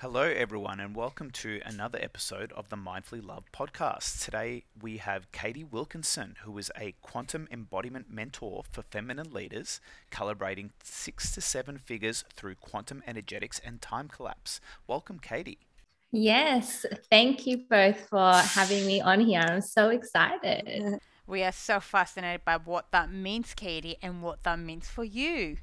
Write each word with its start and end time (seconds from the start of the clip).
Hello, 0.00 0.20
everyone, 0.20 0.78
and 0.78 0.94
welcome 0.94 1.30
to 1.30 1.62
another 1.64 1.98
episode 2.02 2.52
of 2.52 2.68
the 2.68 2.76
Mindfully 2.76 3.26
Loved 3.26 3.50
podcast. 3.50 4.22
Today 4.22 4.64
we 4.78 4.98
have 4.98 5.32
Katie 5.32 5.64
Wilkinson, 5.64 6.36
who 6.42 6.58
is 6.58 6.70
a 6.78 6.92
quantum 7.00 7.48
embodiment 7.50 8.12
mentor 8.12 8.62
for 8.70 8.82
feminine 8.82 9.32
leaders, 9.32 9.80
calibrating 10.12 10.72
six 10.84 11.32
to 11.32 11.40
seven 11.40 11.78
figures 11.78 12.26
through 12.34 12.56
quantum 12.56 13.02
energetics 13.06 13.58
and 13.64 13.80
time 13.80 14.08
collapse. 14.08 14.60
Welcome, 14.86 15.18
Katie. 15.18 15.60
Yes, 16.12 16.84
thank 17.10 17.46
you 17.46 17.64
both 17.70 18.06
for 18.10 18.32
having 18.34 18.86
me 18.86 19.00
on 19.00 19.20
here. 19.20 19.40
I'm 19.40 19.62
so 19.62 19.88
excited. 19.88 20.98
We 21.26 21.42
are 21.42 21.52
so 21.52 21.80
fascinated 21.80 22.44
by 22.44 22.58
what 22.58 22.92
that 22.92 23.10
means, 23.10 23.54
Katie, 23.54 23.96
and 24.02 24.22
what 24.22 24.42
that 24.42 24.58
means 24.58 24.88
for 24.88 25.04
you. 25.04 25.56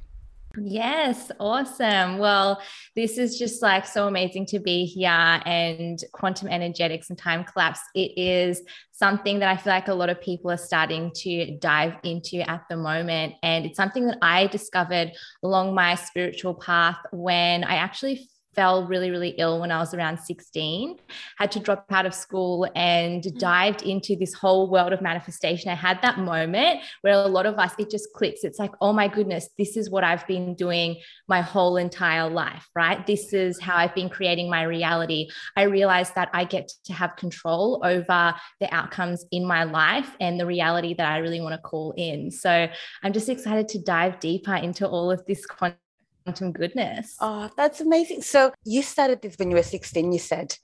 Yes, 0.61 1.31
awesome. 1.39 2.19
Well, 2.19 2.61
this 2.95 3.17
is 3.17 3.39
just 3.39 3.63
like 3.63 3.87
so 3.87 4.07
amazing 4.07 4.45
to 4.47 4.59
be 4.59 4.85
here 4.85 5.09
and 5.09 5.99
quantum 6.11 6.47
energetics 6.47 7.09
and 7.09 7.17
time 7.17 7.43
collapse. 7.43 7.79
It 7.95 8.11
is 8.15 8.61
something 8.91 9.39
that 9.39 9.49
I 9.49 9.57
feel 9.57 9.73
like 9.73 9.87
a 9.87 9.95
lot 9.95 10.09
of 10.09 10.21
people 10.21 10.51
are 10.51 10.57
starting 10.57 11.11
to 11.15 11.57
dive 11.57 11.95
into 12.03 12.47
at 12.47 12.65
the 12.69 12.77
moment. 12.77 13.33
And 13.41 13.65
it's 13.65 13.77
something 13.77 14.05
that 14.05 14.19
I 14.21 14.45
discovered 14.45 15.13
along 15.41 15.73
my 15.73 15.95
spiritual 15.95 16.53
path 16.53 16.97
when 17.11 17.63
I 17.63 17.75
actually 17.77 18.29
fell 18.55 18.85
really, 18.87 19.09
really 19.09 19.29
ill 19.37 19.59
when 19.59 19.71
I 19.71 19.79
was 19.79 19.93
around 19.93 20.19
16, 20.19 20.97
had 21.37 21.51
to 21.51 21.59
drop 21.59 21.85
out 21.91 22.05
of 22.05 22.13
school 22.13 22.69
and 22.75 23.23
mm. 23.23 23.39
dived 23.39 23.83
into 23.83 24.15
this 24.15 24.33
whole 24.33 24.69
world 24.69 24.93
of 24.93 25.01
manifestation. 25.01 25.69
I 25.71 25.75
had 25.75 26.01
that 26.01 26.19
moment 26.19 26.81
where 27.01 27.13
a 27.13 27.27
lot 27.27 27.45
of 27.45 27.57
us, 27.57 27.73
it 27.77 27.89
just 27.89 28.13
clicks. 28.13 28.43
It's 28.43 28.59
like, 28.59 28.71
oh 28.81 28.93
my 28.93 29.07
goodness, 29.07 29.49
this 29.57 29.77
is 29.77 29.89
what 29.89 30.03
I've 30.03 30.25
been 30.27 30.55
doing 30.55 30.97
my 31.27 31.41
whole 31.41 31.77
entire 31.77 32.29
life, 32.29 32.67
right? 32.75 33.05
This 33.05 33.33
is 33.33 33.59
how 33.59 33.75
I've 33.75 33.95
been 33.95 34.09
creating 34.09 34.49
my 34.49 34.63
reality. 34.63 35.27
I 35.55 35.63
realized 35.63 36.15
that 36.15 36.29
I 36.33 36.45
get 36.45 36.71
to 36.85 36.93
have 36.93 37.15
control 37.15 37.81
over 37.83 38.33
the 38.59 38.73
outcomes 38.73 39.25
in 39.31 39.45
my 39.45 39.63
life 39.63 40.15
and 40.19 40.39
the 40.39 40.45
reality 40.45 40.93
that 40.95 41.11
I 41.11 41.17
really 41.17 41.41
want 41.41 41.53
to 41.55 41.61
call 41.61 41.93
in. 41.97 42.31
So 42.31 42.67
I'm 43.03 43.13
just 43.13 43.29
excited 43.29 43.67
to 43.69 43.79
dive 43.79 44.19
deeper 44.19 44.55
into 44.55 44.87
all 44.87 45.11
of 45.11 45.25
this 45.25 45.45
content 45.45 45.77
quantum 46.23 46.51
goodness. 46.51 47.15
Oh, 47.19 47.49
that's 47.55 47.81
amazing. 47.81 48.21
So 48.21 48.53
you 48.63 48.81
started 48.81 49.21
this 49.21 49.35
when 49.37 49.49
you 49.51 49.57
were 49.57 49.63
16, 49.63 50.11
you 50.11 50.19
said. 50.19 50.55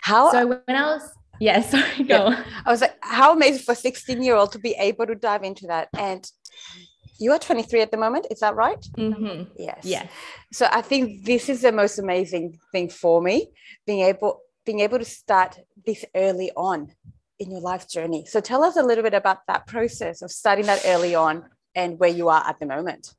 How 0.00 0.30
so 0.30 0.46
when 0.46 0.76
I 0.76 0.94
was 0.94 1.10
yeah, 1.40 1.60
sorry, 1.70 2.04
go. 2.04 2.30
Yeah. 2.30 2.44
I 2.64 2.70
was 2.70 2.80
like, 2.80 2.96
how 3.00 3.32
amazing 3.32 3.62
for 3.62 3.72
a 3.72 3.76
16 3.76 4.22
year 4.22 4.36
old 4.36 4.52
to 4.52 4.58
be 4.58 4.74
able 4.78 5.06
to 5.06 5.14
dive 5.14 5.42
into 5.42 5.66
that. 5.66 5.88
And 5.96 6.28
you 7.18 7.32
are 7.32 7.38
23 7.38 7.80
at 7.80 7.90
the 7.90 7.96
moment, 7.96 8.26
is 8.30 8.40
that 8.40 8.54
right? 8.54 8.80
Mm-hmm. 8.96 9.52
Yes. 9.56 9.80
Yeah. 9.84 10.06
So 10.52 10.68
I 10.70 10.82
think 10.82 11.24
this 11.24 11.48
is 11.48 11.62
the 11.62 11.72
most 11.72 11.98
amazing 11.98 12.58
thing 12.72 12.88
for 12.88 13.22
me, 13.22 13.50
being 13.86 14.00
able 14.00 14.40
being 14.64 14.80
able 14.80 14.98
to 14.98 15.04
start 15.04 15.58
this 15.84 16.06
early 16.14 16.50
on 16.56 16.90
in 17.38 17.50
your 17.50 17.60
life 17.60 17.86
journey. 17.88 18.24
So 18.24 18.40
tell 18.40 18.64
us 18.64 18.76
a 18.76 18.82
little 18.82 19.04
bit 19.04 19.12
about 19.12 19.46
that 19.46 19.66
process 19.66 20.22
of 20.22 20.30
starting 20.30 20.64
that 20.66 20.82
early 20.86 21.14
on 21.14 21.44
and 21.74 21.98
where 21.98 22.10
you 22.10 22.30
are 22.30 22.42
at 22.46 22.60
the 22.60 22.66
moment. 22.66 23.14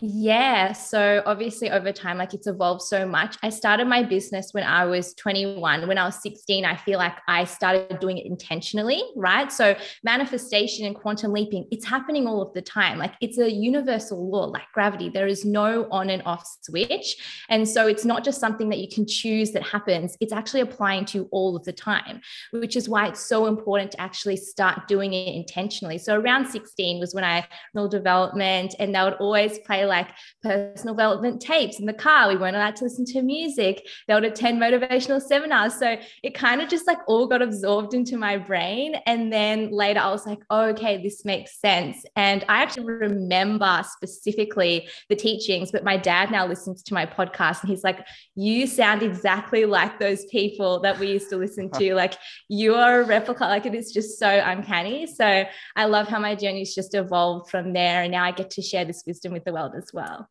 Yeah. 0.00 0.72
So 0.72 1.22
obviously 1.24 1.70
over 1.70 1.92
time, 1.92 2.18
like 2.18 2.34
it's 2.34 2.48
evolved 2.48 2.82
so 2.82 3.06
much. 3.06 3.36
I 3.44 3.50
started 3.50 3.86
my 3.86 4.02
business 4.02 4.48
when 4.52 4.64
I 4.64 4.84
was 4.86 5.14
21. 5.14 5.86
When 5.86 5.98
I 5.98 6.04
was 6.04 6.20
16, 6.20 6.64
I 6.64 6.74
feel 6.76 6.98
like 6.98 7.16
I 7.28 7.44
started 7.44 8.00
doing 8.00 8.18
it 8.18 8.26
intentionally, 8.26 9.04
right? 9.14 9.52
So 9.52 9.76
manifestation 10.02 10.84
and 10.84 10.96
quantum 10.96 11.32
leaping, 11.32 11.68
it's 11.70 11.86
happening 11.86 12.26
all 12.26 12.42
of 12.42 12.52
the 12.54 12.62
time. 12.62 12.98
Like 12.98 13.14
it's 13.20 13.38
a 13.38 13.48
universal 13.48 14.28
law, 14.28 14.46
like 14.46 14.64
gravity. 14.72 15.10
There 15.10 15.28
is 15.28 15.44
no 15.44 15.86
on 15.92 16.10
and 16.10 16.22
off 16.26 16.44
switch. 16.62 17.44
And 17.48 17.68
so 17.68 17.86
it's 17.86 18.04
not 18.04 18.24
just 18.24 18.40
something 18.40 18.70
that 18.70 18.78
you 18.78 18.88
can 18.92 19.06
choose 19.06 19.52
that 19.52 19.62
happens, 19.62 20.16
it's 20.20 20.32
actually 20.32 20.62
applying 20.62 21.04
to 21.06 21.18
you 21.18 21.28
all 21.30 21.54
of 21.54 21.64
the 21.64 21.72
time, 21.72 22.20
which 22.50 22.74
is 22.74 22.88
why 22.88 23.06
it's 23.06 23.20
so 23.20 23.46
important 23.46 23.92
to 23.92 24.00
actually 24.00 24.38
start 24.38 24.88
doing 24.88 25.12
it 25.12 25.36
intentionally. 25.36 25.98
So 25.98 26.18
around 26.18 26.48
16 26.48 26.98
was 26.98 27.14
when 27.14 27.22
I 27.22 27.46
development 27.90 28.74
and 28.78 28.94
they 28.94 29.02
would 29.02 29.14
always 29.14 29.58
play 29.60 29.83
like 29.86 30.08
personal 30.42 30.94
development 30.94 31.40
tapes 31.40 31.78
in 31.78 31.86
the 31.86 31.92
car. 31.92 32.28
We 32.28 32.36
weren't 32.36 32.56
allowed 32.56 32.76
to 32.76 32.84
listen 32.84 33.04
to 33.06 33.22
music. 33.22 33.86
They 34.08 34.14
would 34.14 34.24
attend 34.24 34.60
motivational 34.60 35.20
seminars. 35.20 35.74
So 35.78 35.96
it 36.22 36.34
kind 36.34 36.60
of 36.60 36.68
just 36.68 36.86
like 36.86 36.98
all 37.06 37.26
got 37.26 37.42
absorbed 37.42 37.94
into 37.94 38.16
my 38.16 38.36
brain. 38.36 38.94
And 39.06 39.32
then 39.32 39.70
later 39.70 40.00
I 40.00 40.10
was 40.10 40.26
like, 40.26 40.40
oh, 40.50 40.66
okay, 40.68 41.02
this 41.02 41.24
makes 41.24 41.60
sense. 41.60 42.04
And 42.16 42.44
I 42.48 42.62
actually 42.62 42.86
remember 42.86 43.84
specifically 43.96 44.88
the 45.08 45.16
teachings, 45.16 45.70
but 45.70 45.84
my 45.84 45.96
dad 45.96 46.30
now 46.30 46.46
listens 46.46 46.82
to 46.84 46.94
my 46.94 47.06
podcast 47.06 47.62
and 47.62 47.70
he's 47.70 47.84
like, 47.84 48.06
you 48.34 48.66
sound 48.66 49.02
exactly 49.02 49.64
like 49.64 49.98
those 49.98 50.24
people 50.26 50.80
that 50.80 50.98
we 50.98 51.12
used 51.12 51.30
to 51.30 51.36
listen 51.36 51.70
to. 51.70 51.94
like 52.04 52.14
you 52.48 52.74
are 52.74 53.02
a 53.02 53.04
replica. 53.04 53.44
Like 53.44 53.66
it 53.66 53.74
is 53.74 53.92
just 53.92 54.18
so 54.18 54.28
uncanny. 54.28 55.06
So 55.06 55.44
I 55.76 55.84
love 55.86 56.08
how 56.08 56.18
my 56.18 56.34
journey's 56.34 56.74
just 56.74 56.94
evolved 56.94 57.50
from 57.50 57.72
there. 57.72 58.02
And 58.02 58.12
now 58.12 58.24
I 58.24 58.32
get 58.32 58.50
to 58.50 58.62
share 58.62 58.84
this 58.84 59.02
wisdom 59.06 59.32
with 59.32 59.44
the 59.44 59.52
world 59.52 59.72
as 59.74 59.92
well. 59.92 60.28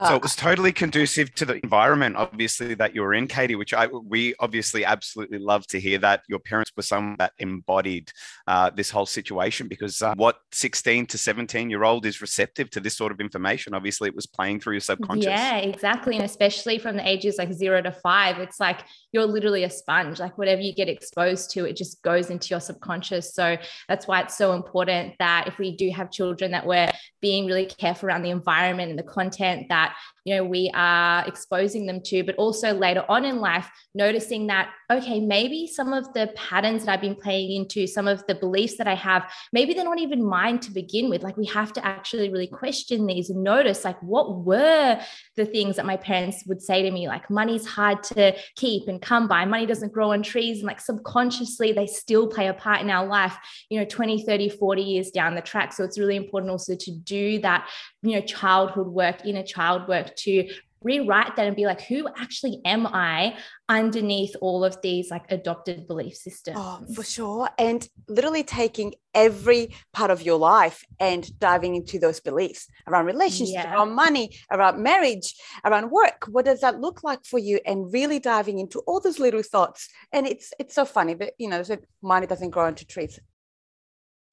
So 0.00 0.16
it 0.16 0.22
was 0.22 0.34
totally 0.34 0.72
conducive 0.72 1.32
to 1.36 1.44
the 1.44 1.60
environment, 1.62 2.16
obviously, 2.16 2.74
that 2.74 2.94
you 2.94 3.02
were 3.02 3.14
in, 3.14 3.28
Katie, 3.28 3.54
which 3.54 3.72
I 3.72 3.86
we 3.86 4.34
obviously 4.40 4.84
absolutely 4.84 5.38
love 5.38 5.66
to 5.68 5.78
hear 5.78 5.98
that 5.98 6.22
your 6.28 6.40
parents 6.40 6.72
were 6.76 6.82
someone 6.82 7.16
that 7.18 7.32
embodied 7.38 8.10
uh, 8.48 8.70
this 8.70 8.90
whole 8.90 9.06
situation 9.06 9.68
because 9.68 10.02
uh, 10.02 10.14
what 10.16 10.38
16 10.50 11.06
to 11.06 11.18
17 11.18 11.70
year 11.70 11.84
old 11.84 12.04
is 12.04 12.20
receptive 12.20 12.68
to 12.70 12.80
this 12.80 12.96
sort 12.96 13.12
of 13.12 13.20
information. 13.20 13.74
Obviously, 13.74 14.08
it 14.08 14.16
was 14.16 14.26
playing 14.26 14.58
through 14.58 14.74
your 14.74 14.80
subconscious. 14.80 15.26
Yeah, 15.26 15.58
exactly. 15.58 16.16
And 16.16 16.24
especially 16.24 16.78
from 16.78 16.96
the 16.96 17.08
ages 17.08 17.36
like 17.38 17.52
zero 17.52 17.80
to 17.82 17.92
five, 17.92 18.38
it's 18.38 18.58
like 18.58 18.80
you're 19.12 19.26
literally 19.26 19.62
a 19.64 19.70
sponge. 19.70 20.18
Like 20.18 20.36
whatever 20.36 20.62
you 20.62 20.74
get 20.74 20.88
exposed 20.88 21.50
to, 21.52 21.64
it 21.64 21.76
just 21.76 22.02
goes 22.02 22.30
into 22.30 22.48
your 22.48 22.60
subconscious. 22.60 23.34
So 23.34 23.56
that's 23.88 24.08
why 24.08 24.22
it's 24.22 24.36
so 24.36 24.52
important 24.54 25.14
that 25.20 25.46
if 25.46 25.58
we 25.58 25.76
do 25.76 25.90
have 25.90 26.10
children, 26.10 26.50
that 26.52 26.66
we're 26.66 26.90
being 27.20 27.46
really 27.46 27.66
careful 27.66 28.08
around 28.08 28.22
the 28.22 28.30
environment 28.30 28.90
and 28.90 28.98
the 28.98 29.04
content 29.04 29.68
that 29.68 29.91
that 29.92 30.21
you 30.24 30.34
know 30.34 30.44
we 30.44 30.70
are 30.74 31.26
exposing 31.26 31.86
them 31.86 32.00
to 32.00 32.22
but 32.22 32.34
also 32.36 32.72
later 32.72 33.04
on 33.08 33.24
in 33.24 33.40
life 33.40 33.68
noticing 33.94 34.46
that 34.46 34.70
okay 34.90 35.20
maybe 35.20 35.66
some 35.66 35.92
of 35.92 36.12
the 36.14 36.32
patterns 36.36 36.84
that 36.84 36.92
i've 36.92 37.00
been 37.00 37.14
playing 37.14 37.52
into 37.52 37.86
some 37.86 38.08
of 38.08 38.24
the 38.26 38.34
beliefs 38.34 38.76
that 38.76 38.86
i 38.86 38.94
have 38.94 39.30
maybe 39.52 39.74
they're 39.74 39.84
not 39.84 39.98
even 39.98 40.24
mine 40.24 40.58
to 40.60 40.70
begin 40.70 41.10
with. 41.10 41.22
Like 41.22 41.36
we 41.36 41.46
have 41.46 41.72
to 41.74 41.84
actually 41.84 42.30
really 42.30 42.46
question 42.46 43.06
these 43.06 43.30
and 43.30 43.42
notice 43.42 43.84
like 43.84 44.00
what 44.02 44.44
were 44.44 45.00
the 45.36 45.44
things 45.44 45.76
that 45.76 45.86
my 45.86 45.96
parents 45.96 46.44
would 46.46 46.62
say 46.62 46.82
to 46.82 46.90
me? 46.90 47.08
Like 47.08 47.30
money's 47.30 47.66
hard 47.66 48.02
to 48.04 48.34
keep 48.56 48.88
and 48.88 49.00
come 49.00 49.28
by. 49.28 49.44
Money 49.44 49.66
doesn't 49.66 49.92
grow 49.92 50.12
on 50.12 50.22
trees. 50.22 50.58
And 50.58 50.66
like 50.66 50.80
subconsciously 50.80 51.72
they 51.72 51.86
still 51.86 52.26
play 52.26 52.48
a 52.48 52.54
part 52.54 52.80
in 52.80 52.90
our 52.90 53.06
life 53.06 53.36
you 53.68 53.78
know 53.78 53.84
20 53.84 54.24
30 54.24 54.48
40 54.48 54.82
years 54.82 55.10
down 55.10 55.34
the 55.34 55.40
track. 55.40 55.72
So 55.72 55.84
it's 55.84 55.98
really 55.98 56.16
important 56.16 56.50
also 56.50 56.74
to 56.74 56.90
do 56.90 57.40
that 57.40 57.68
you 58.02 58.14
know 58.14 58.26
childhood 58.26 58.88
work 58.88 59.24
inner 59.24 59.42
child 59.42 59.88
work 59.88 60.11
to 60.18 60.48
rewrite 60.82 61.36
that 61.36 61.46
and 61.46 61.54
be 61.54 61.64
like 61.64 61.80
who 61.82 62.08
actually 62.16 62.60
am 62.64 62.88
i 62.88 63.36
underneath 63.68 64.34
all 64.40 64.64
of 64.64 64.80
these 64.82 65.10
like 65.10 65.24
adopted 65.30 65.86
belief 65.86 66.14
systems? 66.14 66.56
Oh 66.58 66.84
for 66.94 67.02
sure. 67.02 67.48
And 67.58 67.88
literally 68.08 68.44
taking 68.44 68.94
every 69.14 69.74
part 69.92 70.10
of 70.10 70.22
your 70.22 70.38
life 70.38 70.84
and 71.00 71.26
diving 71.38 71.74
into 71.76 71.98
those 71.98 72.20
beliefs 72.20 72.68
around 72.86 73.06
relationships 73.06 73.64
yeah. 73.64 73.74
around 73.74 73.94
money 73.94 74.36
around 74.50 74.82
marriage 74.82 75.34
around 75.64 75.90
work. 75.90 76.26
What 76.28 76.44
does 76.44 76.60
that 76.60 76.80
look 76.80 77.02
like 77.02 77.24
for 77.24 77.38
you? 77.38 77.60
And 77.64 77.92
really 77.92 78.18
diving 78.18 78.58
into 78.58 78.80
all 78.80 79.00
those 79.00 79.18
little 79.18 79.42
thoughts. 79.42 79.88
And 80.12 80.26
it's 80.26 80.52
it's 80.58 80.74
so 80.74 80.84
funny 80.84 81.14
that 81.14 81.32
you 81.38 81.48
know 81.48 81.62
so 81.62 81.78
money 82.02 82.26
doesn't 82.26 82.50
grow 82.50 82.66
into 82.66 82.86
trees. 82.86 83.18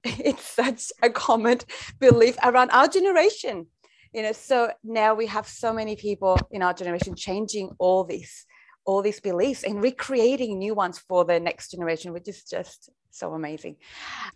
It's 0.04 0.44
such 0.44 0.92
a 1.02 1.10
common 1.10 1.58
belief 1.98 2.36
around 2.42 2.70
our 2.70 2.88
generation 2.88 3.66
you 4.12 4.22
know 4.22 4.32
so 4.32 4.70
now 4.82 5.14
we 5.14 5.26
have 5.26 5.46
so 5.46 5.72
many 5.72 5.96
people 5.96 6.38
in 6.50 6.62
our 6.62 6.74
generation 6.74 7.14
changing 7.14 7.70
all 7.78 8.04
these 8.04 8.46
all 8.84 9.02
these 9.02 9.20
beliefs 9.20 9.62
and 9.62 9.82
recreating 9.82 10.58
new 10.58 10.74
ones 10.74 10.98
for 10.98 11.24
the 11.24 11.38
next 11.38 11.70
generation 11.70 12.12
which 12.12 12.28
is 12.28 12.44
just 12.44 12.90
so 13.10 13.34
amazing 13.34 13.76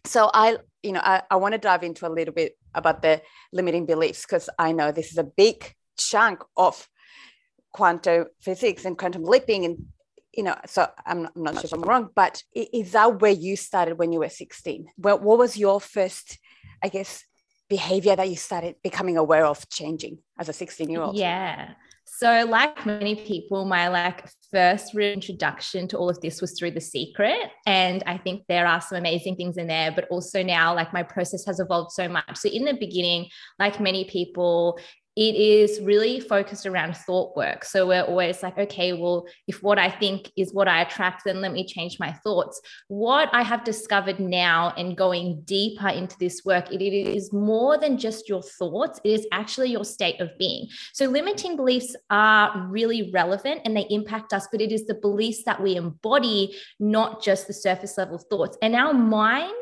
so 0.05 0.31
i 0.35 0.57
you 0.83 0.93
know 0.93 1.01
i, 1.03 1.23
I 1.31 1.37
want 1.37 1.53
to 1.53 1.59
dive 1.59 1.83
into 1.83 2.07
a 2.07 2.13
little 2.13 2.35
bit 2.35 2.57
about 2.75 3.03
the 3.03 3.23
limiting 3.53 3.87
beliefs 3.87 4.23
because 4.23 4.49
i 4.59 4.73
know 4.73 4.93
this 4.93 5.13
is 5.13 5.19
a 5.19 5.25
big 5.25 5.73
chunk 5.97 6.43
of 6.57 6.89
quantum 7.73 8.27
physics 8.41 8.85
and 8.85 8.99
quantum 8.99 9.25
leaping 9.25 9.65
and 9.65 9.87
you 10.37 10.43
know, 10.43 10.57
so 10.67 10.89
I'm, 11.07 11.29
I'm 11.37 11.43
not 11.43 11.55
sure 11.55 11.65
if 11.65 11.73
I'm 11.73 11.83
wrong, 11.83 12.11
but 12.15 12.43
is 12.53 12.93
that 12.93 13.21
where 13.21 13.31
you 13.31 13.57
started 13.57 13.99
when 13.99 14.13
you 14.13 14.19
were 14.19 14.29
16? 14.29 14.87
Well, 14.99 15.19
what 15.21 15.39
was 15.39 15.57
your 15.57 15.81
first, 15.81 16.39
I 16.83 16.89
guess, 16.89 17.25
behavior 17.69 18.15
that 18.17 18.29
you 18.29 18.37
started 18.37 18.77
becoming 18.83 19.17
aware 19.17 19.47
of 19.47 19.69
changing 19.69 20.19
as 20.39 20.49
a 20.49 20.53
16 20.53 20.89
year 20.89 21.03
old? 21.03 21.17
Yeah. 21.17 21.75
So, 22.07 22.47
like 22.49 22.85
many 22.85 23.17
people, 23.17 23.65
my 23.65 23.89
like 23.89 24.29
first 24.53 24.95
reintroduction 24.95 25.89
to 25.89 25.99
all 25.99 26.11
of 26.11 26.21
this 26.21 26.41
was 26.41 26.57
through 26.57 26.73
The 26.73 26.81
Secret, 26.81 27.51
and 27.67 28.03
I 28.07 28.19
think 28.19 28.45
there 28.47 28.67
are 28.67 28.81
some 28.81 28.99
amazing 28.99 29.37
things 29.37 29.57
in 29.57 29.67
there. 29.67 29.91
But 29.91 30.07
also 30.11 30.43
now, 30.43 30.75
like 30.75 30.93
my 30.93 31.03
process 31.03 31.45
has 31.47 31.61
evolved 31.61 31.93
so 31.93 32.09
much. 32.09 32.37
So, 32.37 32.49
in 32.51 32.67
the 32.67 32.75
beginning, 32.75 33.29
like 33.59 33.81
many 33.81 34.05
people, 34.05 34.79
it 35.17 35.37
is 35.37 35.81
really 35.81 36.19
focused 36.19 36.67
around 36.67 36.97
thought 36.97 37.37
work. 37.37 37.65
So 37.65 37.87
we're 37.87 38.03
always 38.03 38.43
like, 38.43 38.59
okay, 38.59 38.93
well, 38.93 39.27
if 39.47 39.63
what 39.63 39.79
I 39.79 39.89
think 39.89 40.31
is 40.37 40.53
what 40.53 40.67
I 40.67 40.83
attract, 40.83 41.23
then 41.25 41.41
let 41.41 41.53
me 41.53 41.65
change 41.67 42.01
my 42.01 42.13
thoughts. 42.13 42.61
What 42.89 43.29
I 43.33 43.43
have 43.43 43.63
discovered 43.65 44.19
now 44.19 44.73
and 44.77 44.97
going 44.97 45.43
deeper 45.45 45.89
into 45.89 46.17
this 46.19 46.43
work, 46.45 46.73
it, 46.73 46.83
it 46.83 46.93
is 46.93 47.33
more 47.33 47.79
than 47.79 47.97
just 47.97 48.29
your 48.29 48.43
thoughts, 48.43 49.01
it 49.05 49.11
is 49.11 49.27
actually 49.33 49.71
your 49.71 49.85
state 49.85 50.21
of 50.21 50.37
being. 50.39 50.69
So 50.93 51.07
limiting 51.07 51.57
beliefs 51.57 51.95
are 52.11 52.67
really 52.69 53.11
relevant 53.13 53.63
and 53.65 53.77
they 53.77 53.87
impact 53.91 54.33
us, 54.33 54.49
but 54.51 54.61
it 54.61 54.73
is 54.73 54.87
the 54.87 54.95
beliefs 54.95 55.45
that 55.45 55.63
we 55.63 55.77
embody, 55.77 56.57
not 56.81 57.23
just 57.23 57.47
the 57.47 57.53
surface 57.53 57.97
level 57.97 58.19
thoughts. 58.19 58.59
And 58.63 58.75
our 58.75 58.93
mind 58.93 59.53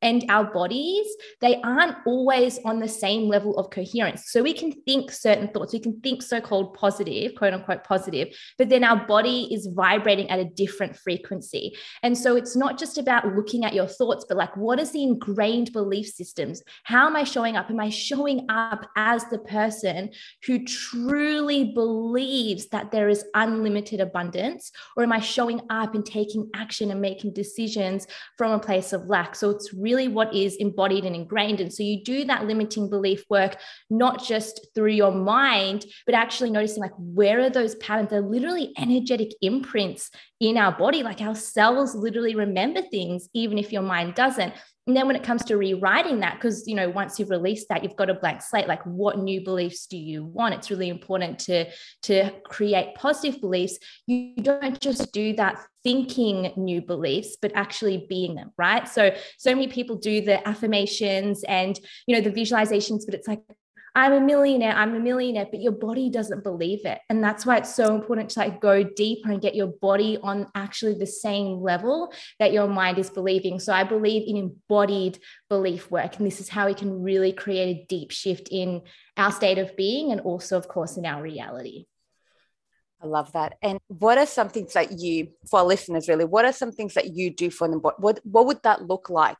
and 0.00 0.24
our 0.28 0.44
bodies, 0.52 1.06
they 1.40 1.60
aren't 1.62 1.96
always 2.06 2.58
on 2.64 2.78
the 2.78 2.88
same 2.88 3.28
level 3.28 3.56
of 3.58 3.70
coherence. 3.70 4.30
So 4.30 4.42
we 4.42 4.52
can 4.52 4.72
think 4.82 5.10
certain 5.10 5.48
thoughts, 5.48 5.72
we 5.72 5.80
can 5.80 6.00
think 6.00 6.22
so 6.22 6.40
called 6.40 6.74
positive, 6.74 7.34
quote 7.34 7.54
unquote 7.54 7.84
positive, 7.84 8.36
but 8.58 8.68
then 8.68 8.84
our 8.84 9.06
body 9.06 9.48
is 9.52 9.68
vibrating 9.72 10.30
at 10.30 10.38
a 10.38 10.44
different 10.44 10.96
frequency. 10.96 11.76
And 12.02 12.16
so 12.16 12.36
it's 12.36 12.56
not 12.56 12.78
just 12.78 12.98
about 12.98 13.34
looking 13.34 13.64
at 13.64 13.74
your 13.74 13.86
thoughts, 13.86 14.24
but 14.28 14.36
like 14.36 14.56
what 14.56 14.80
is 14.80 14.92
the 14.92 15.02
ingrained 15.02 15.72
belief 15.72 16.06
systems? 16.06 16.62
How 16.84 17.06
am 17.06 17.16
I 17.16 17.24
showing 17.24 17.56
up? 17.56 17.70
Am 17.70 17.80
I 17.80 17.90
showing 17.90 18.46
up 18.48 18.86
as 18.96 19.24
the 19.26 19.38
person 19.38 20.10
who 20.46 20.64
truly 20.64 21.72
believes 21.72 22.68
that 22.68 22.90
there 22.90 23.08
is 23.08 23.24
unlimited 23.34 24.00
abundance? 24.00 24.72
Or 24.96 25.02
am 25.02 25.12
I 25.12 25.20
showing 25.20 25.60
up 25.70 25.94
and 25.94 26.04
taking 26.04 26.50
action 26.54 26.90
and 26.90 27.00
making 27.00 27.34
decisions 27.34 28.06
from 28.36 28.52
a 28.52 28.58
place 28.58 28.92
of 28.92 29.06
lack? 29.06 29.34
So 29.34 29.50
it's 29.62 29.74
really 29.74 30.08
what 30.08 30.34
is 30.34 30.56
embodied 30.56 31.04
and 31.04 31.14
ingrained. 31.14 31.60
And 31.60 31.72
so 31.72 31.82
you 31.82 32.02
do 32.02 32.24
that 32.24 32.46
limiting 32.46 32.90
belief 32.90 33.24
work, 33.30 33.56
not 33.90 34.24
just 34.24 34.68
through 34.74 34.92
your 34.92 35.12
mind, 35.12 35.86
but 36.06 36.14
actually 36.14 36.50
noticing 36.50 36.82
like 36.82 36.92
where 36.96 37.40
are 37.40 37.50
those 37.50 37.74
patterns? 37.76 38.10
They're 38.10 38.20
literally 38.20 38.72
energetic 38.78 39.32
imprints 39.40 40.10
in 40.40 40.56
our 40.56 40.76
body. 40.76 41.02
Like 41.02 41.20
our 41.20 41.34
cells 41.34 41.94
literally 41.94 42.34
remember 42.34 42.82
things, 42.82 43.28
even 43.34 43.58
if 43.58 43.72
your 43.72 43.82
mind 43.82 44.14
doesn't. 44.14 44.52
And 44.86 44.96
then 44.96 45.06
when 45.06 45.14
it 45.14 45.22
comes 45.22 45.44
to 45.44 45.56
rewriting 45.56 46.20
that, 46.20 46.34
because 46.34 46.66
you 46.66 46.74
know, 46.74 46.90
once 46.90 47.18
you've 47.18 47.30
released 47.30 47.68
that, 47.68 47.84
you've 47.84 47.96
got 47.96 48.10
a 48.10 48.14
blank 48.14 48.42
slate. 48.42 48.66
Like, 48.66 48.82
what 48.84 49.18
new 49.18 49.42
beliefs 49.42 49.86
do 49.86 49.96
you 49.96 50.24
want? 50.24 50.54
It's 50.54 50.70
really 50.70 50.88
important 50.88 51.38
to 51.40 51.66
to 52.02 52.30
create 52.44 52.96
positive 52.96 53.40
beliefs. 53.40 53.78
You 54.06 54.34
don't 54.36 54.80
just 54.80 55.12
do 55.12 55.34
that 55.36 55.58
thinking 55.84 56.52
new 56.56 56.82
beliefs, 56.82 57.36
but 57.40 57.52
actually 57.54 58.06
being 58.08 58.34
them, 58.34 58.50
right? 58.58 58.88
So, 58.88 59.14
so 59.38 59.54
many 59.54 59.68
people 59.68 59.96
do 59.96 60.20
the 60.20 60.46
affirmations 60.48 61.44
and 61.44 61.78
you 62.06 62.16
know 62.16 62.20
the 62.20 62.32
visualizations, 62.32 63.02
but 63.06 63.14
it's 63.14 63.28
like, 63.28 63.40
I'm 63.94 64.12
a 64.14 64.20
millionaire, 64.20 64.72
I'm 64.72 64.94
a 64.94 65.00
millionaire, 65.00 65.46
but 65.50 65.60
your 65.60 65.72
body 65.72 66.08
doesn't 66.08 66.42
believe 66.42 66.86
it. 66.86 66.98
And 67.10 67.22
that's 67.22 67.44
why 67.44 67.58
it's 67.58 67.74
so 67.74 67.94
important 67.94 68.30
to 68.30 68.38
like 68.38 68.60
go 68.60 68.82
deeper 68.82 69.30
and 69.30 69.40
get 69.40 69.54
your 69.54 69.66
body 69.66 70.18
on 70.22 70.46
actually 70.54 70.94
the 70.94 71.06
same 71.06 71.60
level 71.60 72.10
that 72.38 72.52
your 72.52 72.68
mind 72.68 72.98
is 72.98 73.10
believing. 73.10 73.60
So 73.60 73.72
I 73.72 73.84
believe 73.84 74.26
in 74.26 74.38
embodied 74.38 75.18
belief 75.50 75.90
work. 75.90 76.16
And 76.16 76.26
this 76.26 76.40
is 76.40 76.48
how 76.48 76.66
we 76.66 76.74
can 76.74 77.02
really 77.02 77.32
create 77.32 77.76
a 77.76 77.86
deep 77.86 78.12
shift 78.12 78.48
in 78.50 78.80
our 79.18 79.30
state 79.30 79.58
of 79.58 79.76
being 79.76 80.10
and 80.10 80.22
also, 80.22 80.56
of 80.56 80.68
course, 80.68 80.96
in 80.96 81.04
our 81.04 81.22
reality. 81.22 81.84
I 83.02 83.06
love 83.06 83.32
that. 83.32 83.58
And 83.60 83.78
what 83.88 84.16
are 84.16 84.26
some 84.26 84.48
things 84.48 84.72
that 84.72 84.92
you, 85.00 85.32
for 85.50 85.60
our 85.60 85.66
listeners, 85.66 86.08
really, 86.08 86.24
what 86.24 86.46
are 86.46 86.52
some 86.52 86.72
things 86.72 86.94
that 86.94 87.14
you 87.14 87.30
do 87.34 87.50
for 87.50 87.68
them? 87.68 87.80
What, 87.80 88.24
what 88.24 88.46
would 88.46 88.62
that 88.62 88.86
look 88.86 89.10
like? 89.10 89.36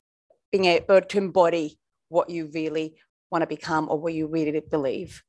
Being 0.51 0.67
able 0.67 1.01
to 1.01 1.19
embody 1.19 1.79
what 2.09 2.29
you 2.29 2.51
really 2.53 2.97
want 3.33 3.43
to 3.43 3.47
become 3.47 3.89
or 3.91 3.99
what 3.99 4.15
you 4.15 4.27
really 4.27 4.61
believe 4.61 5.23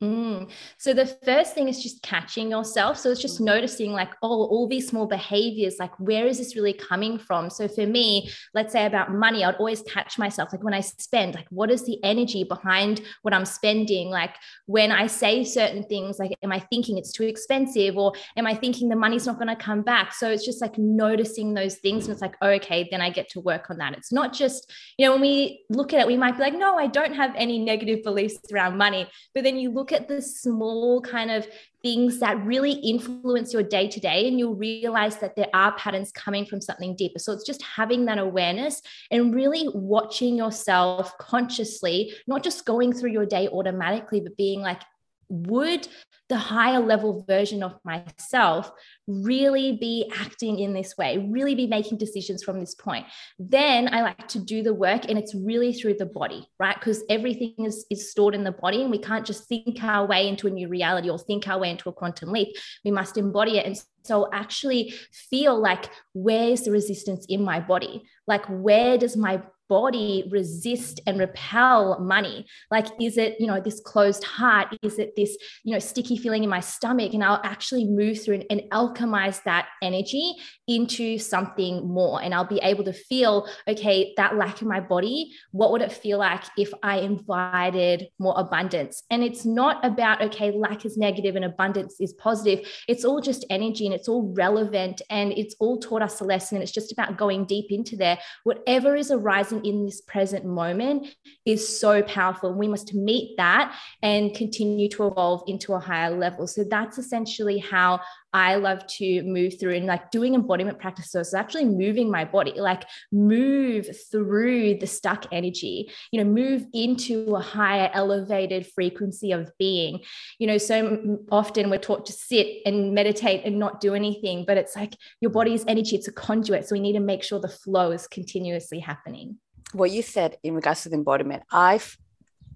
Mm. 0.00 0.48
So 0.76 0.94
the 0.94 1.06
first 1.06 1.54
thing 1.54 1.66
is 1.66 1.82
just 1.82 2.02
catching 2.02 2.50
yourself. 2.50 2.98
So 2.98 3.10
it's 3.10 3.20
just 3.20 3.40
mm. 3.40 3.46
noticing, 3.46 3.92
like, 3.92 4.12
oh, 4.22 4.46
all 4.46 4.68
these 4.68 4.86
small 4.86 5.06
behaviors, 5.06 5.76
like, 5.80 5.90
where 5.98 6.26
is 6.26 6.38
this 6.38 6.54
really 6.54 6.72
coming 6.72 7.18
from? 7.18 7.50
So 7.50 7.66
for 7.66 7.84
me, 7.84 8.30
let's 8.54 8.72
say 8.72 8.86
about 8.86 9.12
money, 9.12 9.44
I'd 9.44 9.56
always 9.56 9.82
catch 9.82 10.16
myself, 10.16 10.52
like, 10.52 10.62
when 10.62 10.74
I 10.74 10.80
spend, 10.80 11.34
like, 11.34 11.48
what 11.50 11.68
is 11.70 11.84
the 11.84 11.98
energy 12.04 12.44
behind 12.44 13.00
what 13.22 13.34
I'm 13.34 13.44
spending? 13.44 14.08
Like, 14.08 14.36
when 14.66 14.92
I 14.92 15.08
say 15.08 15.42
certain 15.42 15.82
things, 15.82 16.20
like, 16.20 16.32
am 16.44 16.52
I 16.52 16.60
thinking 16.60 16.96
it's 16.96 17.12
too 17.12 17.24
expensive 17.24 17.96
or 17.96 18.12
am 18.36 18.46
I 18.46 18.54
thinking 18.54 18.88
the 18.88 18.94
money's 18.94 19.26
not 19.26 19.36
going 19.36 19.48
to 19.48 19.56
come 19.56 19.82
back? 19.82 20.12
So 20.12 20.30
it's 20.30 20.44
just 20.44 20.62
like 20.62 20.78
noticing 20.78 21.54
those 21.54 21.76
things. 21.76 22.04
And 22.04 22.12
it's 22.12 22.22
like, 22.22 22.36
oh, 22.40 22.50
okay, 22.50 22.86
then 22.90 23.00
I 23.00 23.10
get 23.10 23.30
to 23.30 23.40
work 23.40 23.68
on 23.68 23.78
that. 23.78 23.94
It's 23.94 24.12
not 24.12 24.32
just, 24.32 24.72
you 24.96 25.06
know, 25.06 25.12
when 25.12 25.22
we 25.22 25.64
look 25.70 25.92
at 25.92 26.00
it, 26.00 26.06
we 26.06 26.16
might 26.16 26.36
be 26.36 26.42
like, 26.42 26.54
no, 26.54 26.78
I 26.78 26.86
don't 26.86 27.14
have 27.14 27.34
any 27.34 27.58
negative 27.58 28.04
beliefs 28.04 28.38
around 28.52 28.76
money. 28.76 29.08
But 29.34 29.42
then 29.42 29.58
you 29.58 29.70
look 29.70 29.87
look 29.88 30.00
at 30.00 30.08
the 30.08 30.20
small 30.20 31.00
kind 31.00 31.30
of 31.30 31.46
things 31.82 32.18
that 32.18 32.44
really 32.44 32.72
influence 32.72 33.52
your 33.52 33.62
day 33.62 33.88
to 33.88 34.00
day, 34.00 34.28
and 34.28 34.38
you'll 34.38 34.54
realize 34.54 35.18
that 35.18 35.36
there 35.36 35.48
are 35.54 35.76
patterns 35.76 36.10
coming 36.12 36.44
from 36.44 36.60
something 36.60 36.96
deeper. 36.96 37.18
So 37.18 37.32
it's 37.32 37.46
just 37.46 37.62
having 37.62 38.04
that 38.06 38.18
awareness 38.18 38.82
and 39.10 39.34
really 39.34 39.68
watching 39.72 40.36
yourself 40.36 41.16
consciously, 41.18 42.12
not 42.26 42.42
just 42.42 42.66
going 42.66 42.92
through 42.92 43.12
your 43.12 43.26
day 43.26 43.48
automatically, 43.48 44.20
but 44.20 44.36
being 44.36 44.60
like, 44.60 44.82
would 45.28 45.86
the 46.28 46.36
higher 46.36 46.80
level 46.80 47.24
version 47.26 47.62
of 47.62 47.78
myself 47.84 48.70
really 49.06 49.72
be 49.72 50.10
acting 50.18 50.58
in 50.58 50.74
this 50.74 50.96
way, 50.96 51.18
really 51.30 51.54
be 51.54 51.66
making 51.66 51.98
decisions 51.98 52.42
from 52.42 52.60
this 52.60 52.74
point? 52.74 53.06
Then 53.38 53.92
I 53.92 54.02
like 54.02 54.28
to 54.28 54.38
do 54.38 54.62
the 54.62 54.74
work, 54.74 55.08
and 55.08 55.18
it's 55.18 55.34
really 55.34 55.72
through 55.72 55.94
the 55.94 56.06
body, 56.06 56.48
right? 56.58 56.78
Because 56.78 57.02
everything 57.08 57.54
is, 57.58 57.86
is 57.90 58.10
stored 58.10 58.34
in 58.34 58.44
the 58.44 58.52
body, 58.52 58.82
and 58.82 58.90
we 58.90 58.98
can't 58.98 59.26
just 59.26 59.48
think 59.48 59.82
our 59.82 60.06
way 60.06 60.28
into 60.28 60.46
a 60.46 60.50
new 60.50 60.68
reality 60.68 61.10
or 61.10 61.18
think 61.18 61.48
our 61.48 61.58
way 61.58 61.70
into 61.70 61.88
a 61.88 61.92
quantum 61.92 62.30
leap. 62.30 62.48
We 62.84 62.90
must 62.90 63.16
embody 63.16 63.58
it. 63.58 63.66
And 63.66 63.80
so 64.04 64.28
actually 64.32 64.94
feel 65.30 65.58
like 65.58 65.90
where's 66.14 66.62
the 66.62 66.70
resistance 66.70 67.26
in 67.28 67.42
my 67.42 67.60
body? 67.60 68.04
Like, 68.26 68.46
where 68.46 68.98
does 68.98 69.16
my 69.16 69.42
body 69.68 70.28
resist 70.30 71.00
and 71.06 71.18
repel 71.18 71.98
money? 72.00 72.46
Like, 72.70 72.86
is 73.00 73.16
it, 73.16 73.36
you 73.40 73.46
know, 73.46 73.60
this 73.60 73.80
closed 73.80 74.24
heart? 74.24 74.76
Is 74.82 74.98
it 74.98 75.14
this, 75.16 75.36
you 75.64 75.72
know, 75.72 75.78
sticky 75.78 76.16
feeling 76.16 76.44
in 76.44 76.50
my 76.50 76.60
stomach? 76.60 77.14
And 77.14 77.22
I'll 77.22 77.40
actually 77.44 77.84
move 77.84 78.22
through 78.22 78.36
and, 78.36 78.44
and 78.50 78.62
alchemize 78.70 79.42
that 79.44 79.68
energy 79.82 80.34
into 80.66 81.18
something 81.18 81.86
more. 81.86 82.22
And 82.22 82.34
I'll 82.34 82.44
be 82.44 82.60
able 82.62 82.84
to 82.84 82.92
feel, 82.92 83.48
okay, 83.66 84.14
that 84.16 84.36
lack 84.36 84.62
in 84.62 84.68
my 84.68 84.80
body, 84.80 85.32
what 85.52 85.72
would 85.72 85.82
it 85.82 85.92
feel 85.92 86.18
like 86.18 86.44
if 86.56 86.72
I 86.82 86.98
invited 86.98 88.08
more 88.18 88.34
abundance? 88.36 89.02
And 89.10 89.22
it's 89.22 89.44
not 89.44 89.84
about, 89.84 90.22
okay, 90.22 90.50
lack 90.50 90.84
is 90.84 90.96
negative 90.96 91.36
and 91.36 91.44
abundance 91.44 91.96
is 92.00 92.12
positive. 92.14 92.66
It's 92.88 93.04
all 93.04 93.20
just 93.20 93.44
energy 93.50 93.86
and 93.86 93.94
it's 93.94 94.08
all 94.08 94.32
relevant 94.36 95.02
and 95.10 95.32
it's 95.32 95.54
all 95.58 95.78
taught 95.78 96.02
us 96.02 96.20
a 96.20 96.24
lesson. 96.24 96.56
And 96.56 96.62
it's 96.62 96.72
just 96.72 96.92
about 96.92 97.16
going 97.16 97.44
deep 97.46 97.66
into 97.70 97.96
there. 97.96 98.18
Whatever 98.44 98.96
is 98.96 99.10
arising 99.10 99.57
in 99.64 99.84
this 99.84 100.00
present 100.00 100.44
moment 100.44 101.08
is 101.44 101.80
so 101.80 102.02
powerful. 102.02 102.52
We 102.52 102.68
must 102.68 102.94
meet 102.94 103.36
that 103.36 103.78
and 104.02 104.34
continue 104.34 104.88
to 104.90 105.06
evolve 105.06 105.42
into 105.46 105.74
a 105.74 105.80
higher 105.80 106.10
level. 106.10 106.46
So 106.46 106.64
that's 106.64 106.98
essentially 106.98 107.58
how 107.58 108.00
I 108.32 108.56
love 108.56 108.86
to 108.98 109.22
move 109.22 109.58
through 109.58 109.74
and 109.74 109.86
like 109.86 110.10
doing 110.10 110.34
embodiment 110.34 110.78
practices, 110.78 111.30
So 111.30 111.38
actually 111.38 111.64
moving 111.64 112.10
my 112.10 112.24
body, 112.24 112.52
like 112.56 112.84
move 113.10 113.88
through 114.10 114.78
the 114.78 114.86
stuck 114.86 115.26
energy, 115.32 115.90
you 116.12 116.22
know, 116.22 116.30
move 116.30 116.66
into 116.74 117.34
a 117.34 117.40
higher 117.40 117.90
elevated 117.94 118.66
frequency 118.66 119.32
of 119.32 119.50
being. 119.58 120.00
You 120.38 120.46
know, 120.46 120.58
so 120.58 121.18
often 121.30 121.70
we're 121.70 121.78
taught 121.78 122.04
to 122.06 122.12
sit 122.12 122.58
and 122.66 122.94
meditate 122.94 123.44
and 123.44 123.58
not 123.58 123.80
do 123.80 123.94
anything, 123.94 124.44
but 124.46 124.58
it's 124.58 124.76
like 124.76 124.94
your 125.20 125.30
body's 125.30 125.64
energy, 125.66 125.96
it's 125.96 126.08
a 126.08 126.12
conduit. 126.12 126.68
So 126.68 126.74
we 126.74 126.80
need 126.80 126.94
to 126.94 127.00
make 127.00 127.22
sure 127.22 127.40
the 127.40 127.48
flow 127.48 127.92
is 127.92 128.06
continuously 128.06 128.78
happening 128.78 129.38
what 129.72 129.90
you 129.90 130.02
said 130.02 130.36
in 130.42 130.54
regards 130.54 130.82
to 130.82 130.88
the 130.88 130.96
embodiment, 130.96 131.42
I've 131.50 131.96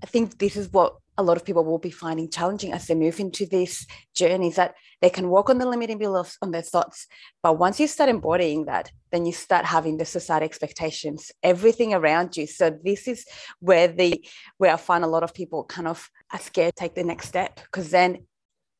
I 0.02 0.07
think 0.07 0.38
this 0.38 0.57
is 0.57 0.73
what 0.73 0.97
a 1.19 1.23
lot 1.23 1.37
of 1.37 1.45
people 1.45 1.64
will 1.64 1.78
be 1.78 1.90
finding 1.90 2.31
challenging 2.31 2.73
as 2.73 2.87
they 2.87 2.95
move 2.95 3.21
into 3.21 3.47
this 3.47 3.87
journey 4.14 4.49
is 4.49 4.57
that 4.57 4.75
they 5.00 5.11
can 5.11 5.28
walk 5.28 5.50
on 5.50 5.59
the 5.59 5.66
limiting 5.66 5.99
beliefs 5.99 6.38
on 6.40 6.50
their 6.50 6.62
thoughts. 6.62 7.07
But 7.42 7.59
once 7.59 7.78
you 7.78 7.87
start 7.87 8.09
embodying 8.09 8.64
that, 8.64 8.90
then 9.11 9.26
you 9.26 9.33
start 9.33 9.64
having 9.64 9.99
the 9.99 10.04
society 10.04 10.45
expectations, 10.45 11.31
everything 11.42 11.92
around 11.92 12.37
you. 12.37 12.47
So 12.47 12.76
this 12.83 13.07
is 13.07 13.26
where 13.61 13.88
the 13.88 14.25
where 14.59 14.73
I 14.73 14.76
find 14.76 15.04
a 15.04 15.09
lot 15.09 15.23
of 15.23 15.35
people 15.35 15.64
kind 15.64 15.87
of 15.87 16.09
are 16.33 16.38
scared 16.38 16.75
to 16.76 16.81
take 16.81 16.95
the 16.95 17.04
next 17.04 17.28
step 17.28 17.61
because 17.62 17.90
then 17.90 18.26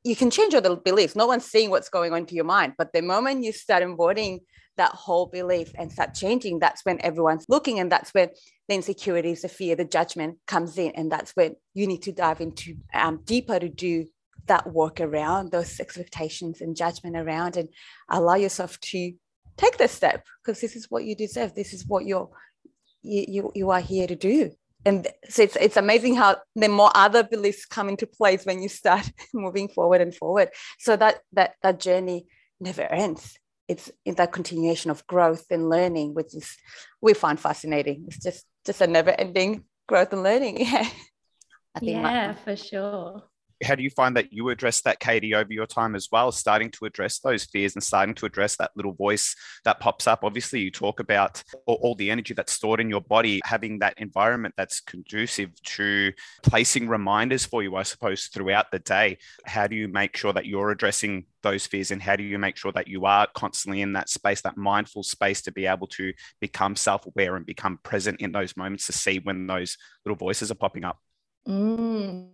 you 0.03 0.17
can 0.17 0.31
change 0.31 0.55
your 0.55 0.77
beliefs. 0.77 1.15
No 1.15 1.27
one's 1.27 1.45
seeing 1.45 1.71
what's 1.71 1.91
going 1.91 2.13
on 2.13 2.21
into 2.21 2.35
your 2.35 2.45
mind. 2.45 2.75
But 2.79 2.93
the 2.93 3.03
moment 3.03 3.45
you 3.45 3.53
start 3.53 3.83
embodying 3.83 4.41
that 4.77 4.93
whole 4.93 5.27
belief 5.27 5.73
and 5.77 5.93
start 5.93 6.15
changing, 6.15 6.59
that's 6.59 6.85
when 6.85 7.01
everyone's 7.03 7.45
looking. 7.49 7.79
And 7.79 7.91
that's 7.91 8.13
when 8.15 8.31
the 8.69 8.75
insecurities, 8.75 9.43
the 9.43 9.49
fear, 9.49 9.77
the 9.77 9.85
judgment 9.85 10.39
comes 10.47 10.79
in. 10.79 10.93
And 10.93 11.11
that's 11.11 11.33
when 11.33 11.57
you 11.75 11.87
need 11.87 12.03
to 12.03 12.13
dive 12.13 12.41
into 12.41 12.77
um, 12.95 13.21
deeper 13.25 13.59
to 13.59 13.69
do 13.69 14.07
that 14.47 14.73
work 14.73 15.01
around 15.01 15.53
those 15.53 15.79
expectations 15.79 16.61
and 16.61 16.77
judgment 16.77 17.17
around 17.17 17.57
and 17.57 17.69
allow 18.09 18.35
yourself 18.35 18.81
to 18.81 19.13
take 19.57 19.79
the 19.79 19.89
step 19.89 20.27
because 20.43 20.61
this 20.61 20.75
is 20.75 20.87
what 20.91 21.05
you 21.05 21.15
deserve. 21.15 21.55
This 21.55 21.73
is 21.73 21.87
what 21.87 22.07
you're, 22.07 22.29
you, 23.03 23.25
you, 23.29 23.53
you 23.55 23.71
are 23.71 23.81
here 23.81 24.07
to 24.07 24.17
do. 24.17 24.51
and 24.85 25.07
so 25.29 25.43
it's 25.43 25.57
it's 25.57 25.77
amazing 25.77 26.17
how 26.17 26.37
the 26.57 26.69
more 26.69 26.91
other 26.95 27.23
beliefs 27.23 27.65
come 27.67 27.89
into 27.89 28.07
place 28.07 28.45
when 28.45 28.61
you 28.63 28.69
start 28.69 29.11
moving 29.35 29.69
forward 29.69 30.01
and 30.01 30.15
forward. 30.15 30.49
So 30.79 30.97
that 30.97 31.21
that 31.33 31.55
that 31.63 31.79
journey 31.79 32.27
never 32.61 32.83
ends. 32.83 33.39
It's 33.73 33.91
in 34.05 34.15
that 34.17 34.33
continuation 34.33 34.91
of 34.91 35.07
growth 35.07 35.47
and 35.51 35.69
learning, 35.75 36.15
which 36.15 36.35
is 36.35 36.57
we 37.01 37.15
find 37.15 37.39
fascinating. 37.41 38.05
It's 38.09 38.23
just 38.27 38.45
just 38.67 38.81
a 38.81 38.87
never 38.87 39.11
ending 39.11 39.65
growth 39.89 40.13
and 40.13 40.23
learning. 40.23 40.61
Yeah. 40.61 40.89
I 41.75 41.79
think 41.81 41.93
yeah, 41.97 42.03
my- 42.03 42.35
for 42.45 42.57
sure 42.57 43.23
how 43.63 43.75
do 43.75 43.83
you 43.83 43.91
find 43.91 44.17
that 44.17 44.33
you 44.33 44.49
address 44.49 44.81
that 44.83 45.01
katie 45.01 45.35
over 45.35 45.53
your 45.53 45.67
time 45.67 45.95
as 45.95 46.09
well 46.11 46.33
starting 46.33 46.71
to 46.71 46.85
address 46.85 47.19
those 47.19 47.45
fears 47.45 47.75
and 47.75 47.83
starting 47.83 48.15
to 48.15 48.27
address 48.27 48.57
that 48.57 48.71
little 48.77 48.93
voice 48.93 49.37
that 49.65 49.81
pops 49.81 50.07
up? 50.07 50.25
Obviously 50.25 50.61
you 50.61 50.71
talk 50.71 51.01
about 51.01 51.43
all, 51.67 51.79
all, 51.83 51.95
the 51.95 52.11
energy 52.11 52.35
that's 52.35 52.53
stored 52.53 52.81
in 52.81 52.89
your 52.89 53.01
body 53.01 53.41
having 53.45 53.79
that 53.79 53.95
environment 53.99 54.55
that's 54.57 54.81
conducive 54.81 55.51
to 55.63 56.11
placing 56.43 56.89
reminders 56.89 57.45
for 57.45 57.63
you 57.63 57.77
i 57.77 57.83
suppose 57.83 58.27
throughout 58.27 58.71
the 58.71 58.79
day. 58.79 59.19
How 59.45 59.67
do 59.67 59.77
you 59.77 59.89
make 59.89 60.17
sure 60.17 60.33
that 60.33 60.47
you're 60.47 60.71
addressing 60.71 61.27
those 61.43 61.67
fears 61.67 61.91
and 61.91 62.03
how 62.03 62.17
do 62.17 62.23
you 62.23 62.39
make 62.39 62.57
sure 62.57 62.73
that 62.73 62.89
you 62.89 63.05
are 63.05 63.27
constantly 63.35 63.83
in 63.83 63.93
that 63.93 64.09
space 64.09 64.41
that 64.43 64.57
mindful 64.57 65.03
space 65.03 65.43
to 65.43 65.53
be 65.53 65.67
able 65.67 65.87
to 65.89 66.13
become 66.41 66.77
self-aware 66.77 67.37
and 67.37 67.47
become 67.47 67.79
present 67.83 68.21
in 68.21 68.33
those 68.33 68.57
moments 68.57 68.87
to 68.87 68.93
see 68.93 69.19
when 69.19 69.47
those 69.47 69.77
little 70.05 70.17
voices 70.17 70.51
are 70.51 70.57
popping 70.57 70.85
up? 70.85 70.99
Mm. 71.47 72.29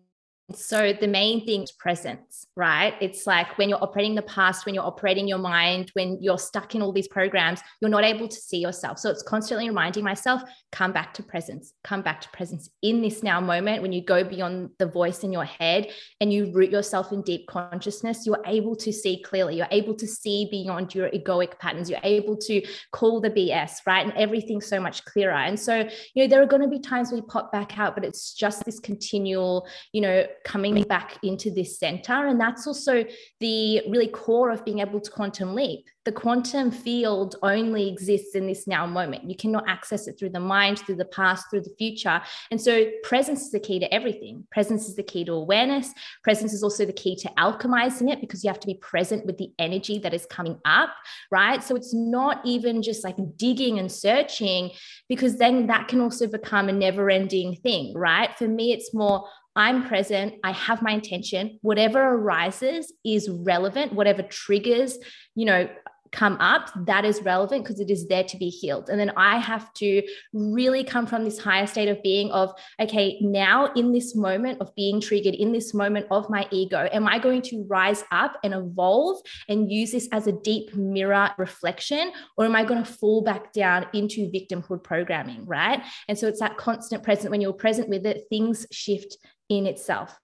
So 0.54 0.94
the 0.98 1.06
main 1.06 1.44
thing 1.44 1.62
is 1.62 1.72
presence, 1.72 2.46
right? 2.56 2.94
It's 3.02 3.26
like 3.26 3.58
when 3.58 3.68
you're 3.68 3.82
operating 3.82 4.14
the 4.14 4.22
past, 4.22 4.64
when 4.64 4.74
you're 4.74 4.86
operating 4.86 5.28
your 5.28 5.38
mind, 5.38 5.90
when 5.92 6.16
you're 6.22 6.38
stuck 6.38 6.74
in 6.74 6.80
all 6.80 6.90
these 6.90 7.06
programs, 7.06 7.60
you're 7.82 7.90
not 7.90 8.02
able 8.02 8.26
to 8.28 8.36
see 8.36 8.56
yourself. 8.56 8.98
So 8.98 9.10
it's 9.10 9.22
constantly 9.22 9.68
reminding 9.68 10.04
myself, 10.04 10.40
come 10.72 10.90
back 10.90 11.12
to 11.14 11.22
presence, 11.22 11.74
come 11.84 12.00
back 12.00 12.22
to 12.22 12.30
presence 12.30 12.70
in 12.80 13.02
this 13.02 13.22
now 13.22 13.42
moment. 13.42 13.82
When 13.82 13.92
you 13.92 14.02
go 14.02 14.24
beyond 14.24 14.70
the 14.78 14.86
voice 14.86 15.22
in 15.22 15.32
your 15.32 15.44
head 15.44 15.90
and 16.22 16.32
you 16.32 16.50
root 16.54 16.70
yourself 16.70 17.12
in 17.12 17.20
deep 17.20 17.46
consciousness, 17.46 18.24
you're 18.24 18.42
able 18.46 18.74
to 18.76 18.90
see 18.90 19.22
clearly. 19.22 19.56
You're 19.56 19.68
able 19.70 19.96
to 19.96 20.06
see 20.06 20.48
beyond 20.50 20.94
your 20.94 21.10
egoic 21.10 21.58
patterns. 21.58 21.90
You're 21.90 22.00
able 22.02 22.38
to 22.38 22.62
call 22.92 23.20
the 23.20 23.30
BS, 23.30 23.80
right? 23.86 24.06
And 24.06 24.16
everything's 24.16 24.66
so 24.66 24.80
much 24.80 25.04
clearer. 25.04 25.34
And 25.34 25.60
so, 25.60 25.86
you 26.14 26.24
know, 26.24 26.26
there 26.26 26.40
are 26.40 26.46
going 26.46 26.62
to 26.62 26.68
be 26.68 26.80
times 26.80 27.12
we 27.12 27.20
pop 27.20 27.52
back 27.52 27.78
out, 27.78 27.94
but 27.94 28.02
it's 28.02 28.32
just 28.32 28.64
this 28.64 28.80
continual, 28.80 29.68
you 29.92 30.00
know, 30.00 30.24
coming 30.44 30.82
back 30.82 31.18
into 31.22 31.50
this 31.50 31.78
center. 31.78 32.26
And 32.26 32.40
that's 32.40 32.66
also 32.66 33.04
the 33.40 33.82
really 33.88 34.08
core 34.08 34.50
of 34.50 34.64
being 34.64 34.80
able 34.80 35.00
to 35.00 35.10
quantum 35.10 35.54
leap. 35.54 35.86
The 36.04 36.12
quantum 36.12 36.70
field 36.70 37.36
only 37.42 37.86
exists 37.86 38.34
in 38.34 38.46
this 38.46 38.66
now 38.66 38.86
moment. 38.86 39.28
You 39.28 39.36
cannot 39.36 39.68
access 39.68 40.08
it 40.08 40.18
through 40.18 40.30
the 40.30 40.40
mind, 40.40 40.78
through 40.78 40.94
the 40.94 41.04
past, 41.04 41.50
through 41.50 41.60
the 41.60 41.74
future. 41.76 42.22
And 42.50 42.58
so 42.58 42.86
presence 43.02 43.42
is 43.42 43.50
the 43.50 43.60
key 43.60 43.78
to 43.80 43.92
everything. 43.92 44.46
Presence 44.50 44.88
is 44.88 44.96
the 44.96 45.02
key 45.02 45.22
to 45.26 45.32
awareness. 45.32 45.92
Presence 46.24 46.54
is 46.54 46.62
also 46.62 46.86
the 46.86 46.94
key 46.94 47.14
to 47.16 47.28
alchemizing 47.36 48.10
it 48.10 48.22
because 48.22 48.42
you 48.42 48.48
have 48.48 48.60
to 48.60 48.66
be 48.66 48.74
present 48.74 49.26
with 49.26 49.36
the 49.36 49.52
energy 49.58 49.98
that 49.98 50.14
is 50.14 50.24
coming 50.24 50.58
up, 50.64 50.94
right? 51.30 51.62
So 51.62 51.76
it's 51.76 51.92
not 51.92 52.40
even 52.42 52.80
just 52.80 53.04
like 53.04 53.16
digging 53.36 53.78
and 53.78 53.92
searching 53.92 54.70
because 55.10 55.36
then 55.36 55.66
that 55.66 55.88
can 55.88 56.00
also 56.00 56.26
become 56.26 56.70
a 56.70 56.72
never 56.72 57.10
ending 57.10 57.56
thing, 57.56 57.92
right? 57.94 58.34
For 58.38 58.48
me, 58.48 58.72
it's 58.72 58.94
more 58.94 59.28
I'm 59.58 59.86
present, 59.86 60.34
I 60.44 60.52
have 60.52 60.82
my 60.82 60.92
intention, 60.92 61.58
whatever 61.62 62.00
arises 62.00 62.92
is 63.04 63.28
relevant, 63.28 63.92
whatever 63.92 64.22
triggers, 64.22 64.96
you 65.34 65.46
know, 65.46 65.68
come 66.12 66.36
up 66.40 66.70
that 66.86 67.04
is 67.04 67.22
relevant 67.22 67.64
because 67.64 67.80
it 67.80 67.90
is 67.90 68.06
there 68.08 68.24
to 68.24 68.36
be 68.36 68.48
healed. 68.48 68.88
And 68.88 68.98
then 68.98 69.12
i 69.16 69.38
have 69.38 69.72
to 69.74 70.02
really 70.32 70.84
come 70.84 71.06
from 71.06 71.24
this 71.24 71.38
higher 71.38 71.66
state 71.66 71.88
of 71.88 72.02
being 72.02 72.30
of 72.30 72.52
okay 72.80 73.18
now 73.20 73.72
in 73.74 73.92
this 73.92 74.14
moment 74.14 74.60
of 74.60 74.74
being 74.74 75.00
triggered 75.00 75.34
in 75.34 75.52
this 75.52 75.74
moment 75.74 76.06
of 76.10 76.30
my 76.30 76.46
ego 76.50 76.88
am 76.92 77.06
i 77.06 77.18
going 77.18 77.42
to 77.42 77.64
rise 77.68 78.04
up 78.10 78.38
and 78.42 78.54
evolve 78.54 79.20
and 79.48 79.70
use 79.70 79.92
this 79.92 80.08
as 80.12 80.26
a 80.26 80.32
deep 80.32 80.74
mirror 80.74 81.30
reflection 81.36 82.10
or 82.36 82.44
am 82.44 82.56
i 82.56 82.64
going 82.64 82.82
to 82.82 82.90
fall 82.90 83.22
back 83.22 83.52
down 83.52 83.86
into 83.92 84.30
victimhood 84.30 84.82
programming 84.82 85.44
right? 85.46 85.82
And 86.08 86.18
so 86.18 86.26
it's 86.26 86.40
that 86.40 86.56
constant 86.56 87.02
present. 87.02 87.30
When 87.30 87.40
you're 87.40 87.52
present 87.52 87.88
with 87.88 88.06
it 88.06 88.24
things 88.30 88.66
shift 88.70 89.16
in 89.48 89.66
itself. 89.66 90.18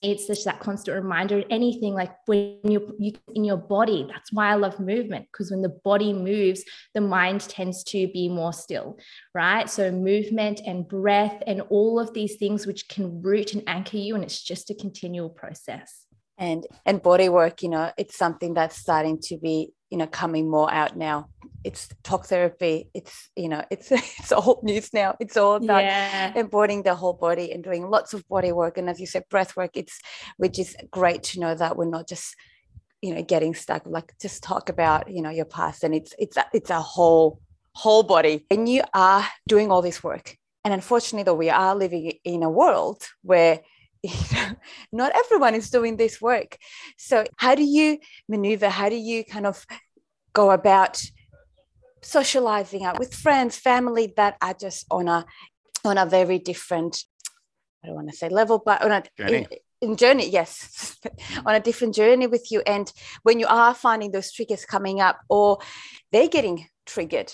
it's 0.00 0.26
just 0.26 0.44
that 0.44 0.58
constant 0.58 0.96
reminder. 0.96 1.44
Anything 1.50 1.94
like 1.94 2.12
when 2.26 2.58
you're 2.64 2.82
you, 2.98 3.12
in 3.34 3.44
your 3.44 3.56
body, 3.56 4.06
that's 4.08 4.32
why 4.32 4.50
I 4.50 4.54
love 4.54 4.80
movement 4.80 5.26
because 5.30 5.50
when 5.50 5.62
the 5.62 5.76
body 5.84 6.12
moves, 6.12 6.64
the 6.94 7.00
mind 7.00 7.42
tends 7.42 7.84
to 7.84 8.08
be 8.08 8.28
more 8.28 8.52
still, 8.52 8.98
right? 9.34 9.68
So 9.68 9.90
movement 9.90 10.60
and 10.66 10.88
breath 10.88 11.42
and 11.46 11.60
all 11.62 12.00
of 12.00 12.12
these 12.14 12.36
things 12.36 12.66
which 12.66 12.88
can 12.88 13.22
root 13.22 13.54
and 13.54 13.62
anchor 13.66 13.98
you, 13.98 14.14
and 14.14 14.24
it's 14.24 14.42
just 14.42 14.70
a 14.70 14.74
continual 14.74 15.30
process. 15.30 16.06
And 16.38 16.66
and 16.86 17.02
body 17.02 17.28
work, 17.28 17.62
you 17.62 17.68
know, 17.68 17.92
it's 17.96 18.16
something 18.16 18.54
that's 18.54 18.76
starting 18.76 19.20
to 19.24 19.36
be 19.36 19.72
you 19.90 19.98
know 19.98 20.06
coming 20.06 20.50
more 20.50 20.72
out 20.72 20.96
now 20.96 21.28
it's 21.64 21.88
talk 22.02 22.26
therapy 22.26 22.90
it's 22.94 23.30
you 23.36 23.48
know 23.48 23.64
it's 23.70 23.90
it's 24.18 24.32
all 24.32 24.60
news 24.62 24.92
now 24.92 25.14
it's 25.20 25.36
all 25.36 25.56
about 25.56 25.82
yeah. 25.82 26.32
embodying 26.34 26.82
the 26.82 26.94
whole 26.94 27.12
body 27.12 27.52
and 27.52 27.64
doing 27.64 27.88
lots 27.88 28.14
of 28.14 28.26
body 28.28 28.52
work 28.52 28.78
and 28.78 28.88
as 28.88 29.00
you 29.00 29.06
said 29.06 29.24
breath 29.28 29.56
work 29.56 29.70
it's 29.74 30.00
which 30.36 30.58
is 30.58 30.76
great 30.90 31.22
to 31.22 31.40
know 31.40 31.54
that 31.54 31.76
we're 31.76 31.84
not 31.84 32.08
just 32.08 32.34
you 33.00 33.14
know 33.14 33.22
getting 33.22 33.54
stuck 33.54 33.82
like 33.86 34.12
just 34.20 34.42
talk 34.42 34.68
about 34.68 35.10
you 35.10 35.22
know 35.22 35.30
your 35.30 35.44
past 35.44 35.84
and 35.84 35.94
it's 35.94 36.14
it's 36.18 36.36
a, 36.36 36.44
it's 36.52 36.70
a 36.70 36.80
whole 36.80 37.40
whole 37.74 38.02
body 38.02 38.44
and 38.50 38.68
you 38.68 38.82
are 38.94 39.26
doing 39.48 39.70
all 39.70 39.82
this 39.82 40.04
work 40.04 40.36
and 40.64 40.74
unfortunately 40.74 41.24
though 41.24 41.34
we 41.34 41.50
are 41.50 41.74
living 41.74 42.12
in 42.24 42.42
a 42.42 42.50
world 42.50 43.02
where 43.22 43.60
you 44.02 44.10
know, 44.32 44.54
not 44.90 45.12
everyone 45.14 45.54
is 45.54 45.70
doing 45.70 45.96
this 45.96 46.20
work. 46.20 46.58
So, 46.98 47.24
how 47.36 47.54
do 47.54 47.62
you 47.62 47.98
maneuver? 48.28 48.68
How 48.68 48.88
do 48.88 48.96
you 48.96 49.24
kind 49.24 49.46
of 49.46 49.64
go 50.32 50.50
about 50.50 51.00
socializing 52.02 52.84
out 52.84 52.98
with 52.98 53.14
friends, 53.14 53.56
family 53.56 54.12
that 54.16 54.36
are 54.42 54.54
just 54.54 54.86
on 54.90 55.08
a 55.08 55.24
on 55.84 55.98
a 55.98 56.06
very 56.06 56.38
different, 56.38 57.04
I 57.82 57.88
don't 57.88 57.96
want 57.96 58.10
to 58.10 58.16
say 58.16 58.28
level, 58.28 58.62
but 58.64 58.82
on 58.82 58.92
a 58.92 59.02
journey. 59.18 59.46
In, 59.80 59.90
in 59.90 59.96
journey, 59.96 60.28
yes, 60.28 60.96
on 61.46 61.54
a 61.54 61.60
different 61.60 61.94
journey 61.94 62.26
with 62.26 62.52
you. 62.52 62.62
And 62.66 62.92
when 63.24 63.40
you 63.40 63.46
are 63.48 63.74
finding 63.74 64.12
those 64.12 64.30
triggers 64.32 64.64
coming 64.64 65.00
up, 65.00 65.18
or 65.28 65.58
they're 66.12 66.28
getting 66.28 66.66
triggered 66.86 67.32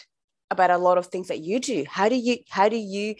about 0.50 0.70
a 0.70 0.78
lot 0.78 0.96
of 0.96 1.06
things 1.06 1.28
that 1.28 1.40
you 1.40 1.60
do, 1.60 1.84
how 1.88 2.08
do 2.08 2.16
you 2.16 2.38
how 2.48 2.68
do 2.68 2.76
you 2.76 3.16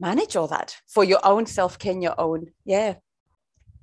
manage 0.00 0.36
all 0.36 0.48
that 0.48 0.76
for 0.86 1.04
your 1.04 1.20
own 1.24 1.46
self 1.46 1.78
care, 1.78 1.96
your 1.98 2.20
own, 2.20 2.46
yeah. 2.64 2.94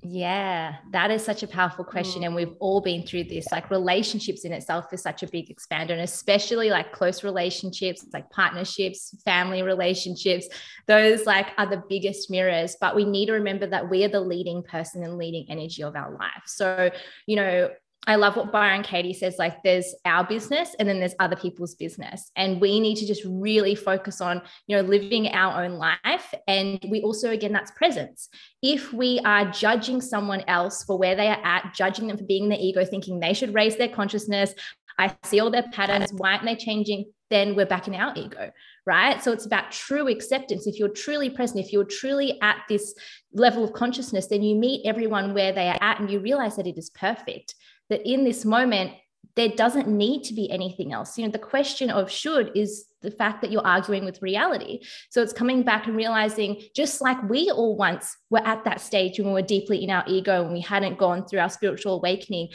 Yeah, 0.05 0.75
that 0.91 1.11
is 1.11 1.23
such 1.23 1.43
a 1.43 1.47
powerful 1.47 1.85
question. 1.85 2.23
Mm. 2.23 2.25
And 2.25 2.35
we've 2.35 2.55
all 2.59 2.81
been 2.81 3.05
through 3.05 3.25
this. 3.25 3.45
Like 3.51 3.71
relationships 3.71 4.43
in 4.43 4.51
itself 4.51 4.91
is 4.91 5.01
such 5.01 5.23
a 5.23 5.27
big 5.27 5.47
expander, 5.47 5.91
and 5.91 6.01
especially 6.01 6.69
like 6.69 6.91
close 6.91 7.23
relationships, 7.23 8.05
like 8.13 8.29
partnerships, 8.29 9.15
family 9.23 9.63
relationships, 9.63 10.47
those 10.87 11.25
like 11.25 11.47
are 11.57 11.69
the 11.69 11.81
biggest 11.87 12.29
mirrors. 12.29 12.75
But 12.81 12.95
we 12.95 13.05
need 13.05 13.27
to 13.27 13.33
remember 13.33 13.65
that 13.67 13.89
we 13.89 14.03
are 14.03 14.09
the 14.09 14.19
leading 14.19 14.61
person 14.63 15.03
and 15.03 15.17
leading 15.17 15.45
energy 15.49 15.83
of 15.83 15.95
our 15.95 16.11
life. 16.11 16.43
So, 16.47 16.89
you 17.25 17.37
know, 17.37 17.69
I 18.05 18.15
love 18.15 18.35
what 18.35 18.51
Byron 18.51 18.83
Katie 18.83 19.13
says 19.13 19.35
like 19.39 19.63
there's 19.63 19.95
our 20.05 20.25
business 20.25 20.75
and 20.77 20.87
then 20.87 20.99
there's 20.99 21.15
other 21.19 21.35
people's 21.35 21.75
business. 21.75 22.31
And 22.35 22.59
we 22.59 22.79
need 22.79 22.95
to 22.95 23.07
just 23.07 23.23
really 23.25 23.75
focus 23.75 24.21
on 24.21 24.41
you 24.67 24.75
know 24.75 24.83
living 24.83 25.27
our 25.29 25.63
own 25.63 25.73
life. 25.73 26.33
And 26.47 26.79
we 26.89 27.01
also 27.01 27.31
again 27.31 27.53
that's 27.53 27.71
presence. 27.71 28.29
If 28.61 28.93
we 28.93 29.19
are 29.25 29.51
judging 29.51 30.01
someone 30.01 30.43
else 30.47 30.83
for 30.83 30.97
where 30.97 31.15
they 31.15 31.27
are 31.27 31.43
at 31.43 31.73
judging 31.73 32.07
them 32.07 32.17
for 32.17 32.25
being 32.25 32.43
in 32.43 32.49
the 32.49 32.59
ego 32.59 32.83
thinking 32.85 33.19
they 33.19 33.33
should 33.33 33.53
raise 33.53 33.77
their 33.77 33.89
consciousness 33.89 34.53
I 34.97 35.15
see 35.23 35.39
all 35.39 35.49
their 35.49 35.63
patterns 35.71 36.11
why 36.13 36.33
aren't 36.33 36.45
they 36.45 36.55
changing 36.55 37.05
then 37.29 37.55
we're 37.55 37.65
back 37.65 37.87
in 37.87 37.95
our 37.95 38.13
ego 38.15 38.51
right? 38.85 39.23
So 39.23 39.31
it's 39.31 39.45
about 39.45 39.71
true 39.71 40.09
acceptance. 40.09 40.67
If 40.67 40.77
you're 40.77 40.89
truly 40.89 41.29
present 41.29 41.65
if 41.65 41.71
you're 41.71 41.85
truly 41.85 42.39
at 42.41 42.57
this 42.69 42.93
level 43.33 43.63
of 43.63 43.73
consciousness 43.73 44.27
then 44.27 44.43
you 44.43 44.55
meet 44.55 44.85
everyone 44.85 45.33
where 45.33 45.51
they 45.51 45.69
are 45.69 45.77
at 45.81 45.99
and 45.99 46.11
you 46.11 46.19
realize 46.19 46.55
that 46.57 46.67
it 46.67 46.77
is 46.77 46.89
perfect 46.89 47.55
that 47.89 48.01
in 48.05 48.23
this 48.23 48.45
moment, 48.45 48.91
there 49.35 49.49
doesn't 49.49 49.87
need 49.87 50.23
to 50.25 50.33
be 50.33 50.49
anything 50.51 50.93
else. 50.93 51.17
You 51.17 51.25
know, 51.25 51.31
the 51.31 51.39
question 51.39 51.89
of 51.89 52.11
should 52.11 52.51
is 52.55 52.85
the 53.01 53.11
fact 53.11 53.41
that 53.41 53.51
you're 53.51 53.65
arguing 53.65 54.05
with 54.05 54.21
reality. 54.21 54.79
So 55.09 55.21
it's 55.21 55.33
coming 55.33 55.63
back 55.63 55.87
and 55.87 55.95
realizing, 55.95 56.61
just 56.73 57.01
like 57.01 57.21
we 57.29 57.51
all 57.51 57.75
once 57.75 58.15
were 58.29 58.45
at 58.45 58.63
that 58.63 58.79
stage 58.79 59.19
when 59.19 59.27
we 59.27 59.33
were 59.33 59.41
deeply 59.41 59.83
in 59.83 59.89
our 59.89 60.03
ego 60.07 60.43
and 60.43 60.53
we 60.53 60.61
hadn't 60.61 60.97
gone 60.97 61.25
through 61.25 61.39
our 61.39 61.49
spiritual 61.49 61.95
awakening, 61.95 62.49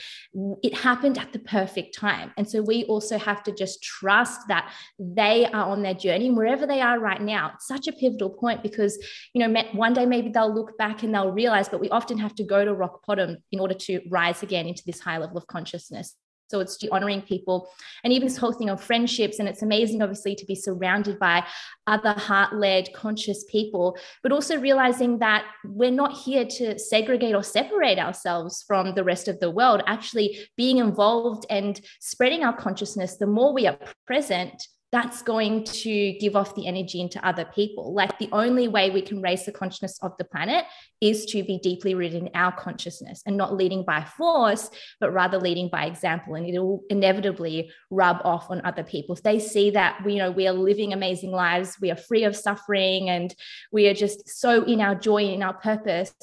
it 0.62 0.74
happened 0.74 1.18
at 1.18 1.32
the 1.32 1.38
perfect 1.40 1.94
time. 1.94 2.32
And 2.38 2.48
so 2.48 2.62
we 2.62 2.84
also 2.84 3.18
have 3.18 3.42
to 3.42 3.52
just 3.52 3.82
trust 3.82 4.40
that 4.48 4.72
they 4.98 5.46
are 5.46 5.68
on 5.68 5.82
their 5.82 5.94
journey 5.94 6.30
wherever 6.30 6.66
they 6.66 6.80
are 6.80 6.98
right 6.98 7.20
now. 7.20 7.52
It's 7.54 7.66
such 7.66 7.86
a 7.88 7.92
pivotal 7.92 8.30
point 8.30 8.62
because, 8.62 8.98
you 9.34 9.46
know, 9.46 9.62
one 9.72 9.92
day 9.92 10.06
maybe 10.06 10.30
they'll 10.30 10.54
look 10.54 10.78
back 10.78 11.02
and 11.02 11.14
they'll 11.14 11.32
realize, 11.32 11.68
but 11.68 11.80
we 11.80 11.90
often 11.90 12.16
have 12.18 12.34
to 12.36 12.44
go 12.44 12.64
to 12.64 12.72
rock 12.72 13.04
bottom 13.06 13.36
in 13.52 13.60
order 13.60 13.74
to 13.74 14.00
rise 14.08 14.42
again 14.42 14.66
into 14.66 14.82
this 14.86 15.00
high 15.00 15.18
level 15.18 15.36
of 15.36 15.46
consciousness. 15.46 16.14
So 16.48 16.60
it's 16.60 16.78
honoring 16.90 17.22
people 17.22 17.68
and 18.04 18.12
even 18.12 18.26
this 18.26 18.36
whole 18.36 18.52
thing 18.52 18.70
of 18.70 18.82
friendships. 18.82 19.38
And 19.38 19.48
it's 19.48 19.62
amazing, 19.62 20.02
obviously, 20.02 20.34
to 20.34 20.46
be 20.46 20.54
surrounded 20.54 21.18
by 21.18 21.44
other 21.86 22.12
heart 22.12 22.54
led, 22.54 22.92
conscious 22.94 23.44
people, 23.44 23.96
but 24.22 24.32
also 24.32 24.58
realizing 24.58 25.18
that 25.18 25.44
we're 25.64 25.90
not 25.90 26.16
here 26.16 26.44
to 26.44 26.78
segregate 26.78 27.34
or 27.34 27.42
separate 27.42 27.98
ourselves 27.98 28.64
from 28.66 28.94
the 28.94 29.04
rest 29.04 29.28
of 29.28 29.40
the 29.40 29.50
world. 29.50 29.82
Actually, 29.86 30.38
being 30.56 30.78
involved 30.78 31.44
and 31.50 31.80
spreading 32.00 32.44
our 32.44 32.56
consciousness, 32.56 33.16
the 33.16 33.26
more 33.26 33.52
we 33.52 33.66
are 33.66 33.78
present, 34.06 34.66
that's 34.90 35.20
going 35.20 35.64
to 35.64 36.12
give 36.14 36.34
off 36.34 36.54
the 36.54 36.66
energy 36.66 37.00
into 37.00 37.24
other 37.26 37.44
people. 37.44 37.92
Like 37.92 38.18
the 38.18 38.30
only 38.32 38.68
way 38.68 38.88
we 38.88 39.02
can 39.02 39.20
raise 39.20 39.44
the 39.44 39.52
consciousness 39.52 39.98
of 40.02 40.16
the 40.16 40.24
planet 40.24 40.64
is 41.02 41.26
to 41.26 41.42
be 41.42 41.58
deeply 41.58 41.94
rooted 41.94 42.22
in 42.22 42.30
our 42.34 42.52
consciousness 42.52 43.22
and 43.26 43.36
not 43.36 43.54
leading 43.54 43.84
by 43.84 44.02
force, 44.02 44.70
but 44.98 45.12
rather 45.12 45.38
leading 45.38 45.68
by 45.68 45.84
example. 45.84 46.36
And 46.36 46.48
it'll 46.48 46.82
inevitably 46.88 47.70
rub 47.90 48.22
off 48.24 48.50
on 48.50 48.64
other 48.64 48.82
people. 48.82 49.14
If 49.14 49.22
they 49.22 49.38
see 49.38 49.70
that 49.70 50.02
we, 50.04 50.14
you 50.14 50.18
know, 50.20 50.30
we 50.30 50.48
are 50.48 50.52
living 50.52 50.94
amazing 50.94 51.32
lives, 51.32 51.76
we 51.82 51.90
are 51.90 51.96
free 51.96 52.24
of 52.24 52.34
suffering, 52.34 53.10
and 53.10 53.34
we 53.70 53.88
are 53.88 53.94
just 53.94 54.28
so 54.28 54.64
in 54.64 54.80
our 54.80 54.94
joy, 54.94 55.24
in 55.24 55.42
our 55.42 55.54
purpose, 55.54 56.14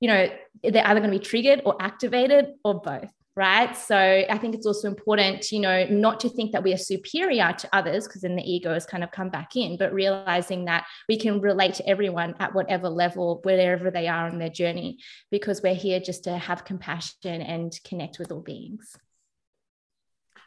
you 0.00 0.08
know, 0.08 0.28
they're 0.62 0.86
either 0.86 1.00
going 1.00 1.12
to 1.12 1.18
be 1.18 1.24
triggered 1.24 1.60
or 1.64 1.76
activated 1.80 2.54
or 2.64 2.80
both 2.80 3.10
right? 3.38 3.76
So 3.76 3.96
I 3.96 4.36
think 4.38 4.56
it's 4.56 4.66
also 4.66 4.88
important, 4.88 5.52
you 5.52 5.60
know, 5.60 5.84
not 5.84 6.18
to 6.20 6.28
think 6.28 6.50
that 6.50 6.64
we 6.64 6.72
are 6.72 6.76
superior 6.76 7.54
to 7.56 7.68
others 7.72 8.08
because 8.08 8.22
then 8.22 8.34
the 8.34 8.42
ego 8.42 8.74
has 8.74 8.84
kind 8.84 9.04
of 9.04 9.12
come 9.12 9.30
back 9.30 9.54
in, 9.54 9.78
but 9.78 9.94
realizing 9.94 10.64
that 10.64 10.86
we 11.08 11.16
can 11.16 11.40
relate 11.40 11.74
to 11.74 11.88
everyone 11.88 12.34
at 12.40 12.52
whatever 12.52 12.88
level, 12.88 13.38
wherever 13.44 13.92
they 13.92 14.08
are 14.08 14.26
on 14.26 14.38
their 14.38 14.48
journey, 14.48 14.98
because 15.30 15.62
we're 15.62 15.72
here 15.72 16.00
just 16.00 16.24
to 16.24 16.36
have 16.36 16.64
compassion 16.64 17.40
and 17.40 17.78
connect 17.84 18.18
with 18.18 18.32
all 18.32 18.40
beings. 18.40 18.96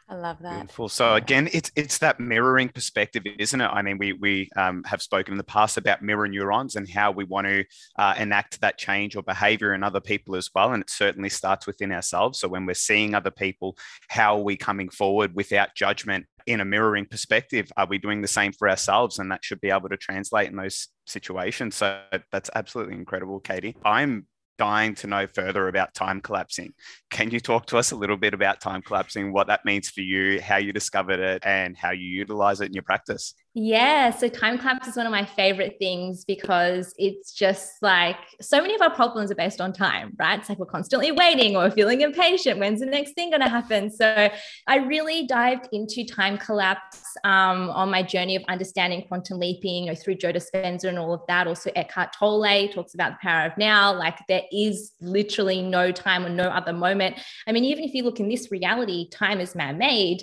I 0.08 0.16
love 0.16 0.38
that. 0.42 0.58
Beautiful. 0.58 0.88
So 0.88 1.14
again, 1.14 1.48
it's 1.52 1.70
it's 1.76 1.98
that 1.98 2.20
mirroring 2.20 2.68
perspective, 2.68 3.22
isn't 3.38 3.60
it? 3.60 3.66
I 3.66 3.82
mean, 3.82 3.98
we 3.98 4.12
we 4.12 4.50
um, 4.56 4.82
have 4.84 5.00
spoken 5.00 5.32
in 5.32 5.38
the 5.38 5.44
past 5.44 5.76
about 5.76 6.02
mirror 6.02 6.28
neurons 6.28 6.76
and 6.76 6.88
how 6.88 7.10
we 7.12 7.24
want 7.24 7.46
to 7.46 7.64
uh, 7.96 8.14
enact 8.18 8.60
that 8.60 8.78
change 8.78 9.16
or 9.16 9.22
behavior 9.22 9.74
in 9.74 9.82
other 9.82 10.00
people 10.00 10.36
as 10.36 10.50
well, 10.54 10.72
and 10.72 10.82
it 10.82 10.90
certainly 10.90 11.28
starts 11.28 11.66
within 11.66 11.92
ourselves. 11.92 12.40
So 12.40 12.48
when 12.48 12.66
we're 12.66 12.74
seeing 12.74 13.14
other 13.14 13.30
people, 13.30 13.76
how 14.08 14.36
are 14.36 14.42
we 14.42 14.56
coming 14.56 14.88
forward 14.88 15.34
without 15.34 15.74
judgment 15.74 16.26
in 16.46 16.60
a 16.60 16.64
mirroring 16.64 17.06
perspective? 17.06 17.70
Are 17.76 17.86
we 17.86 17.98
doing 17.98 18.20
the 18.20 18.28
same 18.28 18.52
for 18.52 18.68
ourselves? 18.68 19.18
And 19.18 19.30
that 19.30 19.44
should 19.44 19.60
be 19.60 19.70
able 19.70 19.88
to 19.88 19.96
translate 19.96 20.50
in 20.50 20.56
those 20.56 20.88
situations. 21.06 21.76
So 21.76 22.00
that's 22.30 22.50
absolutely 22.54 22.94
incredible, 22.94 23.40
Katie. 23.40 23.76
I'm 23.84 24.26
dying 24.62 24.94
to 24.94 25.08
know 25.08 25.26
further 25.26 25.66
about 25.66 25.92
time 25.92 26.20
collapsing. 26.20 26.72
Can 27.10 27.32
you 27.32 27.40
talk 27.40 27.66
to 27.66 27.78
us 27.78 27.90
a 27.90 27.96
little 27.96 28.16
bit 28.16 28.32
about 28.32 28.60
time 28.60 28.80
collapsing, 28.80 29.32
what 29.32 29.48
that 29.48 29.64
means 29.64 29.90
for 29.90 30.02
you, 30.02 30.40
how 30.40 30.58
you 30.58 30.72
discovered 30.72 31.18
it, 31.18 31.42
and 31.44 31.76
how 31.76 31.90
you 31.90 32.06
utilize 32.06 32.60
it 32.60 32.66
in 32.66 32.72
your 32.72 32.84
practice? 32.84 33.34
Yeah, 33.54 34.08
so 34.12 34.28
time 34.28 34.56
collapse 34.56 34.88
is 34.88 34.96
one 34.96 35.04
of 35.04 35.12
my 35.12 35.26
favorite 35.26 35.76
things 35.78 36.24
because 36.24 36.94
it's 36.96 37.34
just 37.34 37.82
like 37.82 38.16
so 38.40 38.62
many 38.62 38.74
of 38.74 38.80
our 38.80 38.94
problems 38.94 39.30
are 39.30 39.34
based 39.34 39.60
on 39.60 39.74
time, 39.74 40.14
right? 40.18 40.38
It's 40.38 40.48
like 40.48 40.58
we're 40.58 40.64
constantly 40.64 41.12
waiting 41.12 41.54
or 41.54 41.70
feeling 41.70 42.00
impatient. 42.00 42.58
When's 42.58 42.80
the 42.80 42.86
next 42.86 43.12
thing 43.12 43.28
going 43.28 43.42
to 43.42 43.50
happen? 43.50 43.90
So 43.90 44.30
I 44.66 44.76
really 44.76 45.26
dived 45.26 45.68
into 45.70 46.02
time 46.02 46.38
collapse 46.38 47.02
um, 47.24 47.68
on 47.70 47.90
my 47.90 48.02
journey 48.02 48.36
of 48.36 48.42
understanding 48.48 49.04
quantum 49.06 49.38
leaping 49.38 49.84
you 49.84 49.90
know, 49.90 49.94
through 49.94 50.14
Joe 50.14 50.32
Dispenza 50.32 50.84
and 50.84 50.98
all 50.98 51.12
of 51.12 51.20
that. 51.28 51.46
Also, 51.46 51.70
Eckhart 51.76 52.14
Tolle 52.18 52.68
talks 52.68 52.94
about 52.94 53.12
the 53.12 53.18
power 53.20 53.44
of 53.48 53.58
now. 53.58 53.92
Like 53.92 54.16
there 54.28 54.44
is 54.50 54.92
literally 55.02 55.60
no 55.60 55.92
time 55.92 56.24
or 56.24 56.30
no 56.30 56.44
other 56.44 56.72
moment. 56.72 57.16
I 57.46 57.52
mean, 57.52 57.64
even 57.64 57.84
if 57.84 57.92
you 57.92 58.02
look 58.02 58.18
in 58.18 58.30
this 58.30 58.50
reality, 58.50 59.10
time 59.10 59.40
is 59.40 59.54
man 59.54 59.76
made 59.76 60.22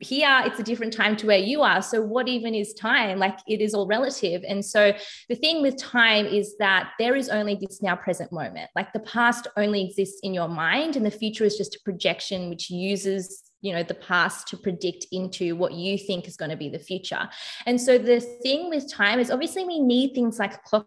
here 0.00 0.42
it's 0.44 0.58
a 0.58 0.62
different 0.62 0.92
time 0.92 1.16
to 1.16 1.26
where 1.26 1.38
you 1.38 1.62
are. 1.62 1.82
So 1.82 2.02
what 2.02 2.28
even 2.28 2.54
is 2.54 2.74
time? 2.74 3.18
Like 3.18 3.38
it 3.46 3.60
is 3.60 3.74
all 3.74 3.86
relative. 3.86 4.42
And 4.46 4.64
so 4.64 4.92
the 5.28 5.34
thing 5.34 5.62
with 5.62 5.76
time 5.76 6.26
is 6.26 6.56
that 6.58 6.90
there 6.98 7.16
is 7.16 7.28
only 7.28 7.56
this 7.60 7.82
now 7.82 7.96
present 7.96 8.32
moment. 8.32 8.70
Like 8.76 8.92
the 8.92 9.00
past 9.00 9.48
only 9.56 9.84
exists 9.84 10.20
in 10.22 10.34
your 10.34 10.48
mind 10.48 10.96
and 10.96 11.04
the 11.04 11.10
future 11.10 11.44
is 11.44 11.56
just 11.56 11.76
a 11.76 11.80
projection 11.84 12.48
which 12.48 12.70
uses 12.70 13.42
you 13.62 13.72
know 13.72 13.82
the 13.84 13.94
past 13.94 14.48
to 14.48 14.56
predict 14.56 15.06
into 15.12 15.54
what 15.54 15.72
you 15.72 15.96
think 15.96 16.26
is 16.26 16.36
going 16.36 16.50
to 16.50 16.56
be 16.56 16.68
the 16.68 16.78
future. 16.78 17.28
And 17.64 17.80
so 17.80 17.96
the 17.96 18.20
thing 18.42 18.68
with 18.68 18.92
time 18.92 19.18
is 19.18 19.30
obviously 19.30 19.64
we 19.64 19.78
need 19.78 20.14
things 20.14 20.38
like 20.38 20.62
clock 20.64 20.86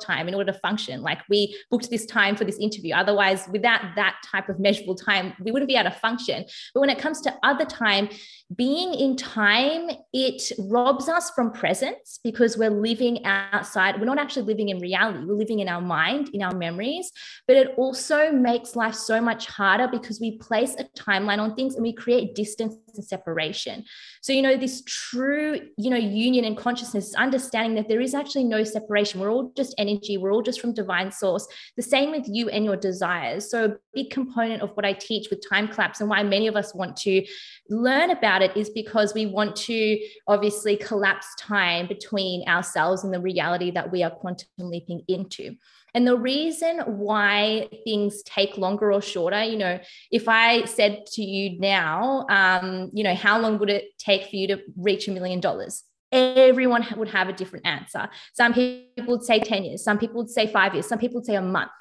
time 0.00 0.28
in 0.28 0.34
order 0.34 0.52
to 0.52 0.58
function. 0.58 1.00
Like 1.02 1.20
we 1.30 1.56
booked 1.70 1.90
this 1.90 2.06
time 2.06 2.36
for 2.36 2.44
this 2.44 2.58
interview. 2.58 2.94
Otherwise, 2.94 3.48
without 3.52 3.80
that 3.94 4.16
type 4.24 4.48
of 4.48 4.58
measurable 4.58 4.96
time, 4.96 5.32
we 5.40 5.52
wouldn't 5.52 5.68
be 5.68 5.76
able 5.76 5.90
to 5.90 5.96
function. 5.96 6.44
But 6.74 6.80
when 6.80 6.90
it 6.90 6.98
comes 6.98 7.20
to 7.22 7.34
other 7.42 7.64
time, 7.64 8.08
being 8.56 8.94
in 8.94 9.16
time, 9.16 9.90
it 10.12 10.52
robs 10.58 11.08
us 11.08 11.30
from 11.30 11.52
presence 11.52 12.18
because 12.24 12.58
we're 12.58 12.70
living 12.70 13.24
outside. 13.24 13.98
We're 13.98 14.06
not 14.06 14.18
actually 14.18 14.42
living 14.42 14.68
in 14.68 14.80
reality. 14.80 15.24
We're 15.24 15.34
living 15.34 15.60
in 15.60 15.68
our 15.68 15.80
mind, 15.80 16.30
in 16.32 16.42
our 16.42 16.54
memories. 16.54 17.12
But 17.46 17.56
it 17.56 17.74
also 17.76 18.32
makes 18.32 18.74
life 18.76 18.94
so 18.94 19.20
much 19.20 19.46
harder 19.46 19.88
because 19.88 20.20
we 20.20 20.38
place 20.38 20.74
a 20.78 20.84
timeline 20.98 21.38
on 21.38 21.54
things 21.54 21.74
and 21.74 21.82
we 21.82 21.92
create 21.92 22.34
distance 22.34 22.76
and 22.98 23.06
separation. 23.06 23.84
So, 24.20 24.32
you 24.32 24.42
know, 24.42 24.56
this 24.56 24.82
true, 24.84 25.60
you 25.76 25.90
know, 25.90 25.96
union 25.96 26.44
and 26.44 26.56
consciousness 26.56 27.14
understanding 27.14 27.74
that 27.76 27.88
there 27.88 28.00
is 28.00 28.14
actually 28.14 28.44
no 28.44 28.64
separation. 28.64 29.20
We're 29.20 29.30
all 29.30 29.52
just 29.56 29.74
energy. 29.78 30.16
We're 30.16 30.32
all 30.32 30.42
just 30.42 30.60
from 30.60 30.74
divine 30.74 31.12
source. 31.12 31.46
The 31.76 31.82
same 31.82 32.10
with 32.10 32.26
you 32.26 32.48
and 32.48 32.64
your 32.64 32.76
desires. 32.76 33.50
So, 33.50 33.64
a 33.64 33.74
big 33.94 34.10
component 34.10 34.62
of 34.62 34.70
what 34.74 34.84
I 34.84 34.92
teach 34.92 35.28
with 35.30 35.42
time 35.48 35.68
collapse 35.68 36.00
and 36.00 36.10
why 36.10 36.22
many 36.22 36.46
of 36.46 36.56
us 36.56 36.74
want 36.74 36.96
to 36.98 37.24
learn 37.68 38.10
about 38.10 38.42
it 38.42 38.56
is 38.56 38.70
because 38.70 39.14
we 39.14 39.26
want 39.26 39.56
to 39.56 39.98
obviously 40.26 40.76
collapse 40.76 41.26
time 41.38 41.86
between 41.86 42.48
ourselves 42.48 43.04
and 43.04 43.12
the 43.12 43.20
reality 43.20 43.70
that 43.70 43.90
we 43.90 44.02
are 44.02 44.10
quantum 44.10 44.48
leaping 44.58 45.02
into. 45.08 45.56
And 45.96 46.06
the 46.06 46.18
reason 46.18 46.80
why 46.80 47.70
things 47.84 48.22
take 48.22 48.58
longer 48.58 48.92
or 48.92 49.00
shorter, 49.00 49.42
you 49.42 49.56
know, 49.56 49.80
if 50.12 50.28
I 50.28 50.66
said 50.66 51.06
to 51.12 51.22
you 51.22 51.58
now, 51.58 52.26
um, 52.28 52.90
you 52.92 53.02
know, 53.02 53.14
how 53.14 53.40
long 53.40 53.58
would 53.58 53.70
it 53.70 53.98
take 53.98 54.28
for 54.28 54.36
you 54.36 54.46
to 54.48 54.60
reach 54.76 55.08
a 55.08 55.10
million 55.10 55.40
dollars? 55.40 55.84
everyone 56.12 56.86
would 56.96 57.08
have 57.08 57.28
a 57.28 57.32
different 57.32 57.66
answer. 57.66 58.08
Some 58.32 58.54
people 58.54 59.06
would 59.08 59.24
say 59.24 59.40
10 59.40 59.64
years, 59.64 59.82
some 59.82 59.98
people 59.98 60.16
would 60.16 60.30
say 60.30 60.46
five 60.46 60.72
years, 60.72 60.86
some 60.86 60.98
people 60.98 61.16
would 61.16 61.26
say 61.26 61.34
a 61.34 61.42
month, 61.42 61.72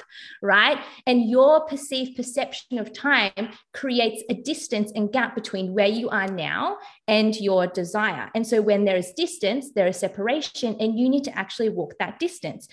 right? 0.42 0.80
And 1.06 1.30
your 1.30 1.66
perceived 1.66 2.16
perception 2.16 2.80
of 2.80 2.92
time 2.92 3.50
creates 3.74 4.24
a 4.30 4.34
distance 4.34 4.92
and 4.96 5.12
gap 5.12 5.36
between 5.36 5.74
where 5.74 5.88
you 5.88 6.10
are 6.10 6.28
now 6.28 6.78
and 7.08 7.36
your 7.36 7.68
desire. 7.68 8.30
And 8.34 8.46
so 8.46 8.62
when 8.62 8.86
there 8.86 8.98
is 8.98 9.14
distance, 9.16 9.72
there 9.74 9.88
is 9.88 9.98
separation, 9.98 10.76
and 10.80 10.98
you 10.98 11.08
need 11.08 11.24
to 11.26 11.38
actually 11.38 11.70
walk 11.70 11.94
that 12.00 12.20
distance 12.20 12.68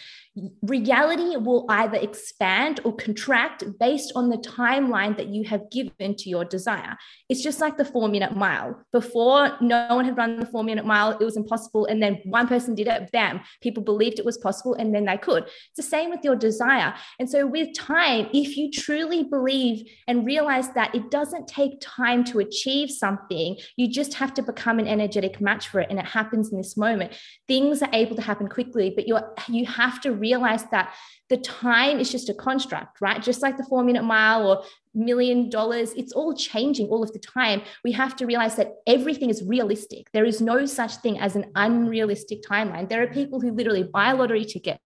reality 0.62 1.36
will 1.36 1.66
either 1.68 1.98
expand 1.98 2.80
or 2.84 2.96
contract 2.96 3.64
based 3.78 4.12
on 4.16 4.30
the 4.30 4.38
timeline 4.38 5.16
that 5.16 5.28
you 5.28 5.44
have 5.44 5.70
given 5.70 6.16
to 6.16 6.30
your 6.30 6.44
desire. 6.44 6.96
It's 7.28 7.42
just 7.42 7.60
like 7.60 7.76
the 7.76 7.84
four 7.84 8.08
minute 8.08 8.34
mile. 8.34 8.82
Before, 8.92 9.56
no 9.60 9.86
one 9.90 10.06
had 10.06 10.16
run 10.16 10.40
the 10.40 10.46
four 10.46 10.64
minute 10.64 10.86
mile, 10.86 11.10
it 11.18 11.24
was 11.24 11.36
impossible. 11.36 11.84
And 11.86 12.02
then 12.02 12.20
one 12.24 12.48
person 12.48 12.74
did 12.74 12.86
it, 12.86 13.12
bam, 13.12 13.40
people 13.60 13.82
believed 13.82 14.18
it 14.18 14.24
was 14.24 14.38
possible, 14.38 14.74
and 14.74 14.94
then 14.94 15.04
they 15.04 15.18
could. 15.18 15.44
It's 15.44 15.76
the 15.76 15.82
same 15.82 16.08
with 16.08 16.20
your 16.24 16.36
desire. 16.36 16.94
And 17.18 17.28
so, 17.28 17.46
with 17.46 17.74
time, 17.76 18.28
if 18.32 18.56
you 18.56 18.70
truly 18.70 19.24
believe 19.24 19.86
and 20.08 20.24
realize 20.24 20.70
that 20.70 20.94
it 20.94 21.10
doesn't 21.10 21.46
take 21.46 21.74
time 21.80 22.24
to 22.24 22.38
achieve 22.38 22.90
something, 22.90 23.58
you 23.76 23.88
just 23.88 24.14
have 24.14 24.32
to 24.34 24.42
become 24.42 24.78
an 24.78 24.88
energetic 24.88 25.40
match 25.40 25.68
for 25.68 25.80
it. 25.80 25.88
And 25.90 25.98
it 25.98 26.06
happens 26.06 26.50
in 26.50 26.56
this 26.56 26.76
moment. 26.76 27.12
Things 27.48 27.82
are 27.82 27.90
able 27.92 28.16
to 28.16 28.22
happen 28.22 28.48
quickly, 28.48 28.92
but 28.94 29.06
you're 29.06 29.34
you 29.48 29.66
have 29.66 30.00
to 30.00 30.21
realize 30.28 30.64
that 30.70 30.94
the 31.28 31.36
time 31.38 31.96
is 31.98 32.10
just 32.10 32.28
a 32.28 32.34
construct, 32.34 33.00
right? 33.00 33.22
Just 33.22 33.42
like 33.42 33.56
the 33.56 33.68
four 33.70 33.82
minute 33.84 34.04
mile 34.04 34.42
or 34.48 34.56
million 34.94 35.50
dollars, 35.50 35.92
it's 36.00 36.12
all 36.12 36.34
changing 36.34 36.86
all 36.88 37.02
of 37.02 37.12
the 37.12 37.18
time. 37.18 37.62
We 37.84 37.92
have 37.92 38.14
to 38.16 38.26
realize 38.26 38.56
that 38.56 38.72
everything 38.86 39.30
is 39.30 39.42
realistic. 39.54 40.02
There 40.12 40.28
is 40.32 40.40
no 40.40 40.66
such 40.66 40.94
thing 40.96 41.18
as 41.18 41.36
an 41.36 41.46
unrealistic 41.54 42.38
timeline. 42.52 42.88
There 42.88 43.02
are 43.02 43.18
people 43.20 43.40
who 43.40 43.50
literally 43.52 43.84
buy 43.84 44.10
a 44.10 44.16
lottery 44.16 44.44
ticket 44.44 44.78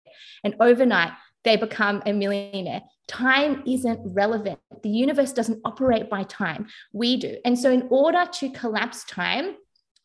and 0.45 0.55
overnight 0.61 1.13
they 1.47 1.57
become 1.57 2.03
a 2.07 2.13
millionaire. 2.13 2.83
Time 3.07 3.63
isn't 3.67 4.01
relevant. 4.05 4.59
The 4.83 4.89
universe 4.89 5.33
doesn't 5.33 5.61
operate 5.65 6.11
by 6.11 6.25
time. 6.25 6.67
We 6.93 7.17
do. 7.17 7.37
And 7.45 7.57
so, 7.57 7.71
in 7.71 7.87
order 7.89 8.25
to 8.41 8.51
collapse 8.51 9.05
time, 9.05 9.55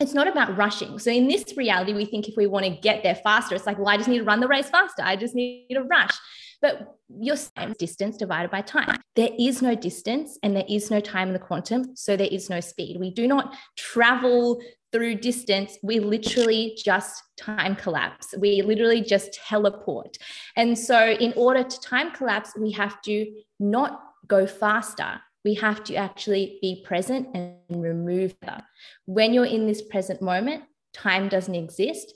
it's 0.01 0.13
not 0.13 0.27
about 0.27 0.57
rushing. 0.57 0.97
So 0.99 1.11
in 1.11 1.27
this 1.27 1.55
reality, 1.55 1.93
we 1.93 2.05
think 2.05 2.27
if 2.27 2.35
we 2.35 2.47
want 2.47 2.65
to 2.65 2.71
get 2.71 3.03
there 3.03 3.15
faster, 3.15 3.55
it's 3.55 3.67
like, 3.67 3.77
well, 3.77 3.89
I 3.89 3.97
just 3.97 4.09
need 4.09 4.19
to 4.19 4.23
run 4.23 4.39
the 4.39 4.47
race 4.47 4.69
faster. 4.69 5.03
I 5.03 5.15
just 5.15 5.35
need 5.35 5.67
to 5.73 5.83
rush. 5.83 6.17
But 6.61 6.95
your 7.09 7.35
same 7.35 7.73
distance 7.79 8.17
divided 8.17 8.51
by 8.51 8.61
time. 8.61 8.97
There 9.15 9.29
is 9.39 9.61
no 9.61 9.75
distance 9.75 10.37
and 10.43 10.55
there 10.55 10.65
is 10.67 10.91
no 10.91 10.99
time 10.99 11.29
in 11.29 11.33
the 11.33 11.39
quantum. 11.39 11.95
So 11.95 12.15
there 12.15 12.27
is 12.31 12.49
no 12.49 12.59
speed. 12.59 12.97
We 12.99 13.11
do 13.11 13.27
not 13.27 13.55
travel 13.77 14.61
through 14.91 15.15
distance. 15.15 15.77
We 15.81 15.99
literally 15.99 16.77
just 16.83 17.23
time 17.39 17.75
collapse. 17.75 18.33
We 18.37 18.61
literally 18.61 19.01
just 19.01 19.33
teleport. 19.33 20.17
And 20.55 20.77
so 20.77 21.09
in 21.11 21.33
order 21.35 21.63
to 21.63 21.81
time 21.81 22.11
collapse, 22.11 22.51
we 22.57 22.71
have 22.71 23.01
to 23.03 23.25
not 23.59 24.01
go 24.27 24.45
faster 24.45 25.21
we 25.43 25.55
have 25.55 25.83
to 25.85 25.95
actually 25.95 26.59
be 26.61 26.83
present 26.85 27.27
and 27.33 27.55
remove 27.69 28.35
that. 28.41 28.63
When 29.05 29.33
you're 29.33 29.45
in 29.45 29.67
this 29.67 29.81
present 29.81 30.21
moment, 30.21 30.63
time 30.93 31.29
doesn't 31.29 31.55
exist 31.55 32.13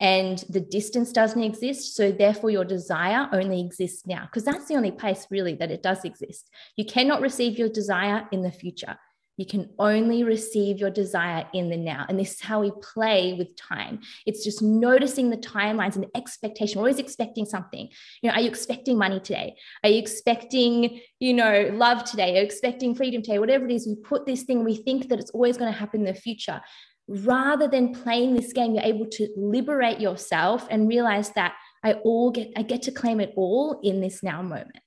and 0.00 0.44
the 0.48 0.60
distance 0.60 1.12
doesn't 1.12 1.42
exist. 1.42 1.96
So, 1.96 2.12
therefore, 2.12 2.50
your 2.50 2.64
desire 2.64 3.28
only 3.32 3.60
exists 3.60 4.06
now 4.06 4.26
because 4.26 4.44
that's 4.44 4.66
the 4.66 4.76
only 4.76 4.92
place 4.92 5.26
really 5.30 5.54
that 5.56 5.70
it 5.70 5.82
does 5.82 6.04
exist. 6.04 6.50
You 6.76 6.84
cannot 6.84 7.20
receive 7.20 7.58
your 7.58 7.68
desire 7.68 8.28
in 8.30 8.42
the 8.42 8.52
future. 8.52 8.96
You 9.38 9.46
can 9.46 9.70
only 9.78 10.24
receive 10.24 10.78
your 10.78 10.90
desire 10.90 11.46
in 11.54 11.70
the 11.70 11.76
now. 11.76 12.04
And 12.08 12.18
this 12.18 12.32
is 12.32 12.40
how 12.40 12.60
we 12.60 12.72
play 12.82 13.34
with 13.34 13.56
time. 13.56 14.00
It's 14.26 14.44
just 14.44 14.60
noticing 14.60 15.30
the 15.30 15.36
timelines 15.36 15.94
and 15.94 16.04
the 16.04 16.16
expectation. 16.16 16.78
We're 16.78 16.88
always 16.88 16.98
expecting 16.98 17.46
something. 17.46 17.88
You 18.20 18.28
know, 18.28 18.34
are 18.34 18.40
you 18.40 18.48
expecting 18.48 18.98
money 18.98 19.20
today? 19.20 19.54
Are 19.84 19.90
you 19.90 19.98
expecting, 19.98 21.00
you 21.20 21.32
know, 21.32 21.70
love 21.72 22.02
today? 22.04 22.32
Are 22.34 22.40
you 22.40 22.44
expecting 22.44 22.96
freedom 22.96 23.22
today? 23.22 23.38
Whatever 23.38 23.64
it 23.64 23.70
is, 23.70 23.86
we 23.86 23.94
put 23.94 24.26
this 24.26 24.42
thing, 24.42 24.64
we 24.64 24.74
think 24.74 25.08
that 25.08 25.20
it's 25.20 25.30
always 25.30 25.56
going 25.56 25.72
to 25.72 25.78
happen 25.78 26.00
in 26.00 26.06
the 26.06 26.20
future. 26.20 26.60
Rather 27.06 27.68
than 27.68 27.94
playing 27.94 28.34
this 28.34 28.52
game, 28.52 28.74
you're 28.74 28.84
able 28.84 29.06
to 29.06 29.28
liberate 29.36 30.00
yourself 30.00 30.66
and 30.68 30.88
realize 30.88 31.30
that 31.30 31.54
I 31.84 31.92
all 31.94 32.32
get 32.32 32.50
I 32.56 32.62
get 32.62 32.82
to 32.82 32.92
claim 32.92 33.20
it 33.20 33.32
all 33.36 33.80
in 33.82 34.00
this 34.00 34.22
now 34.22 34.42
moment. 34.42 34.80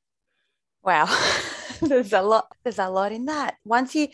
Wow. 0.83 1.07
there's 1.81 2.13
a 2.13 2.21
lot 2.21 2.45
there's 2.63 2.77
a 2.77 2.89
lot 2.89 3.11
in 3.11 3.25
that. 3.25 3.55
Once 3.65 3.95
you 3.95 4.09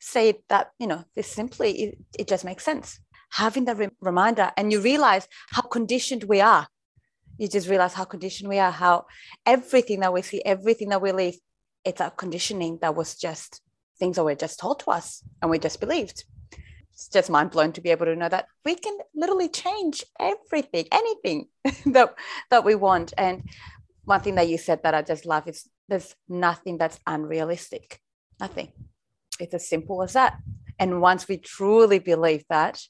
say 0.00 0.40
that, 0.48 0.70
you 0.78 0.86
know, 0.86 1.04
this 1.14 1.28
simply, 1.28 1.82
it, 1.82 1.98
it 2.18 2.28
just 2.28 2.44
makes 2.44 2.64
sense. 2.64 2.98
Having 3.32 3.66
that 3.66 3.78
re- 3.78 3.90
reminder 4.00 4.50
and 4.56 4.72
you 4.72 4.80
realize 4.80 5.28
how 5.50 5.62
conditioned 5.62 6.24
we 6.24 6.40
are. 6.40 6.66
You 7.38 7.48
just 7.48 7.68
realize 7.68 7.94
how 7.94 8.04
conditioned 8.04 8.48
we 8.48 8.58
are, 8.58 8.70
how 8.70 9.06
everything 9.46 10.00
that 10.00 10.12
we 10.12 10.22
see, 10.22 10.42
everything 10.44 10.88
that 10.88 11.00
we 11.00 11.12
live, 11.12 11.36
it's 11.84 12.00
a 12.00 12.10
conditioning 12.10 12.78
that 12.82 12.94
was 12.94 13.14
just 13.14 13.62
things 13.98 14.16
that 14.16 14.24
were 14.24 14.34
just 14.34 14.58
told 14.58 14.80
to 14.80 14.90
us 14.90 15.22
and 15.40 15.50
we 15.50 15.58
just 15.58 15.80
believed. 15.80 16.24
It's 16.92 17.08
just 17.08 17.30
mind 17.30 17.50
blowing 17.50 17.72
to 17.72 17.80
be 17.80 17.90
able 17.90 18.06
to 18.06 18.16
know 18.16 18.28
that 18.28 18.46
we 18.64 18.74
can 18.74 18.98
literally 19.14 19.48
change 19.48 20.04
everything, 20.18 20.86
anything 20.92 21.48
that, 21.86 22.14
that 22.50 22.64
we 22.64 22.74
want. 22.74 23.14
And 23.16 23.48
one 24.04 24.20
thing 24.20 24.34
that 24.34 24.48
you 24.48 24.58
said 24.58 24.82
that 24.82 24.94
I 24.94 25.02
just 25.02 25.24
love 25.24 25.46
is 25.48 25.68
there's 25.88 26.14
nothing 26.28 26.78
that's 26.78 26.98
unrealistic. 27.06 28.00
Nothing. 28.38 28.72
It's 29.40 29.54
as 29.54 29.68
simple 29.68 30.02
as 30.02 30.14
that. 30.14 30.38
And 30.78 31.00
once 31.00 31.28
we 31.28 31.38
truly 31.38 31.98
believe 31.98 32.44
that, 32.48 32.80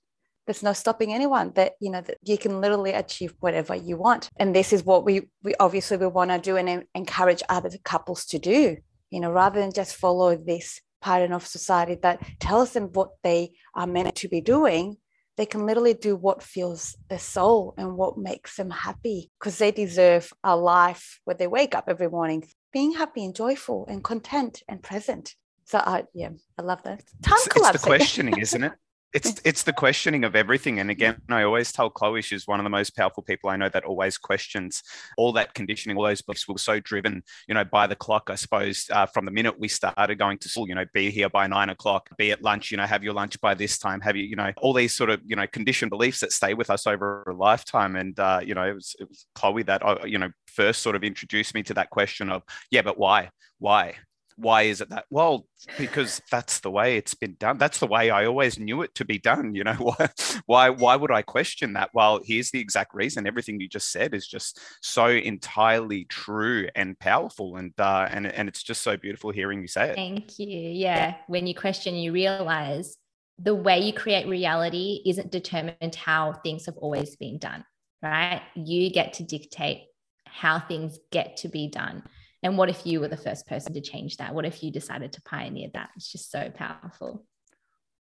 there's 0.46 0.62
no 0.64 0.72
stopping 0.72 1.12
anyone 1.12 1.52
that 1.54 1.74
you 1.80 1.90
know 1.90 2.00
that 2.00 2.16
you 2.24 2.36
can 2.36 2.60
literally 2.60 2.92
achieve 2.92 3.34
whatever 3.38 3.74
you 3.74 3.96
want 3.96 4.28
and 4.36 4.52
this 4.52 4.72
is 4.72 4.84
what 4.84 5.04
we 5.04 5.28
we 5.44 5.54
obviously 5.60 5.96
we 5.96 6.08
want 6.08 6.30
to 6.30 6.38
do 6.38 6.56
and 6.56 6.84
encourage 6.94 7.42
other 7.48 7.70
couples 7.84 8.24
to 8.24 8.38
do 8.38 8.76
you 9.10 9.20
know 9.20 9.30
rather 9.30 9.60
than 9.60 9.72
just 9.72 9.94
follow 9.94 10.34
this 10.34 10.80
pattern 11.00 11.32
of 11.32 11.46
society 11.46 11.96
that 12.02 12.20
tells 12.40 12.72
them 12.72 12.90
what 12.94 13.10
they 13.22 13.52
are 13.74 13.86
meant 13.86 14.14
to 14.16 14.28
be 14.28 14.40
doing 14.40 14.96
they 15.36 15.46
can 15.46 15.64
literally 15.66 15.94
do 15.94 16.16
what 16.16 16.42
feels 16.42 16.96
their 17.08 17.18
soul 17.18 17.72
and 17.78 17.96
what 17.96 18.18
makes 18.18 18.56
them 18.56 18.70
happy 18.70 19.30
because 19.38 19.56
they 19.58 19.70
deserve 19.70 20.32
a 20.42 20.56
life 20.56 21.20
where 21.24 21.36
they 21.36 21.46
wake 21.46 21.74
up 21.74 21.84
every 21.86 22.08
morning 22.08 22.44
being 22.72 22.92
happy 22.92 23.24
and 23.24 23.34
joyful 23.36 23.86
and 23.88 24.04
content 24.04 24.62
and 24.68 24.82
present 24.82 25.36
so 25.70 25.78
I 25.78 26.04
yeah, 26.12 26.30
I 26.58 26.62
love 26.62 26.82
that. 26.82 27.04
Time 27.22 27.38
it's, 27.46 27.56
it's 27.56 27.70
the 27.70 27.78
questioning, 27.78 28.38
isn't 28.38 28.64
it? 28.64 28.72
It's 29.12 29.40
it's 29.44 29.64
the 29.64 29.72
questioning 29.72 30.22
of 30.22 30.36
everything. 30.36 30.78
And 30.78 30.88
again, 30.88 31.16
I 31.28 31.42
always 31.42 31.72
tell 31.72 31.90
Chloe 31.90 32.22
she's 32.22 32.46
one 32.46 32.60
of 32.60 32.64
the 32.64 32.70
most 32.70 32.94
powerful 32.94 33.24
people 33.24 33.50
I 33.50 33.56
know 33.56 33.68
that 33.68 33.82
always 33.82 34.16
questions 34.16 34.84
all 35.16 35.32
that 35.32 35.52
conditioning, 35.52 35.96
all 35.96 36.04
those 36.04 36.22
beliefs 36.22 36.46
were 36.46 36.56
so 36.58 36.78
driven, 36.78 37.24
you 37.48 37.54
know, 37.54 37.64
by 37.64 37.88
the 37.88 37.96
clock, 37.96 38.30
I 38.30 38.36
suppose, 38.36 38.86
uh, 38.92 39.06
from 39.06 39.24
the 39.24 39.32
minute 39.32 39.58
we 39.58 39.66
started 39.66 40.16
going 40.16 40.38
to 40.38 40.48
school, 40.48 40.68
you 40.68 40.76
know, 40.76 40.84
be 40.94 41.10
here 41.10 41.28
by 41.28 41.48
nine 41.48 41.70
o'clock, 41.70 42.08
be 42.18 42.30
at 42.30 42.44
lunch, 42.44 42.70
you 42.70 42.76
know, 42.76 42.86
have 42.86 43.02
your 43.02 43.14
lunch 43.14 43.40
by 43.40 43.52
this 43.52 43.78
time, 43.78 44.00
have 44.00 44.14
you, 44.14 44.22
you 44.22 44.36
know, 44.36 44.52
all 44.58 44.72
these 44.72 44.94
sort 44.94 45.10
of, 45.10 45.20
you 45.26 45.34
know, 45.34 45.48
conditioned 45.48 45.90
beliefs 45.90 46.20
that 46.20 46.30
stay 46.30 46.54
with 46.54 46.70
us 46.70 46.86
over 46.86 47.24
a 47.26 47.34
lifetime. 47.34 47.96
And, 47.96 48.16
uh, 48.16 48.38
you 48.44 48.54
know, 48.54 48.62
it 48.62 48.74
was, 48.74 48.94
it 49.00 49.08
was 49.08 49.26
Chloe 49.34 49.64
that, 49.64 49.84
uh, 49.84 50.04
you 50.04 50.18
know, 50.18 50.30
first 50.46 50.82
sort 50.82 50.94
of 50.94 51.02
introduced 51.02 51.52
me 51.52 51.64
to 51.64 51.74
that 51.74 51.90
question 51.90 52.30
of, 52.30 52.44
yeah, 52.70 52.82
but 52.82 52.96
why? 52.96 53.30
Why? 53.58 53.96
Why 54.40 54.62
is 54.62 54.80
it 54.80 54.88
that 54.90 55.04
well 55.10 55.46
because 55.78 56.20
that's 56.30 56.60
the 56.60 56.70
way 56.70 56.96
it's 56.96 57.14
been 57.14 57.36
done. 57.38 57.58
That's 57.58 57.78
the 57.78 57.86
way 57.86 58.10
i 58.10 58.24
always 58.24 58.58
knew 58.58 58.82
it 58.82 58.94
to 58.96 59.04
be 59.04 59.18
done 59.18 59.54
you 59.54 59.64
know 59.64 59.74
why 59.78 60.08
why 60.46 60.70
why 60.70 60.96
would 60.96 61.10
i 61.10 61.22
question 61.22 61.74
that? 61.74 61.90
Well 61.94 62.20
here's 62.24 62.50
the 62.50 62.60
exact 62.60 62.94
reason. 62.94 63.26
Everything 63.26 63.60
you 63.60 63.68
just 63.68 63.90
said 63.90 64.14
is 64.14 64.26
just 64.26 64.60
so 64.80 65.06
entirely 65.06 66.04
true 66.04 66.68
and 66.74 66.98
powerful 66.98 67.56
and 67.56 67.72
uh 67.78 68.08
and, 68.10 68.26
and 68.26 68.48
it's 68.48 68.62
just 68.62 68.82
so 68.82 68.96
beautiful 68.96 69.30
hearing 69.30 69.60
you 69.60 69.68
say 69.68 69.90
it. 69.90 69.96
Thank 69.96 70.38
you. 70.38 70.48
Yeah. 70.48 71.16
When 71.26 71.46
you 71.46 71.54
question 71.54 71.94
you 71.94 72.12
realize 72.12 72.96
the 73.38 73.54
way 73.54 73.80
you 73.80 73.92
create 73.92 74.28
reality 74.28 75.00
isn't 75.06 75.30
determined 75.30 75.94
how 75.94 76.34
things 76.44 76.66
have 76.66 76.76
always 76.76 77.16
been 77.16 77.38
done 77.38 77.64
right? 78.02 78.42
You 78.54 78.90
get 78.90 79.14
to 79.14 79.22
dictate 79.22 79.86
how 80.26 80.60
things 80.60 80.98
get 81.10 81.38
to 81.38 81.48
be 81.48 81.68
done 81.68 82.02
and 82.42 82.56
what 82.56 82.70
if 82.70 82.86
you 82.86 83.00
were 83.00 83.08
the 83.08 83.16
first 83.16 83.46
person 83.46 83.72
to 83.74 83.80
change 83.80 84.16
that? 84.16 84.34
What 84.34 84.46
if 84.46 84.62
you 84.62 84.70
decided 84.70 85.12
to 85.12 85.22
pioneer 85.22 85.68
that? 85.74 85.90
It's 85.96 86.10
just 86.10 86.30
so 86.30 86.50
powerful. 86.50 87.26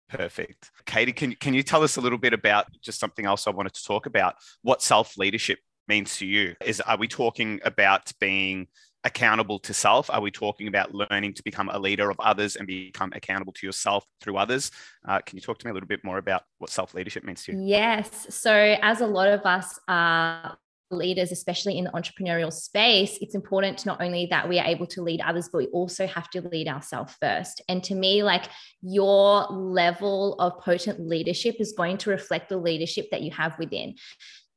Perfect. 0.09 0.69
Katie, 0.85 1.13
can, 1.13 1.33
can 1.35 1.53
you 1.53 1.63
tell 1.63 1.83
us 1.83 1.95
a 1.95 2.01
little 2.01 2.17
bit 2.17 2.33
about 2.33 2.67
just 2.81 2.99
something 2.99 3.25
else 3.25 3.47
I 3.47 3.51
wanted 3.51 3.73
to 3.73 3.83
talk 3.83 4.05
about? 4.05 4.35
What 4.61 4.81
self 4.81 5.17
leadership 5.17 5.59
means 5.87 6.17
to 6.17 6.25
you? 6.25 6.55
Is 6.63 6.81
are 6.81 6.97
we 6.97 7.07
talking 7.07 7.59
about 7.63 8.11
being 8.19 8.67
accountable 9.03 9.57
to 9.59 9.73
self? 9.73 10.09
Are 10.09 10.21
we 10.21 10.29
talking 10.29 10.67
about 10.67 10.93
learning 10.93 11.33
to 11.33 11.43
become 11.43 11.69
a 11.69 11.79
leader 11.79 12.09
of 12.09 12.19
others 12.19 12.55
and 12.55 12.67
become 12.67 13.11
accountable 13.15 13.53
to 13.53 13.65
yourself 13.65 14.05
through 14.19 14.37
others? 14.37 14.69
Uh, 15.07 15.19
can 15.19 15.37
you 15.37 15.41
talk 15.41 15.57
to 15.59 15.65
me 15.65 15.71
a 15.71 15.73
little 15.73 15.87
bit 15.87 16.03
more 16.03 16.17
about 16.17 16.43
what 16.59 16.69
self 16.69 16.93
leadership 16.93 17.23
means 17.23 17.43
to 17.45 17.53
you? 17.53 17.61
Yes. 17.61 18.27
So, 18.29 18.53
as 18.53 19.01
a 19.01 19.07
lot 19.07 19.29
of 19.29 19.45
us 19.45 19.79
are 19.87 20.57
leaders, 20.91 21.31
especially 21.31 21.77
in 21.77 21.85
the 21.85 21.91
entrepreneurial 21.91 22.51
space, 22.51 23.17
it's 23.21 23.35
important 23.35 23.85
not 23.85 24.01
only 24.01 24.27
that 24.27 24.47
we 24.47 24.59
are 24.59 24.65
able 24.65 24.87
to 24.87 25.01
lead 25.01 25.21
others, 25.21 25.49
but 25.51 25.59
we 25.59 25.67
also 25.67 26.07
have 26.07 26.29
to 26.31 26.41
lead 26.41 26.67
ourselves 26.67 27.15
first. 27.19 27.61
And 27.69 27.83
to 27.85 27.95
me, 27.95 28.23
like 28.23 28.45
your 28.81 29.47
level 29.49 30.35
of 30.39 30.59
potent 30.59 30.99
leadership 30.99 31.57
is 31.59 31.73
going 31.73 31.97
to 31.99 32.09
reflect 32.09 32.49
the 32.49 32.57
leadership 32.57 33.09
that 33.11 33.21
you 33.21 33.31
have 33.31 33.57
within. 33.57 33.95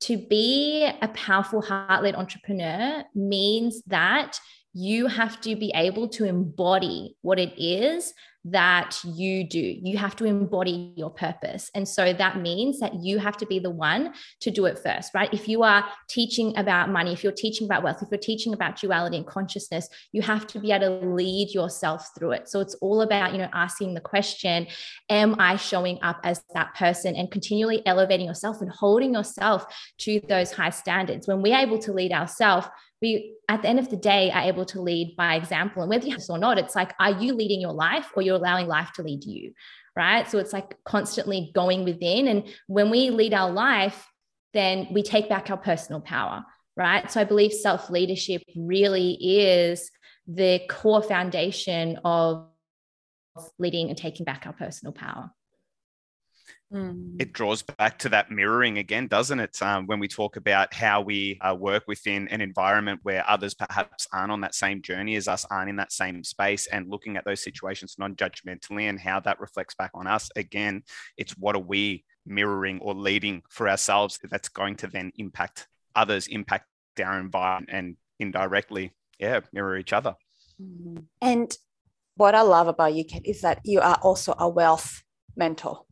To 0.00 0.18
be 0.18 0.90
a 1.00 1.08
powerful 1.08 1.62
heart 1.62 2.02
led 2.02 2.14
entrepreneur 2.14 3.04
means 3.14 3.82
that 3.86 4.38
you 4.74 5.06
have 5.06 5.40
to 5.42 5.54
be 5.56 5.72
able 5.74 6.08
to 6.08 6.24
embody 6.24 7.16
what 7.22 7.38
it 7.38 7.54
is 7.56 8.12
that 8.46 9.00
you 9.04 9.42
do. 9.42 9.58
You 9.58 9.96
have 9.96 10.14
to 10.16 10.26
embody 10.26 10.92
your 10.96 11.08
purpose. 11.08 11.70
And 11.74 11.88
so 11.88 12.12
that 12.12 12.40
means 12.40 12.78
that 12.80 13.02
you 13.02 13.18
have 13.18 13.38
to 13.38 13.46
be 13.46 13.58
the 13.58 13.70
one 13.70 14.12
to 14.40 14.50
do 14.50 14.66
it 14.66 14.78
first, 14.78 15.14
right? 15.14 15.32
If 15.32 15.48
you 15.48 15.62
are 15.62 15.84
teaching 16.08 16.54
about 16.58 16.90
money, 16.90 17.12
if 17.12 17.24
you're 17.24 17.32
teaching 17.32 17.66
about 17.66 17.82
wealth, 17.82 18.02
if 18.02 18.08
you're 18.10 18.18
teaching 18.18 18.52
about 18.52 18.78
duality 18.78 19.16
and 19.16 19.26
consciousness, 19.26 19.88
you 20.12 20.20
have 20.20 20.46
to 20.48 20.58
be 20.58 20.72
able 20.72 21.00
to 21.00 21.06
lead 21.06 21.54
yourself 21.54 22.10
through 22.18 22.32
it. 22.32 22.48
So 22.48 22.60
it's 22.60 22.74
all 22.76 23.00
about, 23.00 23.32
you 23.32 23.38
know, 23.38 23.48
asking 23.54 23.94
the 23.94 24.00
question, 24.00 24.66
am 25.08 25.36
I 25.38 25.56
showing 25.56 25.98
up 26.02 26.20
as 26.22 26.42
that 26.52 26.74
person 26.74 27.16
and 27.16 27.30
continually 27.30 27.84
elevating 27.86 28.26
yourself 28.26 28.60
and 28.60 28.70
holding 28.70 29.14
yourself 29.14 29.64
to 30.00 30.20
those 30.28 30.52
high 30.52 30.70
standards? 30.70 31.26
When 31.26 31.40
we're 31.40 31.56
able 31.56 31.78
to 31.78 31.92
lead 31.92 32.12
ourselves, 32.12 32.66
we 33.04 33.34
at 33.48 33.60
the 33.62 33.68
end 33.68 33.78
of 33.78 33.90
the 33.90 33.96
day 33.96 34.30
are 34.30 34.42
able 34.42 34.64
to 34.64 34.80
lead 34.80 35.14
by 35.16 35.34
example. 35.34 35.82
And 35.82 35.90
whether 35.90 36.06
you 36.06 36.12
have 36.12 36.20
this 36.20 36.30
or 36.30 36.38
not 36.38 36.58
it's 36.58 36.74
like 36.74 36.92
are 36.98 37.12
you 37.12 37.34
leading 37.34 37.60
your 37.60 37.72
life 37.72 38.08
or 38.14 38.22
you're 38.22 38.36
allowing 38.36 38.66
life 38.66 38.90
to 38.94 39.02
lead 39.02 39.24
you 39.24 39.52
right? 39.96 40.28
So 40.28 40.38
it's 40.38 40.52
like 40.52 40.76
constantly 40.84 41.52
going 41.54 41.84
within. 41.84 42.26
And 42.26 42.52
when 42.66 42.90
we 42.90 43.10
lead 43.10 43.34
our 43.34 43.50
life 43.50 44.06
then 44.54 44.88
we 44.92 45.02
take 45.02 45.28
back 45.28 45.50
our 45.50 45.56
personal 45.56 46.00
power 46.00 46.44
right? 46.76 47.10
So 47.10 47.20
i 47.20 47.24
believe 47.24 47.52
self 47.52 47.90
leadership 47.90 48.42
really 48.56 49.12
is 49.20 49.90
the 50.26 50.62
core 50.68 51.02
foundation 51.02 51.98
of 52.04 52.48
leading 53.58 53.88
and 53.90 53.98
taking 53.98 54.24
back 54.24 54.44
our 54.46 54.52
personal 54.52 54.92
power 54.92 55.30
Mm. 56.72 57.20
It 57.20 57.32
draws 57.32 57.62
back 57.62 57.98
to 58.00 58.08
that 58.10 58.30
mirroring 58.30 58.78
again, 58.78 59.06
doesn't 59.06 59.38
it? 59.38 59.60
Um, 59.62 59.86
when 59.86 60.00
we 60.00 60.08
talk 60.08 60.36
about 60.36 60.72
how 60.74 61.00
we 61.02 61.38
uh, 61.40 61.54
work 61.54 61.84
within 61.86 62.26
an 62.28 62.40
environment 62.40 63.00
where 63.02 63.28
others 63.28 63.54
perhaps 63.54 64.08
aren't 64.12 64.32
on 64.32 64.40
that 64.40 64.54
same 64.54 64.82
journey 64.82 65.16
as 65.16 65.28
us, 65.28 65.44
aren't 65.50 65.70
in 65.70 65.76
that 65.76 65.92
same 65.92 66.24
space, 66.24 66.66
and 66.66 66.90
looking 66.90 67.16
at 67.16 67.24
those 67.24 67.42
situations 67.42 67.96
non 67.98 68.16
judgmentally 68.16 68.88
and 68.88 68.98
how 68.98 69.20
that 69.20 69.40
reflects 69.40 69.74
back 69.74 69.90
on 69.94 70.06
us. 70.06 70.30
Again, 70.36 70.82
it's 71.16 71.32
what 71.32 71.54
are 71.54 71.60
we 71.60 72.04
mirroring 72.26 72.80
or 72.80 72.94
leading 72.94 73.42
for 73.50 73.68
ourselves 73.68 74.18
that's 74.30 74.48
going 74.48 74.76
to 74.76 74.86
then 74.86 75.12
impact 75.16 75.68
others, 75.94 76.26
impact 76.26 76.66
our 77.02 77.20
environment, 77.20 77.70
and 77.72 77.96
indirectly, 78.18 78.92
yeah, 79.18 79.40
mirror 79.52 79.76
each 79.76 79.92
other. 79.92 80.16
Mm-hmm. 80.60 81.04
And 81.20 81.56
what 82.16 82.34
I 82.34 82.42
love 82.42 82.68
about 82.68 82.94
you, 82.94 83.04
Kate, 83.04 83.26
is 83.26 83.42
that 83.42 83.60
you 83.64 83.80
are 83.80 83.98
also 84.02 84.34
a 84.38 84.48
wealth 84.48 85.02
mentor 85.36 85.84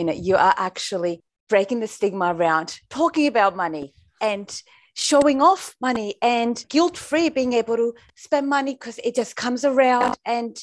you 0.00 0.06
know 0.06 0.14
you 0.14 0.34
are 0.34 0.54
actually 0.56 1.20
breaking 1.50 1.80
the 1.80 1.86
stigma 1.86 2.34
around 2.34 2.80
talking 2.88 3.26
about 3.26 3.54
money 3.54 3.92
and 4.22 4.62
showing 4.94 5.42
off 5.42 5.76
money 5.78 6.14
and 6.22 6.64
guilt 6.70 6.96
free 6.96 7.28
being 7.28 7.52
able 7.52 7.76
to 7.76 7.92
spend 8.16 8.48
money 8.48 8.72
because 8.72 8.98
it 9.04 9.14
just 9.14 9.36
comes 9.36 9.62
around 9.62 10.16
and 10.24 10.56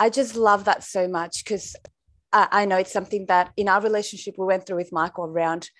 I 0.00 0.10
just 0.10 0.34
love 0.34 0.64
that 0.64 0.82
so 0.82 1.06
much 1.06 1.44
because 1.44 1.76
I, 2.32 2.48
I 2.50 2.64
know 2.64 2.78
it's 2.78 2.92
something 2.92 3.26
that 3.26 3.52
in 3.56 3.68
our 3.68 3.80
relationship 3.80 4.34
we 4.36 4.44
went 4.44 4.66
through 4.66 4.78
with 4.78 4.92
Michael 4.92 5.26
around, 5.26 5.70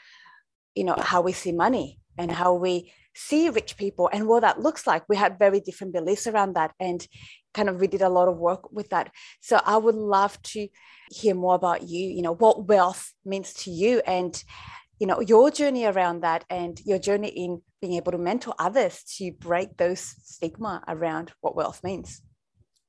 you 0.76 0.84
know, 0.84 0.94
how 0.96 1.20
we 1.20 1.32
see 1.32 1.50
money 1.50 1.98
and 2.16 2.30
how 2.30 2.54
we 2.54 2.92
see 3.12 3.48
rich 3.48 3.76
people 3.76 4.08
and 4.12 4.28
what 4.28 4.42
that 4.42 4.60
looks 4.60 4.86
like. 4.86 5.02
We 5.08 5.16
had 5.16 5.36
very 5.36 5.58
different 5.58 5.94
beliefs 5.94 6.28
around 6.28 6.54
that 6.54 6.72
and 6.78 7.04
kind 7.54 7.68
of 7.68 7.80
we 7.80 7.86
did 7.86 8.02
a 8.02 8.08
lot 8.08 8.28
of 8.28 8.36
work 8.36 8.70
with 8.72 8.90
that. 8.90 9.10
So 9.40 9.60
I 9.64 9.76
would 9.76 9.94
love 9.94 10.40
to 10.42 10.68
hear 11.10 11.34
more 11.34 11.54
about 11.54 11.82
you, 11.82 12.08
you 12.08 12.22
know, 12.22 12.34
what 12.34 12.66
wealth 12.66 13.12
means 13.24 13.54
to 13.54 13.70
you 13.70 14.02
and 14.06 14.42
you 15.00 15.08
know 15.08 15.20
your 15.20 15.50
journey 15.50 15.84
around 15.86 16.20
that 16.20 16.44
and 16.48 16.80
your 16.84 16.98
journey 16.98 17.28
in 17.28 17.60
being 17.80 17.94
able 17.94 18.12
to 18.12 18.18
mentor 18.18 18.54
others 18.58 19.02
to 19.16 19.32
break 19.32 19.76
those 19.76 20.00
stigma 20.00 20.82
around 20.86 21.32
what 21.40 21.56
wealth 21.56 21.82
means. 21.82 22.22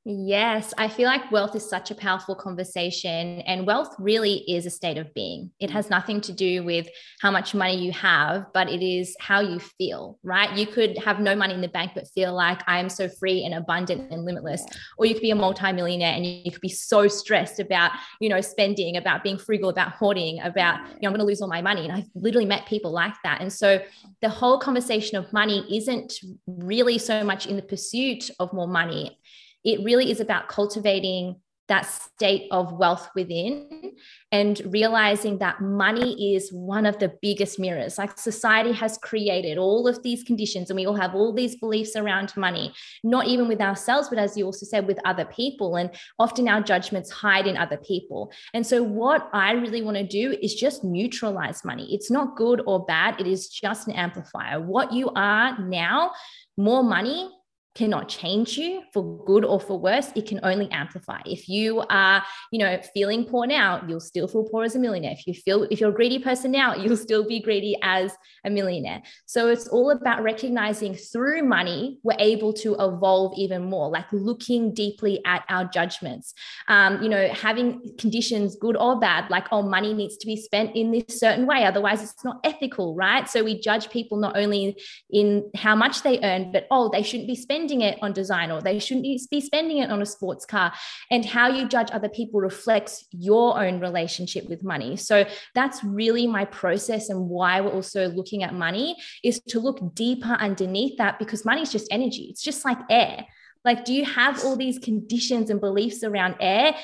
Yes, 0.08 0.72
I 0.78 0.88
feel 0.88 1.08
like 1.08 1.32
wealth 1.32 1.56
is 1.56 1.68
such 1.68 1.90
a 1.90 1.96
powerful 1.96 2.36
conversation, 2.36 3.42
and 3.42 3.66
wealth 3.66 3.96
really 3.98 4.44
is 4.48 4.68
a 4.68 4.70
state 4.70 5.00
of 5.00 5.12
being. 5.16 5.50
It 5.60 5.72
mm. 5.72 5.74
has 5.74 5.90
nothing 5.90 6.22
to 6.22 6.32
do 6.32 6.64
with 6.64 6.88
how 7.22 7.32
much 7.32 7.56
money 7.56 7.84
you 7.84 7.92
have, 7.94 8.46
but 8.54 8.70
it 8.70 8.84
is 8.84 9.16
how 9.20 9.40
you 9.40 9.58
feel, 9.58 10.20
right? 10.22 10.56
You 10.56 10.68
could 10.68 10.96
have 11.00 11.20
no 11.20 11.36
money 11.36 11.56
in 11.56 11.62
the 11.62 11.70
bank, 11.70 11.94
but 11.96 12.08
feel 12.14 12.36
like 12.36 12.62
I 12.68 12.78
am 12.78 12.88
so 12.88 13.10
free 13.10 13.46
and 13.46 13.56
abundant 13.56 14.12
and 14.12 14.26
limitless. 14.26 14.64
Or 15.00 15.08
you 15.08 15.16
could 15.16 15.24
be 15.24 15.32
a 15.32 15.36
multimillionaire 15.36 16.14
and 16.14 16.24
you 16.24 16.52
could 16.52 16.62
be 16.62 16.70
so 16.70 17.08
stressed 17.08 17.60
about, 17.60 17.90
you 18.22 18.30
know, 18.30 18.42
spending, 18.42 18.98
about 18.98 19.24
being 19.24 19.40
frugal, 19.40 19.70
about 19.70 19.94
hoarding, 19.94 20.40
about, 20.42 20.82
you 20.88 21.00
know, 21.02 21.08
I'm 21.08 21.14
going 21.14 21.20
to 21.20 21.26
lose 21.26 21.42
all 21.42 21.48
my 21.48 21.64
money. 21.64 21.84
And 21.84 21.92
I've 21.92 22.10
literally 22.14 22.46
met 22.46 22.68
people 22.68 22.92
like 22.92 23.16
that. 23.24 23.42
And 23.42 23.52
so 23.52 23.80
the 24.22 24.30
whole 24.30 24.60
conversation 24.60 25.18
of 25.18 25.34
money 25.34 25.66
isn't 25.76 26.14
really 26.46 27.00
so 27.00 27.24
much 27.24 27.48
in 27.48 27.56
the 27.56 27.64
pursuit 27.64 28.30
of 28.40 28.54
more 28.54 28.68
money 28.68 29.18
it 29.66 29.84
really 29.84 30.12
is 30.12 30.20
about 30.20 30.48
cultivating 30.48 31.36
that 31.68 31.82
state 31.82 32.48
of 32.52 32.74
wealth 32.74 33.10
within 33.16 33.94
and 34.32 34.62
realizing 34.68 35.40
that 35.40 35.62
money 35.62 36.36
is 36.36 36.52
one 36.52 36.86
of 36.86 37.00
the 37.00 37.12
biggest 37.22 37.58
mirrors. 37.58 37.98
Like 37.98 38.20
society 38.20 38.72
has 38.74 39.00
created 39.00 39.58
all 39.58 39.88
of 39.88 40.04
these 40.04 40.24
conditions, 40.24 40.70
and 40.70 40.78
we 40.78 40.86
all 40.86 40.96
have 40.96 41.16
all 41.16 41.34
these 41.34 41.56
beliefs 41.56 41.96
around 41.96 42.36
money, 42.38 42.72
not 43.04 43.28
even 43.28 43.48
with 43.48 43.62
ourselves, 43.62 44.10
but 44.10 44.20
as 44.20 44.38
you 44.38 44.46
also 44.46 44.66
said, 44.66 44.86
with 44.86 45.00
other 45.06 45.26
people. 45.26 45.76
And 45.76 45.90
often 46.20 46.48
our 46.48 46.62
judgments 46.62 47.10
hide 47.10 47.48
in 47.48 47.58
other 47.58 47.78
people. 47.78 48.32
And 48.54 48.66
so, 48.66 48.84
what 48.84 49.28
I 49.34 49.54
really 49.54 49.82
want 49.82 49.98
to 49.98 50.06
do 50.06 50.38
is 50.42 50.54
just 50.54 50.84
neutralize 50.84 51.66
money. 51.66 51.88
It's 51.94 52.12
not 52.12 52.36
good 52.36 52.62
or 52.68 52.86
bad, 52.86 53.20
it 53.20 53.26
is 53.26 53.50
just 53.50 53.88
an 53.88 53.94
amplifier. 53.94 54.62
What 54.62 54.94
you 54.94 55.10
are 55.16 55.58
now, 55.60 56.12
more 56.58 56.84
money 56.84 57.32
cannot 57.76 58.08
change 58.08 58.58
you 58.58 58.82
for 58.94 59.24
good 59.26 59.44
or 59.44 59.60
for 59.60 59.78
worse 59.78 60.12
it 60.16 60.26
can 60.26 60.40
only 60.44 60.72
amplify. 60.72 61.20
If 61.26 61.50
you 61.50 61.84
are 61.90 62.24
you 62.52 62.60
know 62.60 62.80
feeling 62.94 63.26
poor 63.26 63.46
now 63.46 63.84
you'll 63.88 64.00
still 64.00 64.28
feel 64.28 64.46
poor 64.46 64.64
as 64.64 64.76
a 64.76 64.80
millionaire. 64.80 65.12
If 65.12 65.28
you 65.28 65.34
feel 65.34 65.64
if 65.70 65.82
you're 65.82 65.90
a 65.90 65.94
greedy 65.94 66.20
person 66.20 66.52
now 66.52 66.74
you'll 66.82 66.98
still 66.98 67.28
be 67.28 67.42
greedy 67.42 67.78
as 67.84 68.16
a 68.46 68.50
millionaire. 68.50 69.04
So 69.26 69.50
it's 69.50 69.68
all 69.68 69.92
about 69.92 70.24
recognizing 70.24 70.96
through 70.96 71.44
money 71.44 72.00
we're 72.04 72.16
able 72.18 72.54
to 72.54 72.76
evolve 72.76 73.34
even 73.38 73.64
more 73.64 73.90
like 73.90 74.06
looking 74.14 74.74
deeply 74.74 75.22
at 75.26 75.44
our 75.50 75.66
judgments. 75.66 76.34
Um, 76.70 77.04
you 77.04 77.10
know 77.10 77.28
having 77.28 77.82
conditions 77.98 78.56
good 78.56 78.78
or 78.78 79.00
bad 79.00 79.30
like 79.30 79.48
oh 79.52 79.62
money 79.62 79.94
needs 79.94 80.16
to 80.18 80.26
be 80.26 80.38
spent 80.38 80.76
in 80.76 80.92
this 80.92 81.20
certain 81.20 81.46
way 81.46 81.66
otherwise 81.66 82.02
it's 82.02 82.24
not 82.24 82.40
ethical 82.46 82.96
right? 82.96 83.28
So 83.28 83.44
we 83.44 83.60
judge 83.60 83.90
people 83.90 84.18
not 84.18 84.38
only 84.38 84.82
in 85.10 85.52
how 85.56 85.76
much 85.76 86.04
they 86.04 86.20
earn 86.24 86.54
but 86.54 86.68
oh 86.72 86.90
they 86.90 87.04
shouldn't 87.04 87.28
be 87.28 87.36
spending 87.36 87.65
spending 87.66 87.82
it 87.82 87.98
on 88.04 88.14
design 88.14 88.52
or 88.52 88.62
they 88.62 88.78
shouldn't 88.78 89.04
be 89.04 89.42
spending 89.42 89.80
it 89.80 89.90
on 89.90 90.02
a 90.02 90.06
sports 90.06 90.46
car. 90.46 90.72
And 91.10 91.26
how 91.26 91.48
you 91.48 91.68
judge 91.68 91.90
other 91.92 92.10
people 92.10 92.40
reflects 92.40 93.06
your 93.12 93.60
own 93.60 93.80
relationship 93.80 94.48
with 94.48 94.64
money. 94.64 94.96
So 94.98 95.26
that's 95.56 95.84
really 95.84 96.28
my 96.28 96.46
process 96.46 97.10
and 97.10 97.28
why 97.28 97.62
we're 97.62 97.72
also 97.72 98.10
looking 98.10 98.44
at 98.44 98.54
money 98.54 98.96
is 99.24 99.40
to 99.50 99.60
look 99.60 99.96
deeper 99.96 100.34
underneath 100.40 100.98
that 100.98 101.18
because 101.18 101.44
money 101.44 101.64
is 101.64 101.72
just 101.72 101.88
energy. 101.90 102.28
It's 102.30 102.44
just 102.44 102.64
like 102.66 102.78
air. 102.90 103.26
Like, 103.64 103.84
do 103.84 103.94
you 103.94 104.06
have 104.06 104.46
all 104.46 104.56
these 104.56 104.78
conditions 104.78 105.50
and 105.50 105.60
beliefs 105.60 106.04
around 106.04 106.36
air? 106.40 106.76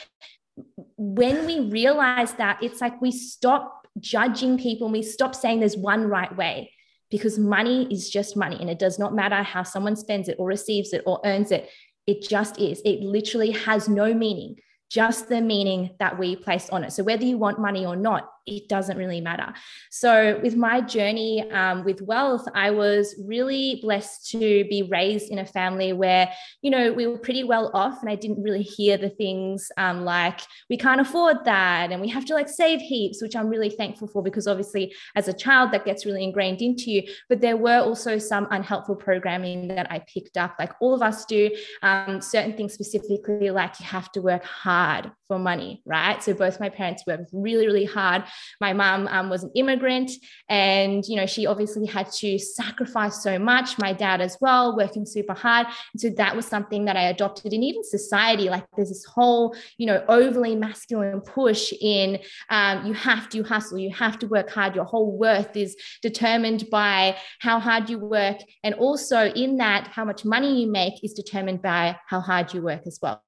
When 0.97 1.45
we 1.45 1.59
realize 1.59 2.33
that, 2.33 2.63
it's 2.63 2.81
like 2.81 2.99
we 2.99 3.11
stop 3.11 3.87
judging 3.99 4.57
people 4.57 4.87
and 4.87 4.93
we 4.93 5.03
stop 5.03 5.35
saying 5.35 5.59
there's 5.59 5.77
one 5.77 6.05
right 6.05 6.35
way 6.35 6.71
because 7.11 7.37
money 7.37 7.87
is 7.91 8.09
just 8.09 8.35
money 8.35 8.57
and 8.59 8.69
it 8.69 8.79
does 8.79 8.97
not 8.97 9.13
matter 9.13 9.43
how 9.43 9.61
someone 9.61 9.95
spends 9.95 10.29
it 10.29 10.37
or 10.39 10.47
receives 10.47 10.93
it 10.93 11.03
or 11.05 11.19
earns 11.25 11.51
it. 11.51 11.69
It 12.07 12.27
just 12.27 12.57
is. 12.57 12.81
It 12.83 13.01
literally 13.01 13.51
has 13.51 13.87
no 13.87 14.13
meaning, 14.13 14.55
just 14.89 15.29
the 15.29 15.41
meaning 15.41 15.91
that 15.99 16.17
we 16.17 16.35
place 16.35 16.69
on 16.69 16.83
it. 16.83 16.93
So, 16.93 17.03
whether 17.03 17.25
you 17.25 17.37
want 17.37 17.59
money 17.59 17.85
or 17.85 17.95
not, 17.95 18.29
it 18.45 18.67
doesn't 18.67 18.97
really 18.97 19.21
matter. 19.21 19.53
So, 19.89 20.39
with 20.41 20.55
my 20.55 20.81
journey 20.81 21.49
um, 21.51 21.83
with 21.83 22.01
wealth, 22.01 22.45
I 22.55 22.71
was 22.71 23.15
really 23.25 23.79
blessed 23.81 24.29
to 24.31 24.65
be 24.65 24.87
raised 24.89 25.31
in 25.31 25.39
a 25.39 25.45
family 25.45 25.93
where, 25.93 26.31
you 26.61 26.71
know, 26.71 26.91
we 26.91 27.07
were 27.07 27.17
pretty 27.17 27.43
well 27.43 27.71
off, 27.73 28.01
and 28.01 28.09
I 28.09 28.15
didn't 28.15 28.41
really 28.41 28.63
hear 28.63 28.97
the 28.97 29.09
things 29.09 29.71
um, 29.77 30.03
like, 30.05 30.41
we 30.69 30.77
can't 30.77 31.01
afford 31.01 31.37
that, 31.45 31.91
and 31.91 32.01
we 32.01 32.09
have 32.09 32.25
to 32.25 32.33
like 32.33 32.49
save 32.49 32.79
heaps, 32.81 33.21
which 33.21 33.35
I'm 33.35 33.47
really 33.47 33.69
thankful 33.69 34.07
for 34.07 34.23
because 34.23 34.47
obviously, 34.47 34.93
as 35.15 35.27
a 35.27 35.33
child, 35.33 35.71
that 35.71 35.85
gets 35.85 36.05
really 36.05 36.23
ingrained 36.23 36.61
into 36.61 36.91
you. 36.91 37.03
But 37.29 37.41
there 37.41 37.57
were 37.57 37.79
also 37.79 38.17
some 38.17 38.47
unhelpful 38.51 38.95
programming 38.95 39.69
that 39.69 39.91
I 39.91 39.99
picked 39.99 40.37
up, 40.37 40.55
like 40.59 40.73
all 40.81 40.93
of 40.93 41.01
us 41.01 41.25
do, 41.25 41.51
um, 41.81 42.21
certain 42.21 42.55
things 42.55 42.73
specifically, 42.73 43.51
like 43.51 43.79
you 43.79 43.85
have 43.85 44.11
to 44.13 44.21
work 44.21 44.43
hard 44.43 45.11
for 45.31 45.39
money, 45.39 45.81
right? 45.85 46.21
So, 46.21 46.33
both 46.33 46.59
my 46.59 46.69
parents 46.69 47.03
worked 47.07 47.29
really, 47.31 47.65
really 47.65 47.85
hard 47.85 48.23
my 48.59 48.73
mom 48.73 49.07
um, 49.07 49.29
was 49.29 49.43
an 49.43 49.51
immigrant 49.55 50.11
and, 50.49 51.03
you 51.07 51.15
know, 51.15 51.25
she 51.25 51.45
obviously 51.45 51.85
had 51.85 52.11
to 52.11 52.37
sacrifice 52.37 53.23
so 53.23 53.39
much. 53.39 53.77
My 53.79 53.93
dad 53.93 54.21
as 54.21 54.37
well, 54.41 54.75
working 54.75 55.05
super 55.05 55.33
hard. 55.33 55.67
And 55.93 56.01
so 56.01 56.09
that 56.11 56.35
was 56.35 56.45
something 56.45 56.85
that 56.85 56.97
I 56.97 57.03
adopted. 57.03 57.53
And 57.53 57.63
even 57.63 57.83
society, 57.83 58.49
like 58.49 58.65
there's 58.75 58.89
this 58.89 59.05
whole, 59.05 59.55
you 59.77 59.87
know, 59.87 60.03
overly 60.07 60.55
masculine 60.55 61.21
push 61.21 61.73
in 61.81 62.19
um, 62.49 62.85
you 62.85 62.93
have 62.93 63.29
to 63.29 63.43
hustle, 63.43 63.79
you 63.79 63.91
have 63.93 64.19
to 64.19 64.27
work 64.27 64.49
hard. 64.49 64.75
Your 64.75 64.85
whole 64.85 65.17
worth 65.17 65.55
is 65.55 65.75
determined 66.01 66.69
by 66.69 67.17
how 67.39 67.59
hard 67.59 67.89
you 67.89 67.99
work. 67.99 68.37
And 68.63 68.75
also 68.75 69.27
in 69.31 69.57
that, 69.57 69.87
how 69.87 70.05
much 70.05 70.25
money 70.25 70.61
you 70.61 70.71
make 70.71 71.03
is 71.03 71.13
determined 71.13 71.61
by 71.61 71.97
how 72.07 72.19
hard 72.19 72.53
you 72.53 72.61
work 72.61 72.85
as 72.85 72.99
well 73.01 73.23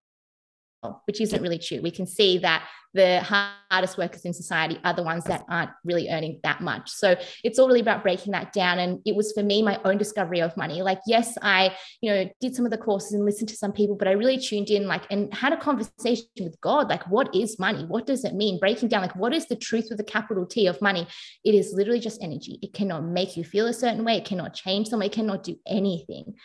Oh, 0.85 0.99
which 1.05 1.21
isn't 1.21 1.41
really 1.41 1.59
true. 1.59 1.81
We 1.81 1.91
can 1.91 2.05
see 2.05 2.39
that 2.39 2.67
the 2.93 3.21
hardest 3.21 3.97
workers 3.97 4.25
in 4.25 4.33
society 4.33 4.79
are 4.83 4.93
the 4.93 5.01
ones 5.01 5.23
that 5.23 5.43
aren't 5.49 5.71
really 5.83 6.09
earning 6.09 6.39
that 6.43 6.61
much. 6.61 6.91
So 6.91 7.15
it's 7.43 7.57
all 7.57 7.67
really 7.67 7.79
about 7.79 8.03
breaking 8.03 8.33
that 8.33 8.53
down. 8.53 8.79
And 8.79 8.99
it 9.05 9.15
was 9.15 9.31
for 9.31 9.41
me 9.41 9.63
my 9.63 9.79
own 9.85 9.97
discovery 9.97 10.41
of 10.41 10.55
money. 10.57 10.81
Like, 10.83 10.99
yes, 11.07 11.37
I, 11.41 11.75
you 12.01 12.11
know, 12.11 12.29
did 12.39 12.53
some 12.53 12.65
of 12.65 12.71
the 12.71 12.77
courses 12.77 13.13
and 13.13 13.25
listened 13.25 13.49
to 13.49 13.55
some 13.55 13.71
people, 13.71 13.95
but 13.95 14.07
I 14.07 14.11
really 14.11 14.37
tuned 14.37 14.69
in, 14.69 14.87
like, 14.87 15.03
and 15.09 15.33
had 15.33 15.53
a 15.53 15.57
conversation 15.57 16.27
with 16.39 16.59
God. 16.61 16.89
Like, 16.89 17.09
what 17.09 17.33
is 17.33 17.57
money? 17.57 17.85
What 17.85 18.05
does 18.05 18.25
it 18.25 18.35
mean? 18.35 18.59
Breaking 18.59 18.89
down, 18.89 19.01
like, 19.01 19.15
what 19.15 19.33
is 19.33 19.47
the 19.47 19.55
truth 19.55 19.87
with 19.89 19.99
a 19.99 20.03
capital 20.03 20.45
T 20.45 20.67
of 20.67 20.81
money? 20.81 21.07
It 21.45 21.55
is 21.55 21.73
literally 21.73 22.01
just 22.01 22.21
energy. 22.21 22.59
It 22.61 22.73
cannot 22.73 23.05
make 23.05 23.37
you 23.37 23.43
feel 23.43 23.67
a 23.67 23.73
certain 23.73 24.03
way. 24.03 24.17
It 24.17 24.25
cannot 24.25 24.53
change 24.53 24.89
them. 24.89 25.01
It 25.01 25.13
cannot 25.13 25.43
do 25.43 25.57
anything 25.65 26.35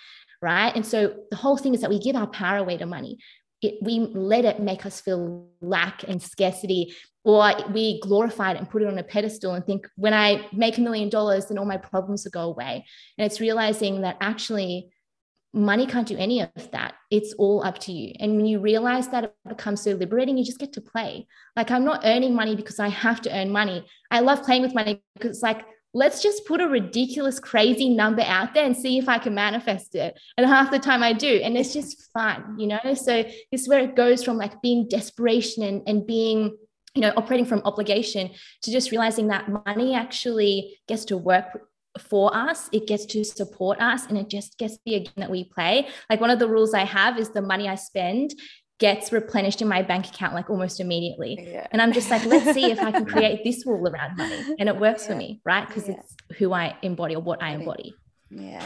right? 0.41 0.75
And 0.75 0.87
so 0.87 1.15
the 1.31 1.37
whole 1.37 1.57
thing 1.57 1.75
is 1.75 1.81
that 1.81 1.91
we 1.91 1.99
give 1.99 2.17
our 2.17 2.27
power 2.27 2.59
away 2.59 2.77
to 2.77 2.87
money 2.87 3.19
it, 3.61 3.79
we 3.83 3.99
let 3.99 4.45
it 4.45 4.61
make 4.61 4.87
us 4.87 5.01
feel 5.01 5.49
lack 5.61 6.05
and 6.07 6.23
scarcity 6.23 6.95
or 7.25 7.53
we 7.73 8.01
glorify 8.01 8.53
it 8.53 8.57
and 8.57 8.71
put 8.71 8.83
it 8.83 8.89
on 8.89 8.99
a 8.99 9.03
pedestal 9.03 9.55
and 9.55 9.67
think 9.67 9.87
when 9.97 10.15
i 10.15 10.47
make 10.53 10.79
a 10.79 10.81
million 10.81 11.09
dollars 11.09 11.47
then 11.47 11.59
all 11.59 11.65
my 11.65 11.77
problems 11.77 12.25
will 12.25 12.31
go 12.31 12.43
away. 12.43 12.85
And 13.17 13.27
it's 13.27 13.41
realizing 13.41 14.03
that 14.03 14.17
actually 14.21 14.91
money 15.55 15.87
can't 15.87 16.07
do 16.07 16.17
any 16.17 16.43
of 16.43 16.71
that. 16.73 16.95
It's 17.11 17.33
all 17.39 17.65
up 17.65 17.79
to 17.81 17.93
you. 17.93 18.15
And 18.21 18.37
when 18.37 18.47
you 18.47 18.61
realize 18.61 19.09
that 19.09 19.25
it 19.25 19.35
becomes 19.49 19.83
so 19.83 19.93
liberating 19.93 20.37
you 20.37 20.45
just 20.45 20.59
get 20.59 20.73
to 20.75 20.81
play. 20.81 21.27
Like 21.57 21.71
i'm 21.71 21.85
not 21.85 22.03
earning 22.05 22.35
money 22.35 22.55
because 22.55 22.79
i 22.79 22.89
have 22.89 23.21
to 23.23 23.37
earn 23.37 23.51
money. 23.51 23.85
I 24.11 24.21
love 24.21 24.45
playing 24.45 24.63
with 24.63 24.75
money 24.75 25.03
because 25.15 25.31
it's 25.31 25.43
like 25.43 25.65
let's 25.95 26.23
just 26.23 26.47
put 26.47 26.61
a 26.61 26.69
ridiculous, 26.69 27.41
crazy 27.41 27.89
number 27.89 28.23
out 28.23 28.55
there 28.55 28.65
and 28.65 28.77
see 28.77 28.99
if 28.99 29.09
I 29.09 29.19
can 29.19 29.35
manifest 29.35 29.95
it. 29.95 30.19
And 30.37 30.47
half 30.47 30.71
the 30.71 30.79
time 30.79 31.03
I 31.03 31.13
do. 31.13 31.41
And 31.43 31.57
it's 31.57 31.73
just 31.73 32.11
fun, 32.13 32.57
you 32.59 32.67
know? 32.67 32.95
So 32.95 33.23
this 33.23 33.63
is 33.63 33.69
where 33.69 33.81
it 33.81 33.97
goes 33.97 34.23
from 34.23 34.37
like 34.37 34.61
being 34.61 34.89
desperation 34.89 35.63
and, 35.63 35.83
and 35.87 36.07
being, 36.07 36.57
you 36.95 37.03
know, 37.03 37.13
operating 37.17 37.47
from 37.47 37.63
obligation 37.65 38.31
to 38.63 38.71
just 38.71 38.91
realizing 38.91 39.29
that 39.29 39.49
money 39.67 39.95
actually 39.95 40.79
gets 40.87 41.05
to 41.07 41.17
work 41.17 41.69
for 41.99 42.35
us 42.37 42.69
it 42.73 42.87
gets 42.87 43.07
to 43.07 43.25
support 43.25 43.81
us 43.81 44.07
and 44.07 44.17
it 44.17 44.29
just 44.29 44.57
gets 44.59 44.79
the 44.85 45.01
game 45.01 45.13
that 45.17 45.31
we 45.31 45.45
play 45.45 45.89
like 46.09 46.21
one 46.21 46.31
of 46.31 46.39
the 46.39 46.49
rules 46.49 46.73
i 46.75 46.85
have 46.85 47.19
is 47.19 47.31
the 47.31 47.43
money 47.43 47.69
i 47.69 47.75
spend 47.75 48.35
gets 48.79 49.11
replenished 49.13 49.61
in 49.61 49.69
my 49.69 49.83
bank 49.83 50.07
account 50.07 50.35
like 50.35 50.49
almost 50.49 50.81
immediately. 50.81 51.39
Yeah. 51.53 51.67
And 51.73 51.83
I'm 51.83 51.93
just 51.93 52.11
like, 52.11 52.25
let's 52.25 52.55
see 52.55 52.71
if 52.71 52.79
I 52.79 52.93
can 52.93 53.05
create 53.15 53.43
this 53.45 53.67
rule 53.67 53.87
around 53.89 54.17
money. 54.17 54.55
And 54.59 54.69
it 54.69 54.79
works 54.79 55.03
yeah. 55.03 55.09
for 55.09 55.17
me, 55.17 55.41
right? 55.45 55.67
Because 55.67 55.89
yeah. 55.89 55.97
it's 55.97 56.39
who 56.39 56.53
I 56.53 56.77
embody 56.83 57.17
or 57.17 57.23
what 57.23 57.43
I 57.43 57.51
embody. 57.51 57.95
Yeah. 58.31 58.65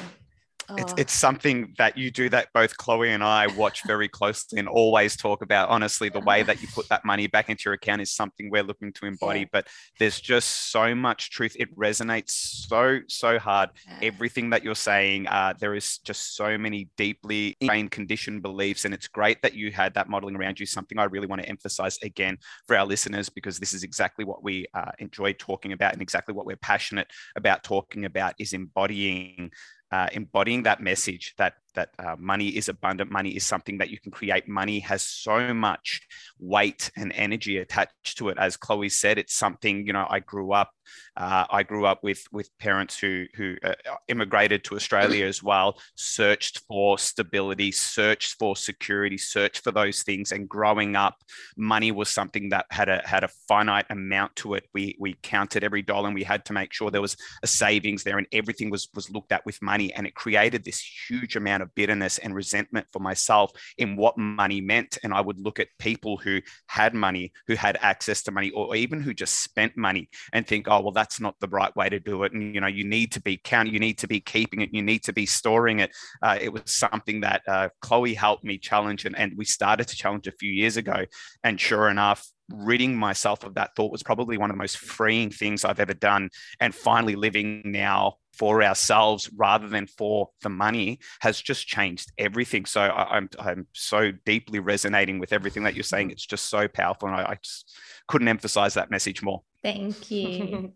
It's, 0.70 0.92
oh. 0.92 0.96
it's 0.98 1.12
something 1.12 1.74
that 1.78 1.96
you 1.96 2.10
do 2.10 2.28
that 2.30 2.48
both 2.52 2.76
Chloe 2.76 3.10
and 3.10 3.22
I 3.22 3.46
watch 3.48 3.82
very 3.86 4.08
closely 4.08 4.58
and 4.58 4.68
always 4.68 5.16
talk 5.16 5.42
about. 5.42 5.68
Honestly, 5.68 6.08
the 6.08 6.20
way 6.20 6.42
that 6.42 6.62
you 6.62 6.68
put 6.68 6.88
that 6.88 7.04
money 7.04 7.26
back 7.26 7.48
into 7.48 7.62
your 7.66 7.74
account 7.74 8.00
is 8.00 8.12
something 8.12 8.50
we're 8.50 8.62
looking 8.62 8.92
to 8.94 9.06
embody. 9.06 9.40
Yeah. 9.40 9.46
But 9.52 9.68
there's 9.98 10.20
just 10.20 10.70
so 10.70 10.94
much 10.94 11.30
truth. 11.30 11.56
It 11.58 11.74
resonates 11.76 12.30
so, 12.30 13.00
so 13.08 13.38
hard. 13.38 13.70
Yeah. 13.86 13.98
Everything 14.02 14.50
that 14.50 14.64
you're 14.64 14.74
saying, 14.74 15.26
uh, 15.28 15.54
there 15.58 15.74
is 15.74 15.98
just 15.98 16.36
so 16.36 16.56
many 16.58 16.88
deeply 16.96 17.56
ingrained 17.60 17.90
conditioned 17.90 18.42
beliefs. 18.42 18.84
And 18.84 18.94
it's 18.94 19.08
great 19.08 19.42
that 19.42 19.54
you 19.54 19.72
had 19.72 19.94
that 19.94 20.08
modeling 20.08 20.36
around 20.36 20.60
you. 20.60 20.66
Something 20.66 20.98
I 20.98 21.04
really 21.04 21.26
want 21.26 21.42
to 21.42 21.48
emphasize 21.48 21.98
again 22.02 22.38
for 22.66 22.76
our 22.76 22.86
listeners, 22.86 23.28
because 23.28 23.58
this 23.58 23.72
is 23.72 23.82
exactly 23.82 24.24
what 24.24 24.42
we 24.42 24.66
uh, 24.74 24.92
enjoy 24.98 25.32
talking 25.34 25.72
about 25.72 25.92
and 25.92 26.02
exactly 26.02 26.34
what 26.34 26.46
we're 26.46 26.56
passionate 26.56 27.08
about 27.36 27.62
talking 27.62 28.04
about 28.04 28.34
is 28.38 28.52
embodying 28.52 29.50
uh, 29.92 30.08
embodying 30.12 30.64
that 30.64 30.80
message 30.80 31.34
that 31.36 31.54
that 31.74 31.90
uh, 31.98 32.16
money 32.18 32.48
is 32.48 32.68
abundant 32.68 33.10
money 33.10 33.30
is 33.30 33.44
something 33.44 33.78
that 33.78 33.90
you 33.90 33.98
can 33.98 34.12
create. 34.12 34.48
Money 34.48 34.80
has 34.80 35.02
so 35.02 35.54
much 35.54 36.00
weight 36.38 36.90
and 36.96 37.12
energy 37.14 37.58
attached 37.58 38.18
to 38.18 38.28
it. 38.28 38.38
As 38.38 38.56
chloe 38.56 38.88
said 38.88 39.18
it's 39.18 39.34
something 39.34 39.86
you 39.86 39.92
know 39.92 40.06
i 40.08 40.18
grew 40.20 40.52
up 40.52 40.70
uh, 41.16 41.44
i 41.50 41.62
grew 41.62 41.86
up 41.86 42.02
with 42.02 42.24
with 42.32 42.50
parents 42.58 42.98
who 42.98 43.24
who 43.34 43.56
uh, 43.64 43.74
immigrated 44.08 44.64
to 44.64 44.74
australia 44.74 45.26
as 45.26 45.42
well 45.42 45.78
searched 45.94 46.60
for 46.68 46.98
stability 46.98 47.72
searched 47.72 48.34
for 48.38 48.56
security 48.56 49.18
searched 49.18 49.62
for 49.62 49.72
those 49.72 50.02
things. 50.02 50.32
And 50.32 50.48
growing 50.48 50.96
up 50.96 51.16
money 51.56 51.92
was 51.92 52.08
something 52.08 52.50
that 52.50 52.66
had 52.70 52.88
a 52.88 53.02
had 53.04 53.24
a 53.24 53.28
finite 53.48 53.86
amount 53.90 54.36
to 54.36 54.54
it. 54.54 54.68
We 54.72 54.96
we 54.98 55.16
counted 55.22 55.64
every 55.64 55.82
dollar 55.82 56.06
and 56.06 56.14
we 56.14 56.24
had 56.24 56.44
to 56.46 56.52
make 56.52 56.72
sure 56.72 56.90
there 56.90 57.00
was 57.00 57.16
a 57.42 57.46
savings 57.46 58.02
there 58.02 58.18
and 58.18 58.26
everything 58.32 58.70
was 58.70 58.88
was 58.94 59.10
looked 59.10 59.32
at 59.32 59.44
with 59.46 59.60
money. 59.62 59.92
And 59.92 60.06
it 60.06 60.14
created 60.14 60.64
this 60.64 60.82
huge 61.08 61.36
amount 61.36 61.61
of 61.62 61.74
bitterness 61.74 62.18
and 62.18 62.34
resentment 62.34 62.86
for 62.92 62.98
myself 62.98 63.50
in 63.78 63.96
what 63.96 64.18
money 64.18 64.60
meant. 64.60 64.98
And 65.02 65.12
I 65.12 65.20
would 65.20 65.40
look 65.40 65.60
at 65.60 65.68
people 65.78 66.16
who 66.16 66.40
had 66.66 66.94
money, 66.94 67.32
who 67.46 67.54
had 67.54 67.78
access 67.80 68.22
to 68.24 68.32
money, 68.32 68.50
or 68.50 68.74
even 68.76 69.00
who 69.00 69.14
just 69.14 69.40
spent 69.40 69.76
money 69.76 70.08
and 70.32 70.46
think, 70.46 70.66
oh, 70.68 70.80
well, 70.80 70.92
that's 70.92 71.20
not 71.20 71.36
the 71.40 71.48
right 71.48 71.74
way 71.76 71.88
to 71.88 72.00
do 72.00 72.24
it. 72.24 72.32
And, 72.32 72.54
you 72.54 72.60
know, 72.60 72.66
you 72.66 72.84
need 72.84 73.12
to 73.12 73.20
be 73.20 73.40
counting, 73.42 73.72
you 73.72 73.80
need 73.80 73.98
to 73.98 74.08
be 74.08 74.20
keeping 74.20 74.60
it, 74.60 74.70
you 74.72 74.82
need 74.82 75.04
to 75.04 75.12
be 75.12 75.26
storing 75.26 75.80
it. 75.80 75.90
Uh, 76.22 76.38
it 76.40 76.52
was 76.52 76.62
something 76.66 77.20
that 77.20 77.42
uh, 77.48 77.68
Chloe 77.80 78.14
helped 78.14 78.44
me 78.44 78.58
challenge. 78.58 79.04
And, 79.04 79.18
and 79.18 79.32
we 79.36 79.44
started 79.44 79.88
to 79.88 79.96
challenge 79.96 80.26
a 80.26 80.32
few 80.32 80.50
years 80.50 80.76
ago. 80.76 81.04
And 81.44 81.60
sure 81.60 81.88
enough, 81.88 82.26
ridding 82.50 82.96
myself 82.96 83.44
of 83.44 83.54
that 83.54 83.74
thought 83.76 83.92
was 83.92 84.02
probably 84.02 84.36
one 84.36 84.50
of 84.50 84.56
the 84.56 84.62
most 84.62 84.78
freeing 84.78 85.30
things 85.30 85.64
I've 85.64 85.80
ever 85.80 85.94
done. 85.94 86.30
And 86.60 86.74
finally 86.74 87.16
living 87.16 87.62
now 87.64 88.16
for 88.32 88.62
ourselves 88.62 89.30
rather 89.36 89.68
than 89.68 89.86
for 89.86 90.30
the 90.42 90.48
money 90.48 90.98
has 91.20 91.40
just 91.40 91.66
changed 91.66 92.12
everything. 92.18 92.64
So 92.64 92.80
I, 92.80 93.16
am 93.16 93.28
I'm, 93.38 93.48
I'm 93.48 93.66
so 93.72 94.12
deeply 94.24 94.58
resonating 94.58 95.18
with 95.18 95.32
everything 95.32 95.64
that 95.64 95.74
you're 95.74 95.82
saying. 95.82 96.10
It's 96.10 96.26
just 96.26 96.48
so 96.48 96.68
powerful, 96.68 97.08
and 97.08 97.16
I, 97.16 97.30
I 97.30 97.38
just 97.42 97.76
couldn't 98.08 98.28
emphasize 98.28 98.74
that 98.74 98.90
message 98.90 99.22
more. 99.22 99.42
Thank 99.62 100.10
you, 100.10 100.72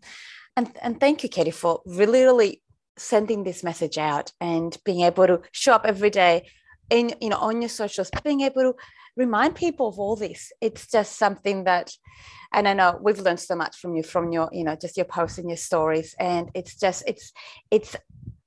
and 0.55 0.71
and 0.81 0.99
thank 0.99 1.23
you, 1.23 1.29
Katie, 1.29 1.51
for 1.51 1.81
really 1.85 2.23
really 2.23 2.61
sending 2.97 3.43
this 3.43 3.63
message 3.63 3.97
out 3.97 4.31
and 4.41 4.75
being 4.83 5.01
able 5.01 5.27
to 5.27 5.41
show 5.51 5.73
up 5.73 5.85
every 5.85 6.09
day 6.09 6.49
in 6.89 7.13
you 7.21 7.29
know 7.29 7.37
on 7.37 7.61
your 7.61 7.69
socials, 7.69 8.09
being 8.23 8.41
able 8.41 8.61
to 8.61 8.75
remind 9.17 9.55
people 9.55 9.87
of 9.87 9.99
all 9.99 10.15
this. 10.15 10.53
It's 10.61 10.87
just 10.87 11.17
something 11.17 11.65
that, 11.65 11.91
and 12.53 12.67
I 12.67 12.73
know 12.73 12.97
we've 13.01 13.19
learned 13.19 13.39
so 13.39 13.55
much 13.55 13.77
from 13.77 13.95
you, 13.95 14.03
from 14.03 14.31
your, 14.31 14.49
you 14.53 14.63
know, 14.63 14.75
just 14.75 14.95
your 14.95 15.05
posts 15.05 15.39
and 15.39 15.49
your 15.49 15.57
stories. 15.57 16.15
And 16.19 16.49
it's 16.53 16.75
just, 16.75 17.03
it's, 17.07 17.33
it's, 17.71 17.95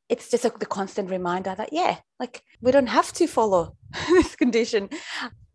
it's 0.08 0.30
just 0.30 0.44
a, 0.44 0.52
the 0.58 0.66
constant 0.66 1.10
reminder 1.10 1.54
that, 1.54 1.72
yeah, 1.72 1.98
like 2.18 2.42
we 2.62 2.72
don't 2.72 2.86
have 2.86 3.12
to 3.14 3.26
follow 3.26 3.76
this 4.08 4.36
condition. 4.36 4.88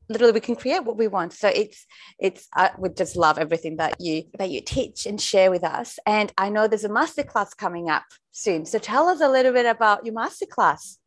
Literally, 0.08 0.34
we 0.34 0.40
can 0.40 0.56
create 0.56 0.84
what 0.84 0.98
we 0.98 1.08
want. 1.08 1.34
So 1.34 1.48
it's, 1.48 1.88
it's, 2.20 2.48
I 2.54 2.72
would 2.78 2.96
just 2.96 3.16
love 3.16 3.40
everything 3.40 3.78
that 3.78 4.00
you, 4.00 4.26
that 4.38 4.52
you 4.52 4.62
teach 4.62 5.08
and 5.08 5.20
share 5.20 5.50
with 5.50 5.64
us. 5.64 5.98
And 6.06 6.32
I 6.38 6.50
know 6.50 6.68
there's 6.68 6.84
a 6.84 6.90
masterclass 6.90 7.58
coming 7.58 7.90
up 7.90 8.04
soon. 8.32 8.66
So 8.66 8.78
tell 8.78 9.08
us 9.08 9.22
a 9.22 9.30
little 9.30 9.54
bit 9.54 9.66
about 9.66 10.06
your 10.06 10.14
masterclass. 10.14 10.98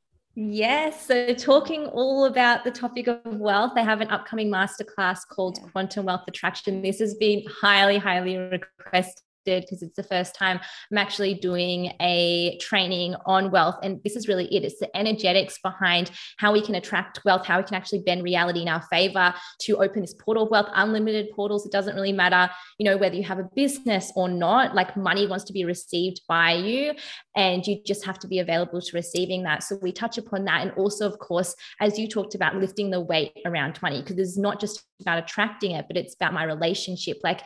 Yes. 0.40 1.04
So, 1.06 1.34
talking 1.34 1.86
all 1.86 2.26
about 2.26 2.62
the 2.62 2.70
topic 2.70 3.08
of 3.08 3.18
wealth, 3.24 3.72
they 3.74 3.82
have 3.82 4.00
an 4.00 4.08
upcoming 4.08 4.48
masterclass 4.48 5.26
called 5.28 5.58
Quantum 5.72 6.04
Wealth 6.04 6.22
Attraction. 6.28 6.80
This 6.80 7.00
has 7.00 7.14
been 7.14 7.42
highly, 7.48 7.98
highly 7.98 8.36
requested 8.36 9.24
because 9.44 9.82
it's 9.82 9.96
the 9.96 10.02
first 10.02 10.34
time 10.34 10.60
I'm 10.90 10.98
actually 10.98 11.34
doing 11.34 11.92
a 12.00 12.58
training 12.60 13.14
on 13.26 13.50
wealth. 13.50 13.76
And 13.82 14.00
this 14.04 14.16
is 14.16 14.28
really 14.28 14.46
it 14.54 14.64
it's 14.64 14.78
the 14.78 14.94
energetics 14.96 15.58
behind 15.62 16.10
how 16.38 16.52
we 16.52 16.60
can 16.60 16.74
attract 16.74 17.20
wealth, 17.24 17.46
how 17.46 17.58
we 17.58 17.64
can 17.64 17.74
actually 17.74 18.00
bend 18.00 18.22
reality 18.22 18.62
in 18.62 18.68
our 18.68 18.82
favor 18.82 19.34
to 19.60 19.82
open 19.82 20.02
this 20.02 20.14
portal 20.14 20.44
of 20.44 20.50
wealth, 20.50 20.68
unlimited 20.74 21.30
portals. 21.34 21.64
It 21.64 21.72
doesn't 21.72 21.94
really 21.94 22.12
matter, 22.12 22.52
you 22.78 22.84
know, 22.84 22.96
whether 22.96 23.16
you 23.16 23.24
have 23.24 23.38
a 23.38 23.48
business 23.54 24.12
or 24.16 24.28
not, 24.28 24.74
like 24.74 24.96
money 24.96 25.26
wants 25.26 25.44
to 25.44 25.52
be 25.52 25.64
received 25.64 26.20
by 26.28 26.52
you, 26.52 26.94
and 27.36 27.66
you 27.66 27.80
just 27.86 28.04
have 28.04 28.18
to 28.20 28.28
be 28.28 28.38
available 28.38 28.80
to 28.80 28.96
receiving 28.96 29.44
that. 29.44 29.62
So 29.62 29.78
we 29.80 29.92
touch 29.92 30.18
upon 30.18 30.44
that. 30.44 30.62
And 30.62 30.72
also, 30.72 31.06
of 31.06 31.18
course, 31.18 31.54
as 31.80 31.98
you 31.98 32.08
talked 32.08 32.34
about, 32.34 32.56
lifting 32.56 32.90
the 32.90 33.00
weight 33.00 33.32
around 33.44 33.80
money, 33.82 34.02
because 34.02 34.18
it's 34.18 34.38
not 34.38 34.60
just 34.60 34.84
about 35.00 35.18
attracting 35.18 35.72
it, 35.72 35.86
but 35.88 35.96
it's 35.96 36.14
about 36.14 36.32
my 36.32 36.44
relationship. 36.44 37.18
Like, 37.22 37.42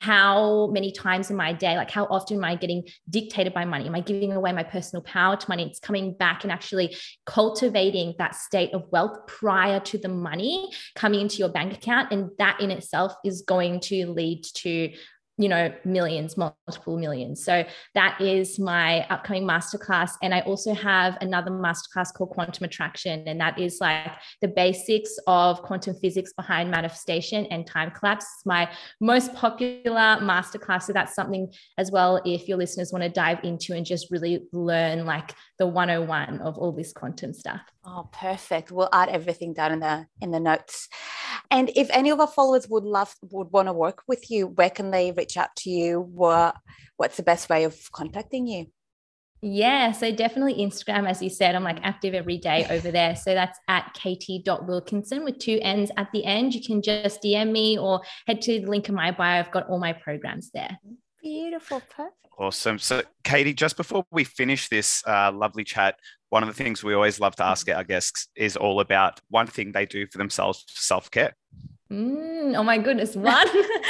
how 0.00 0.68
many 0.68 0.92
times 0.92 1.30
in 1.30 1.36
my 1.36 1.52
day, 1.52 1.76
like, 1.76 1.90
how 1.90 2.04
often 2.06 2.38
am 2.38 2.44
I 2.44 2.54
getting 2.54 2.84
dictated 3.08 3.54
by 3.54 3.64
money? 3.64 3.86
Am 3.86 3.94
I 3.94 4.00
giving 4.00 4.32
away 4.32 4.52
my 4.52 4.62
personal 4.62 5.02
power 5.02 5.36
to 5.36 5.46
money? 5.48 5.66
It's 5.66 5.80
coming 5.80 6.12
back 6.12 6.42
and 6.44 6.52
actually 6.52 6.96
cultivating 7.24 8.14
that 8.18 8.34
state 8.34 8.72
of 8.74 8.84
wealth 8.90 9.26
prior 9.26 9.80
to 9.80 9.98
the 9.98 10.08
money 10.08 10.70
coming 10.94 11.20
into 11.20 11.36
your 11.38 11.48
bank 11.48 11.74
account. 11.74 12.12
And 12.12 12.30
that 12.38 12.60
in 12.60 12.70
itself 12.70 13.14
is 13.24 13.42
going 13.42 13.80
to 13.80 14.06
lead 14.12 14.44
to 14.54 14.92
you 15.38 15.48
know, 15.48 15.70
millions, 15.84 16.36
multiple 16.36 16.98
millions. 16.98 17.44
So 17.44 17.64
that 17.94 18.20
is 18.20 18.58
my 18.58 19.06
upcoming 19.08 19.44
masterclass. 19.44 20.12
And 20.22 20.34
I 20.34 20.40
also 20.40 20.72
have 20.72 21.18
another 21.20 21.50
masterclass 21.50 22.12
called 22.14 22.30
Quantum 22.30 22.64
Attraction. 22.64 23.22
And 23.26 23.40
that 23.40 23.58
is 23.58 23.78
like 23.80 24.12
the 24.40 24.48
basics 24.48 25.18
of 25.26 25.60
quantum 25.62 25.94
physics 25.96 26.32
behind 26.32 26.70
manifestation 26.70 27.46
and 27.46 27.66
time 27.66 27.90
collapse. 27.90 28.24
It's 28.38 28.46
my 28.46 28.70
most 29.00 29.34
popular 29.34 30.18
masterclass. 30.20 30.84
So 30.84 30.94
that's 30.94 31.14
something 31.14 31.52
as 31.76 31.90
well, 31.90 32.22
if 32.24 32.48
your 32.48 32.56
listeners 32.56 32.90
want 32.92 33.02
to 33.02 33.10
dive 33.10 33.40
into 33.44 33.74
and 33.74 33.84
just 33.84 34.10
really 34.10 34.46
learn 34.52 35.04
like 35.04 35.34
the 35.58 35.66
101 35.66 36.40
of 36.40 36.56
all 36.56 36.72
this 36.72 36.92
quantum 36.92 37.34
stuff. 37.34 37.60
Oh, 37.88 38.08
perfect. 38.12 38.72
We'll 38.72 38.88
add 38.92 39.10
everything 39.10 39.54
down 39.54 39.70
in 39.70 39.78
the 39.78 40.06
in 40.20 40.32
the 40.32 40.40
notes. 40.40 40.88
And 41.52 41.70
if 41.76 41.88
any 41.90 42.10
of 42.10 42.18
our 42.18 42.26
followers 42.26 42.68
would 42.68 42.82
love 42.82 43.14
would 43.30 43.52
want 43.52 43.68
to 43.68 43.72
work 43.72 44.02
with 44.08 44.28
you, 44.28 44.48
where 44.48 44.70
can 44.70 44.90
they 44.90 45.12
reach 45.12 45.36
out 45.36 45.54
to 45.58 45.70
you? 45.70 46.00
What 46.00 46.56
what's 46.96 47.16
the 47.16 47.22
best 47.22 47.48
way 47.48 47.62
of 47.62 47.76
contacting 47.92 48.48
you? 48.48 48.66
Yeah, 49.40 49.92
so 49.92 50.10
definitely 50.10 50.54
Instagram, 50.54 51.08
as 51.08 51.22
you 51.22 51.30
said, 51.30 51.54
I'm 51.54 51.62
like 51.62 51.78
active 51.84 52.14
every 52.14 52.38
day 52.38 52.66
over 52.70 52.90
there. 52.90 53.14
So 53.14 53.34
that's 53.34 53.58
at 53.68 53.94
katie.wilkinson 53.94 55.22
with 55.22 55.38
two 55.38 55.60
N's 55.62 55.90
at 55.96 56.10
the 56.12 56.24
end. 56.24 56.54
You 56.54 56.62
can 56.62 56.82
just 56.82 57.22
DM 57.22 57.52
me 57.52 57.78
or 57.78 58.00
head 58.26 58.42
to 58.42 58.60
the 58.60 58.66
link 58.66 58.88
in 58.88 58.96
my 58.96 59.12
bio. 59.12 59.38
I've 59.38 59.52
got 59.52 59.68
all 59.68 59.78
my 59.78 59.92
programs 59.92 60.50
there. 60.52 60.78
Mm-hmm. 60.84 60.94
Beautiful. 61.26 61.80
Perfect. 61.80 62.14
Awesome. 62.38 62.78
So, 62.78 63.02
Katie, 63.24 63.52
just 63.52 63.76
before 63.76 64.04
we 64.12 64.22
finish 64.22 64.68
this 64.68 65.02
uh, 65.08 65.32
lovely 65.32 65.64
chat, 65.64 65.96
one 66.28 66.44
of 66.44 66.48
the 66.48 66.54
things 66.54 66.84
we 66.84 66.94
always 66.94 67.18
love 67.18 67.34
to 67.36 67.44
ask 67.44 67.68
our 67.68 67.82
guests 67.82 68.28
is 68.36 68.56
all 68.56 68.78
about 68.78 69.20
one 69.28 69.48
thing 69.48 69.72
they 69.72 69.86
do 69.86 70.06
for 70.06 70.18
themselves 70.18 70.64
self 70.68 71.10
care. 71.10 71.34
Mm, 71.90 72.56
oh 72.56 72.62
my 72.64 72.78
goodness, 72.78 73.14
one. 73.14 73.46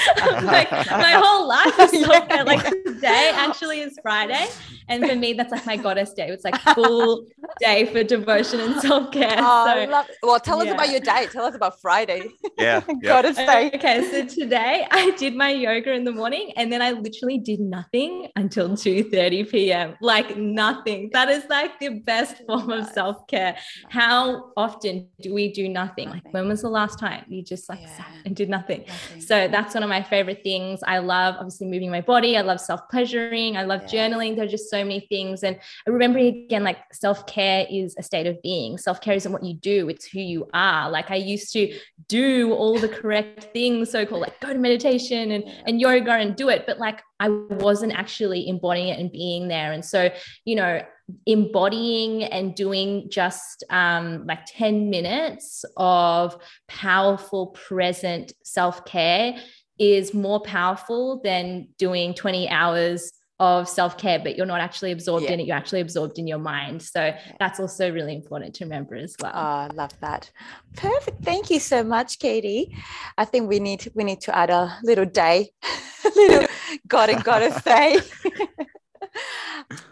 like 0.44 0.70
my 0.70 1.12
whole 1.22 1.48
life 1.48 1.78
is 1.78 2.04
self 2.04 2.28
care. 2.28 2.44
Like 2.44 2.64
today 2.84 3.32
actually 3.34 3.80
is 3.80 3.98
Friday. 4.02 4.46
And 4.88 5.04
for 5.04 5.16
me, 5.16 5.32
that's 5.32 5.50
like 5.50 5.66
my 5.66 5.76
goddess 5.76 6.12
day. 6.12 6.28
It's 6.28 6.44
like 6.44 6.56
full 6.74 7.26
day 7.60 7.86
for 7.86 8.04
devotion 8.04 8.60
and 8.60 8.80
self 8.80 9.10
care. 9.10 9.36
Oh, 9.38 9.66
so, 9.66 9.90
love, 9.90 10.06
well, 10.22 10.38
tell 10.38 10.64
yeah. 10.64 10.72
us 10.72 10.74
about 10.74 10.90
your 10.90 11.00
day. 11.00 11.26
Tell 11.32 11.44
us 11.44 11.56
about 11.56 11.80
Friday. 11.80 12.28
Yeah. 12.58 12.82
goddess 13.02 13.36
day. 13.36 13.70
Okay. 13.74 14.08
So 14.10 14.26
today 14.26 14.86
I 14.90 15.10
did 15.12 15.34
my 15.34 15.50
yoga 15.50 15.92
in 15.92 16.04
the 16.04 16.12
morning 16.12 16.52
and 16.56 16.70
then 16.70 16.82
I 16.82 16.92
literally 16.92 17.38
did 17.38 17.60
nothing 17.60 18.28
until 18.36 18.76
2 18.76 19.10
30 19.10 19.44
p.m. 19.44 19.96
Like 20.00 20.36
nothing. 20.36 21.10
That 21.12 21.30
is 21.30 21.44
like 21.48 21.80
the 21.80 22.00
best 22.00 22.42
form 22.46 22.70
of 22.70 22.86
self 22.88 23.26
care. 23.26 23.56
How 23.88 24.52
often 24.56 25.08
do 25.20 25.32
we 25.32 25.50
do 25.52 25.68
nothing? 25.68 25.86
nothing? 25.86 26.10
Like 26.10 26.32
when 26.32 26.48
was 26.48 26.62
the 26.62 26.68
last 26.68 26.98
time 26.98 27.24
you 27.28 27.42
just 27.42 27.68
like 27.68 27.85
yeah. 27.98 28.04
and 28.24 28.36
did 28.36 28.48
nothing. 28.48 28.84
nothing? 28.86 29.20
So 29.20 29.48
that's 29.48 29.74
one 29.74 29.82
of 29.82 29.88
my 29.88 30.02
favorite 30.02 30.42
things. 30.42 30.80
I 30.86 30.98
love 30.98 31.36
obviously 31.38 31.66
moving 31.66 31.90
my 31.90 32.00
body. 32.00 32.36
I 32.36 32.42
love 32.42 32.60
self 32.60 32.80
pleasuring. 32.90 33.56
I 33.56 33.64
love 33.64 33.82
yeah. 33.88 34.08
journaling. 34.08 34.36
There 34.36 34.44
are 34.44 34.48
just 34.48 34.70
so 34.70 34.78
many 34.78 35.00
things. 35.00 35.42
And 35.42 35.58
remembering 35.86 36.44
again, 36.44 36.64
like 36.64 36.78
self 36.92 37.26
care 37.26 37.66
is 37.70 37.94
a 37.98 38.02
state 38.02 38.26
of 38.26 38.40
being. 38.42 38.78
Self 38.78 39.00
care 39.00 39.14
isn't 39.14 39.32
what 39.32 39.42
you 39.44 39.54
do, 39.54 39.88
it's 39.88 40.06
who 40.06 40.20
you 40.20 40.48
are. 40.52 40.90
Like 40.90 41.10
I 41.10 41.16
used 41.16 41.52
to 41.52 41.78
do 42.08 42.52
all 42.52 42.78
the 42.78 42.88
correct 42.88 43.48
things, 43.52 43.90
so 43.90 44.04
called 44.06 44.22
like 44.22 44.40
go 44.40 44.52
to 44.52 44.58
meditation 44.58 45.32
and, 45.32 45.44
and 45.66 45.80
yoga 45.80 46.12
and 46.12 46.36
do 46.36 46.48
it. 46.48 46.64
But 46.66 46.78
like 46.78 47.02
I 47.20 47.28
wasn't 47.28 47.92
actually 47.92 48.48
embodying 48.48 48.88
it 48.88 48.98
and 48.98 49.10
being 49.10 49.48
there. 49.48 49.72
And 49.72 49.84
so, 49.84 50.10
you 50.44 50.56
know, 50.56 50.82
embodying 51.26 52.24
and 52.24 52.54
doing 52.54 53.08
just 53.10 53.64
um, 53.70 54.26
like 54.26 54.40
10 54.46 54.90
minutes 54.90 55.64
of 55.76 56.36
powerful 56.66 57.48
present 57.48 58.32
self-care 58.42 59.36
is 59.78 60.14
more 60.14 60.40
powerful 60.40 61.20
than 61.22 61.68
doing 61.78 62.14
20 62.14 62.48
hours 62.48 63.12
of 63.38 63.68
self-care 63.68 64.18
but 64.18 64.34
you're 64.34 64.46
not 64.46 64.60
actually 64.60 64.90
absorbed 64.90 65.26
yeah. 65.26 65.32
in 65.32 65.40
it 65.40 65.46
you're 65.46 65.56
actually 65.56 65.82
absorbed 65.82 66.18
in 66.18 66.26
your 66.26 66.38
mind. 66.38 66.82
So 66.82 67.14
that's 67.38 67.60
also 67.60 67.92
really 67.92 68.14
important 68.14 68.54
to 68.54 68.64
remember 68.64 68.94
as 68.94 69.14
well. 69.20 69.32
Oh, 69.34 69.38
i 69.38 69.66
love 69.74 69.92
that. 70.00 70.30
Perfect. 70.74 71.22
Thank 71.22 71.50
you 71.50 71.60
so 71.60 71.84
much 71.84 72.18
katie. 72.18 72.74
I 73.18 73.26
think 73.26 73.48
we 73.48 73.60
need 73.60 73.92
we 73.94 74.04
need 74.04 74.22
to 74.22 74.34
add 74.34 74.50
a 74.50 74.78
little 74.82 75.04
day 75.04 75.50
little 76.16 76.48
got 76.88 77.10
it 77.10 77.22
gotta 77.24 77.52
say 77.60 78.00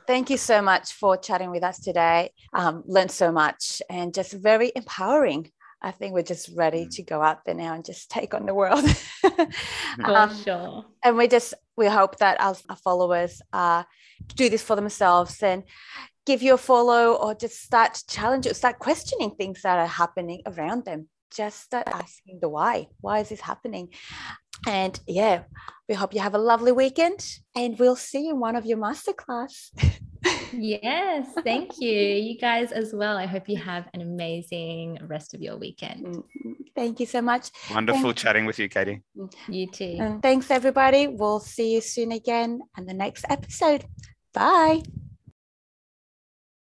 Thank 0.07 0.31
you 0.31 0.37
so 0.37 0.62
much 0.62 0.93
for 0.93 1.16
chatting 1.16 1.51
with 1.51 1.62
us 1.62 1.81
today. 1.81 2.33
Um, 2.53 2.83
learned 2.87 3.11
so 3.11 3.33
much 3.33 3.83
and 3.89 4.14
just 4.14 4.33
very 4.33 4.72
empowering. 4.77 5.51
I 5.83 5.91
think 5.91 6.14
we're 6.14 6.22
just 6.22 6.51
ready 6.57 6.87
mm. 6.87 6.91
to 6.97 7.03
go 7.03 7.22
out 7.22 7.45
there 7.45 7.55
now 7.55 7.75
and 7.75 7.85
just 7.85 8.11
take 8.11 8.33
on 8.33 8.47
the 8.47 8.55
world. 8.55 8.85
um, 10.05 10.35
sure. 10.35 10.85
And 11.03 11.16
we 11.16 11.29
just 11.29 11.55
we 11.77 11.87
hope 11.87 12.18
that 12.18 12.41
our, 12.41 12.57
our 12.68 12.77
followers 12.77 13.43
uh, 13.53 13.83
do 14.37 14.49
this 14.49 14.62
for 14.62 14.77
themselves 14.77 15.43
and 15.43 15.64
give 16.25 16.43
you 16.43 16.55
a 16.55 16.59
follow 16.59 17.14
or 17.14 17.35
just 17.35 17.62
start 17.62 18.03
challenging, 18.09 18.55
start 18.55 18.79
questioning 18.79 19.33
things 19.33 19.62
that 19.62 19.79
are 19.79 19.87
happening 19.87 20.43
around 20.47 20.85
them. 20.85 21.09
Just 21.35 21.62
start 21.62 21.89
asking 21.89 22.39
the 22.41 22.49
why. 22.49 22.89
Why 23.01 23.20
is 23.20 23.28
this 23.28 23.41
happening? 23.41 23.89
And 24.66 24.99
yeah, 25.07 25.43
we 25.89 25.95
hope 25.95 26.14
you 26.14 26.20
have 26.20 26.35
a 26.35 26.39
lovely 26.39 26.72
weekend 26.72 27.26
and 27.55 27.78
we'll 27.78 27.97
see 27.97 28.26
you 28.26 28.35
in 28.35 28.41
one 28.41 28.57
of 28.57 28.64
your 28.64 28.78
masterclass. 28.78 29.70
yes, 30.53 31.28
thank 31.43 31.80
you. 31.80 31.91
You 31.91 32.39
guys 32.39 32.72
as 32.72 32.95
well. 32.95 33.16
I 33.16 33.26
hope 33.26 33.49
you 33.49 33.57
have 33.57 33.89
an 33.93 34.01
amazing 34.01 34.99
rest 35.07 35.35
of 35.35 35.41
your 35.41 35.57
weekend. 35.59 36.07
Mm-hmm. 36.07 36.53
Thank 36.74 37.01
you 37.01 37.07
so 37.07 37.20
much. 37.20 37.51
Wonderful 37.70 38.03
thanks. 38.03 38.22
chatting 38.22 38.47
with 38.47 38.59
you, 38.59 38.68
Katie. 38.68 39.03
You 39.49 39.66
too. 39.66 39.97
And 40.01 40.22
thanks, 40.22 40.51
everybody. 40.51 41.07
We'll 41.09 41.41
see 41.41 41.74
you 41.74 41.80
soon 41.80 42.12
again 42.12 42.61
on 42.76 42.87
the 42.87 42.95
next 42.95 43.24
episode. 43.28 43.85
Bye. 44.32 44.82